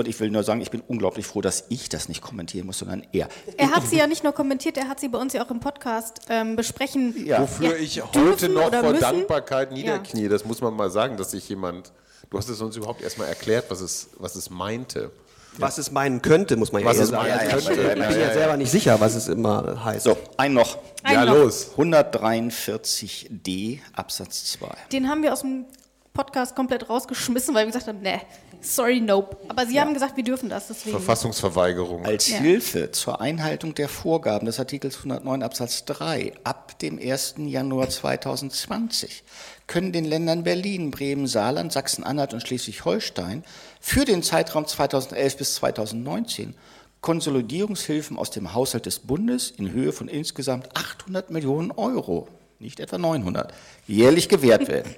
Und 0.00 0.08
ich 0.08 0.18
will 0.18 0.30
nur 0.30 0.44
sagen, 0.44 0.62
ich 0.62 0.70
bin 0.70 0.82
unglaublich 0.88 1.26
froh, 1.26 1.42
dass 1.42 1.64
ich 1.68 1.90
das 1.90 2.08
nicht 2.08 2.22
kommentieren 2.22 2.64
muss, 2.64 2.78
sondern 2.78 3.06
er. 3.12 3.28
Er 3.58 3.72
hat 3.72 3.86
sie 3.86 3.98
ja 3.98 4.06
nicht 4.06 4.24
nur 4.24 4.32
kommentiert, 4.32 4.78
er 4.78 4.88
hat 4.88 4.98
sie 4.98 5.08
bei 5.08 5.18
uns 5.18 5.34
ja 5.34 5.44
auch 5.44 5.50
im 5.50 5.60
Podcast 5.60 6.20
ähm, 6.30 6.56
besprechen. 6.56 7.14
Ja. 7.26 7.42
Wofür 7.42 7.72
ja, 7.72 7.76
ich 7.76 8.02
heute 8.02 8.48
noch 8.48 8.70
vor 8.70 8.80
müssen. 8.80 9.00
Dankbarkeit 9.00 9.72
niederknie, 9.72 10.22
ja. 10.22 10.28
das 10.30 10.46
muss 10.46 10.62
man 10.62 10.74
mal 10.74 10.90
sagen, 10.90 11.18
dass 11.18 11.32
sich 11.32 11.46
jemand, 11.50 11.92
du 12.30 12.38
hast 12.38 12.48
es 12.48 12.62
uns 12.62 12.76
überhaupt 12.76 13.02
erstmal 13.02 13.28
erklärt, 13.28 13.66
was 13.68 13.82
es, 13.82 14.08
was 14.16 14.36
es 14.36 14.48
meinte. 14.48 15.10
Was 15.58 15.76
es 15.76 15.90
meinen 15.90 16.22
könnte, 16.22 16.56
muss 16.56 16.72
man 16.72 16.82
was 16.82 16.96
ja 16.96 17.04
sagen. 17.04 17.28
Ja, 17.28 17.58
ich 17.58 17.66
bin 17.66 17.76
ja 17.76 18.32
selber 18.32 18.56
nicht 18.56 18.70
sicher, 18.70 18.98
was 19.00 19.16
es 19.16 19.28
immer 19.28 19.84
heißt. 19.84 20.04
So, 20.04 20.16
ein 20.38 20.54
noch. 20.54 20.78
Ein 21.02 21.12
ja, 21.12 21.24
noch. 21.26 21.34
los. 21.34 21.72
143d 21.76 23.80
Absatz 23.94 24.52
2. 24.52 24.66
Den 24.92 25.10
haben 25.10 25.22
wir 25.22 25.34
aus 25.34 25.40
dem 25.40 25.66
Podcast 26.12 26.56
komplett 26.56 26.88
rausgeschmissen, 26.88 27.54
weil 27.54 27.62
wir 27.62 27.72
gesagt 27.72 27.86
haben, 27.86 28.00
ne, 28.00 28.20
sorry, 28.60 29.00
nope. 29.00 29.36
Aber 29.48 29.66
Sie 29.66 29.74
ja. 29.74 29.82
haben 29.82 29.94
gesagt, 29.94 30.16
wir 30.16 30.24
dürfen 30.24 30.48
das. 30.48 30.68
Deswegen. 30.68 30.96
Verfassungsverweigerung. 30.96 32.04
Als 32.04 32.28
ja. 32.28 32.38
Hilfe 32.38 32.90
zur 32.90 33.20
Einhaltung 33.20 33.74
der 33.74 33.88
Vorgaben 33.88 34.46
des 34.46 34.58
Artikels 34.58 34.96
109 34.98 35.42
Absatz 35.42 35.84
3 35.84 36.32
ab 36.44 36.78
dem 36.80 36.98
1. 36.98 37.36
Januar 37.38 37.88
2020 37.88 39.22
können 39.66 39.92
den 39.92 40.04
Ländern 40.04 40.42
Berlin, 40.42 40.90
Bremen, 40.90 41.28
Saarland, 41.28 41.72
Sachsen-Anhalt 41.72 42.34
und 42.34 42.40
Schleswig-Holstein 42.40 43.44
für 43.80 44.04
den 44.04 44.24
Zeitraum 44.24 44.66
2011 44.66 45.36
bis 45.36 45.54
2019 45.54 46.54
Konsolidierungshilfen 47.00 48.18
aus 48.18 48.30
dem 48.30 48.52
Haushalt 48.52 48.86
des 48.86 48.98
Bundes 48.98 49.50
in 49.50 49.70
Höhe 49.70 49.92
von 49.92 50.08
insgesamt 50.08 50.68
800 50.76 51.30
Millionen 51.30 51.70
Euro, 51.70 52.28
nicht 52.58 52.80
etwa 52.80 52.98
900, 52.98 53.54
jährlich 53.86 54.28
gewährt 54.28 54.68
werden. 54.68 54.94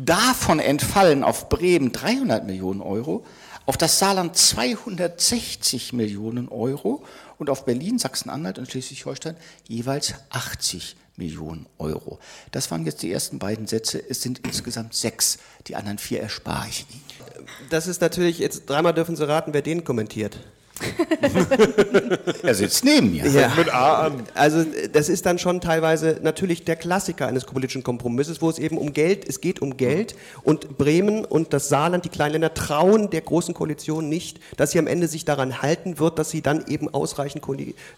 Davon 0.00 0.60
entfallen 0.60 1.24
auf 1.24 1.48
Bremen 1.48 1.90
300 1.90 2.46
Millionen 2.46 2.80
Euro, 2.80 3.26
auf 3.66 3.76
das 3.76 3.98
Saarland 3.98 4.36
260 4.36 5.92
Millionen 5.92 6.48
Euro 6.50 7.02
und 7.36 7.50
auf 7.50 7.64
Berlin, 7.64 7.98
Sachsen-Anhalt 7.98 8.60
und 8.60 8.70
Schleswig-Holstein 8.70 9.36
jeweils 9.66 10.14
80 10.30 10.94
Millionen 11.16 11.66
Euro. 11.78 12.20
Das 12.52 12.70
waren 12.70 12.86
jetzt 12.86 13.02
die 13.02 13.12
ersten 13.12 13.40
beiden 13.40 13.66
Sätze. 13.66 14.00
Es 14.08 14.22
sind 14.22 14.38
insgesamt 14.46 14.94
sechs. 14.94 15.38
Die 15.66 15.74
anderen 15.74 15.98
vier 15.98 16.22
erspare 16.22 16.68
ich 16.68 16.86
Ihnen. 16.88 17.48
Das 17.70 17.88
ist 17.88 18.00
natürlich, 18.00 18.38
jetzt 18.38 18.66
dreimal 18.66 18.94
dürfen 18.94 19.16
Sie 19.16 19.26
raten, 19.26 19.52
wer 19.52 19.62
den 19.62 19.82
kommentiert. 19.82 20.38
er 22.42 22.54
sitzt 22.54 22.84
neben 22.84 23.12
mir. 23.12 23.26
Ja. 23.26 23.52
Mit 23.56 23.72
A 23.72 24.06
an. 24.06 24.24
Also 24.34 24.64
das 24.92 25.08
ist 25.08 25.26
dann 25.26 25.38
schon 25.38 25.60
teilweise 25.60 26.20
natürlich 26.22 26.64
der 26.64 26.76
Klassiker 26.76 27.26
eines 27.26 27.44
politischen 27.44 27.82
Kompromisses, 27.82 28.40
wo 28.40 28.50
es 28.50 28.58
eben 28.58 28.78
um 28.78 28.92
Geld, 28.92 29.28
es 29.28 29.40
geht 29.40 29.60
um 29.60 29.76
Geld 29.76 30.14
und 30.42 30.78
Bremen 30.78 31.24
und 31.24 31.52
das 31.52 31.68
Saarland, 31.68 32.04
die 32.04 32.08
Kleinländer, 32.08 32.54
trauen 32.54 33.10
der 33.10 33.22
großen 33.22 33.54
Koalition 33.54 34.08
nicht, 34.08 34.40
dass 34.56 34.72
sie 34.72 34.78
am 34.78 34.86
Ende 34.86 35.08
sich 35.08 35.24
daran 35.24 35.62
halten 35.62 35.98
wird, 35.98 36.18
dass 36.18 36.30
sie 36.30 36.42
dann 36.42 36.66
eben 36.68 36.92
ausreichend 36.92 37.44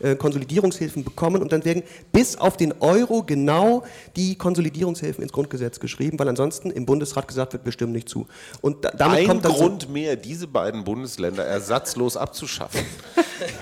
äh, 0.00 0.16
Konsolidierungshilfen 0.16 1.04
bekommen 1.04 1.42
und 1.42 1.52
dann 1.52 1.64
werden 1.64 1.82
bis 2.12 2.36
auf 2.36 2.56
den 2.56 2.72
Euro 2.80 3.22
genau 3.22 3.84
die 4.16 4.36
Konsolidierungshilfen 4.36 5.22
ins 5.22 5.32
Grundgesetz 5.32 5.80
geschrieben, 5.80 6.18
weil 6.18 6.28
ansonsten 6.28 6.70
im 6.70 6.86
Bundesrat 6.86 7.28
gesagt 7.28 7.52
wird, 7.52 7.64
wir 7.64 7.72
stimmen 7.72 7.92
nicht 7.92 8.08
zu. 8.08 8.26
Und 8.60 8.84
damit 8.96 9.20
Ein 9.20 9.26
kommt 9.26 9.42
Grund 9.42 9.82
so 9.82 9.88
mehr, 9.88 10.16
diese 10.16 10.46
beiden 10.46 10.84
Bundesländer 10.84 11.44
ersatzlos 11.44 12.16
abzuschaffen 12.16 12.69
schaffen. 12.72 12.86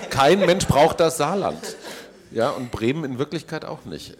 Kein 0.09 0.39
Mensch 0.39 0.67
braucht 0.67 0.99
das 0.99 1.17
Saarland. 1.17 1.75
Ja, 2.31 2.49
und 2.49 2.71
Bremen 2.71 3.03
in 3.03 3.17
Wirklichkeit 3.17 3.65
auch 3.65 3.85
nicht. 3.85 4.15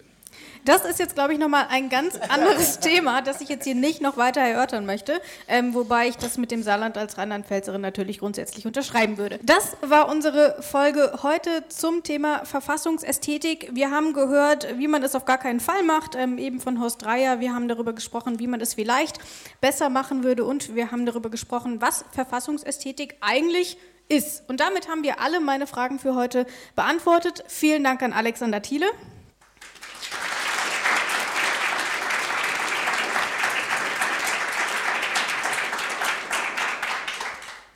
Das 0.64 0.84
ist 0.84 0.98
jetzt, 0.98 1.14
glaube 1.14 1.32
ich, 1.32 1.38
nochmal 1.38 1.68
ein 1.70 1.88
ganz 1.88 2.18
anderes 2.28 2.78
Thema, 2.80 3.22
das 3.22 3.40
ich 3.40 3.48
jetzt 3.48 3.64
hier 3.64 3.74
nicht 3.74 4.02
noch 4.02 4.18
weiter 4.18 4.42
erörtern 4.42 4.84
möchte, 4.84 5.20
ähm, 5.48 5.72
wobei 5.74 6.08
ich 6.08 6.16
das 6.16 6.36
mit 6.36 6.50
dem 6.50 6.62
Saarland 6.62 6.98
als 6.98 7.16
Rheinland-Pfälzerin 7.16 7.80
natürlich 7.80 8.18
grundsätzlich 8.18 8.66
unterschreiben 8.66 9.16
würde. 9.16 9.38
Das 9.42 9.76
war 9.80 10.08
unsere 10.08 10.60
Folge 10.60 11.20
heute 11.22 11.64
zum 11.68 12.02
Thema 12.02 12.44
Verfassungsästhetik. 12.44 13.70
Wir 13.72 13.90
haben 13.90 14.12
gehört, 14.12 14.78
wie 14.78 14.88
man 14.88 15.02
es 15.02 15.14
auf 15.14 15.24
gar 15.24 15.38
keinen 15.38 15.60
Fall 15.60 15.82
macht, 15.82 16.14
ähm, 16.14 16.36
eben 16.36 16.60
von 16.60 16.78
Horst 16.80 17.02
Dreier. 17.02 17.40
Wir 17.40 17.54
haben 17.54 17.66
darüber 17.66 17.94
gesprochen, 17.94 18.38
wie 18.38 18.46
man 18.46 18.60
es 18.60 18.74
vielleicht 18.74 19.18
besser 19.62 19.88
machen 19.88 20.24
würde 20.24 20.44
und 20.44 20.74
wir 20.74 20.90
haben 20.90 21.06
darüber 21.06 21.30
gesprochen, 21.30 21.80
was 21.80 22.04
Verfassungsästhetik 22.12 23.16
eigentlich 23.20 23.78
ist. 23.78 23.89
Und 24.48 24.58
damit 24.58 24.88
haben 24.88 25.04
wir 25.04 25.20
alle 25.20 25.38
meine 25.38 25.68
Fragen 25.68 26.00
für 26.00 26.16
heute 26.16 26.44
beantwortet. 26.74 27.44
Vielen 27.46 27.84
Dank 27.84 28.02
an 28.02 28.12
Alexander 28.12 28.60
Thiele. 28.60 28.86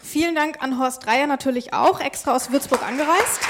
Vielen 0.03 0.35
Dank 0.35 0.61
an 0.61 0.79
Horst 0.79 1.07
Dreier 1.07 1.29
natürlich 1.29 1.73
auch, 1.73 2.01
extra 2.01 2.35
aus 2.35 2.51
Würzburg 2.51 2.83
angereist. 2.83 3.41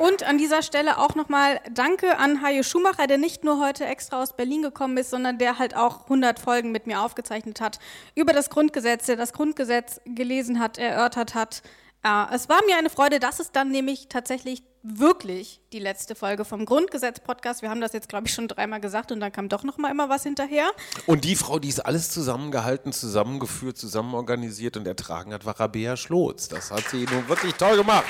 Und 0.00 0.22
an 0.22 0.38
dieser 0.38 0.62
Stelle 0.62 0.96
auch 0.96 1.14
nochmal 1.14 1.60
Danke 1.70 2.16
an 2.16 2.40
Hajo 2.40 2.62
Schumacher, 2.62 3.06
der 3.06 3.18
nicht 3.18 3.44
nur 3.44 3.60
heute 3.60 3.84
extra 3.84 4.22
aus 4.22 4.34
Berlin 4.34 4.62
gekommen 4.62 4.96
ist, 4.96 5.10
sondern 5.10 5.36
der 5.36 5.58
halt 5.58 5.76
auch 5.76 6.04
100 6.04 6.38
Folgen 6.38 6.72
mit 6.72 6.86
mir 6.86 7.02
aufgezeichnet 7.02 7.60
hat 7.60 7.78
über 8.14 8.32
das 8.32 8.48
Grundgesetz, 8.48 9.04
der 9.04 9.16
das 9.16 9.34
Grundgesetz 9.34 10.00
gelesen 10.06 10.58
hat, 10.58 10.78
erörtert 10.78 11.34
hat. 11.34 11.62
Äh, 12.02 12.34
es 12.34 12.48
war 12.48 12.64
mir 12.64 12.78
eine 12.78 12.88
Freude, 12.88 13.20
dass 13.20 13.40
es 13.40 13.52
dann 13.52 13.70
nämlich 13.70 14.08
tatsächlich 14.08 14.62
wirklich 14.82 15.60
die 15.74 15.78
letzte 15.78 16.14
Folge 16.14 16.46
vom 16.46 16.64
Grundgesetz-Podcast. 16.64 17.60
Wir 17.60 17.68
haben 17.68 17.82
das 17.82 17.92
jetzt, 17.92 18.08
glaube 18.08 18.26
ich, 18.26 18.32
schon 18.32 18.48
dreimal 18.48 18.80
gesagt 18.80 19.12
und 19.12 19.20
dann 19.20 19.32
kam 19.32 19.50
doch 19.50 19.64
noch 19.64 19.76
mal 19.76 19.90
immer 19.90 20.08
was 20.08 20.22
hinterher. 20.22 20.70
Und 21.04 21.26
die 21.26 21.36
Frau, 21.36 21.58
die 21.58 21.68
es 21.68 21.78
alles 21.78 22.10
zusammengehalten, 22.10 22.94
zusammengeführt, 22.94 23.76
zusammenorganisiert 23.76 24.78
und 24.78 24.86
ertragen 24.86 25.34
hat, 25.34 25.44
war 25.44 25.60
Rabea 25.60 25.98
Schlotz. 25.98 26.48
Das 26.48 26.70
hat 26.70 26.88
sie 26.88 27.04
nun 27.04 27.28
wirklich 27.28 27.52
toll 27.56 27.76
gemacht. 27.76 28.06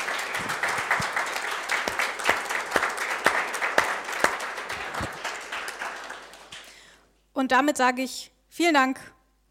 Und 7.40 7.52
damit 7.52 7.78
sage 7.78 8.02
ich 8.02 8.30
vielen 8.50 8.74
Dank 8.74 9.00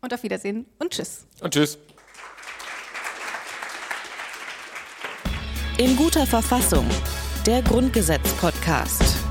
und 0.01 0.13
auf 0.13 0.21
Wiedersehen 0.21 0.67
und 0.77 0.91
tschüss. 0.91 1.25
Und 1.41 1.55
tschüss. 1.55 1.79
In 5.79 5.95
guter 5.95 6.27
Verfassung. 6.27 6.87
Der 7.47 7.63
Grundgesetz-Podcast. 7.63 9.28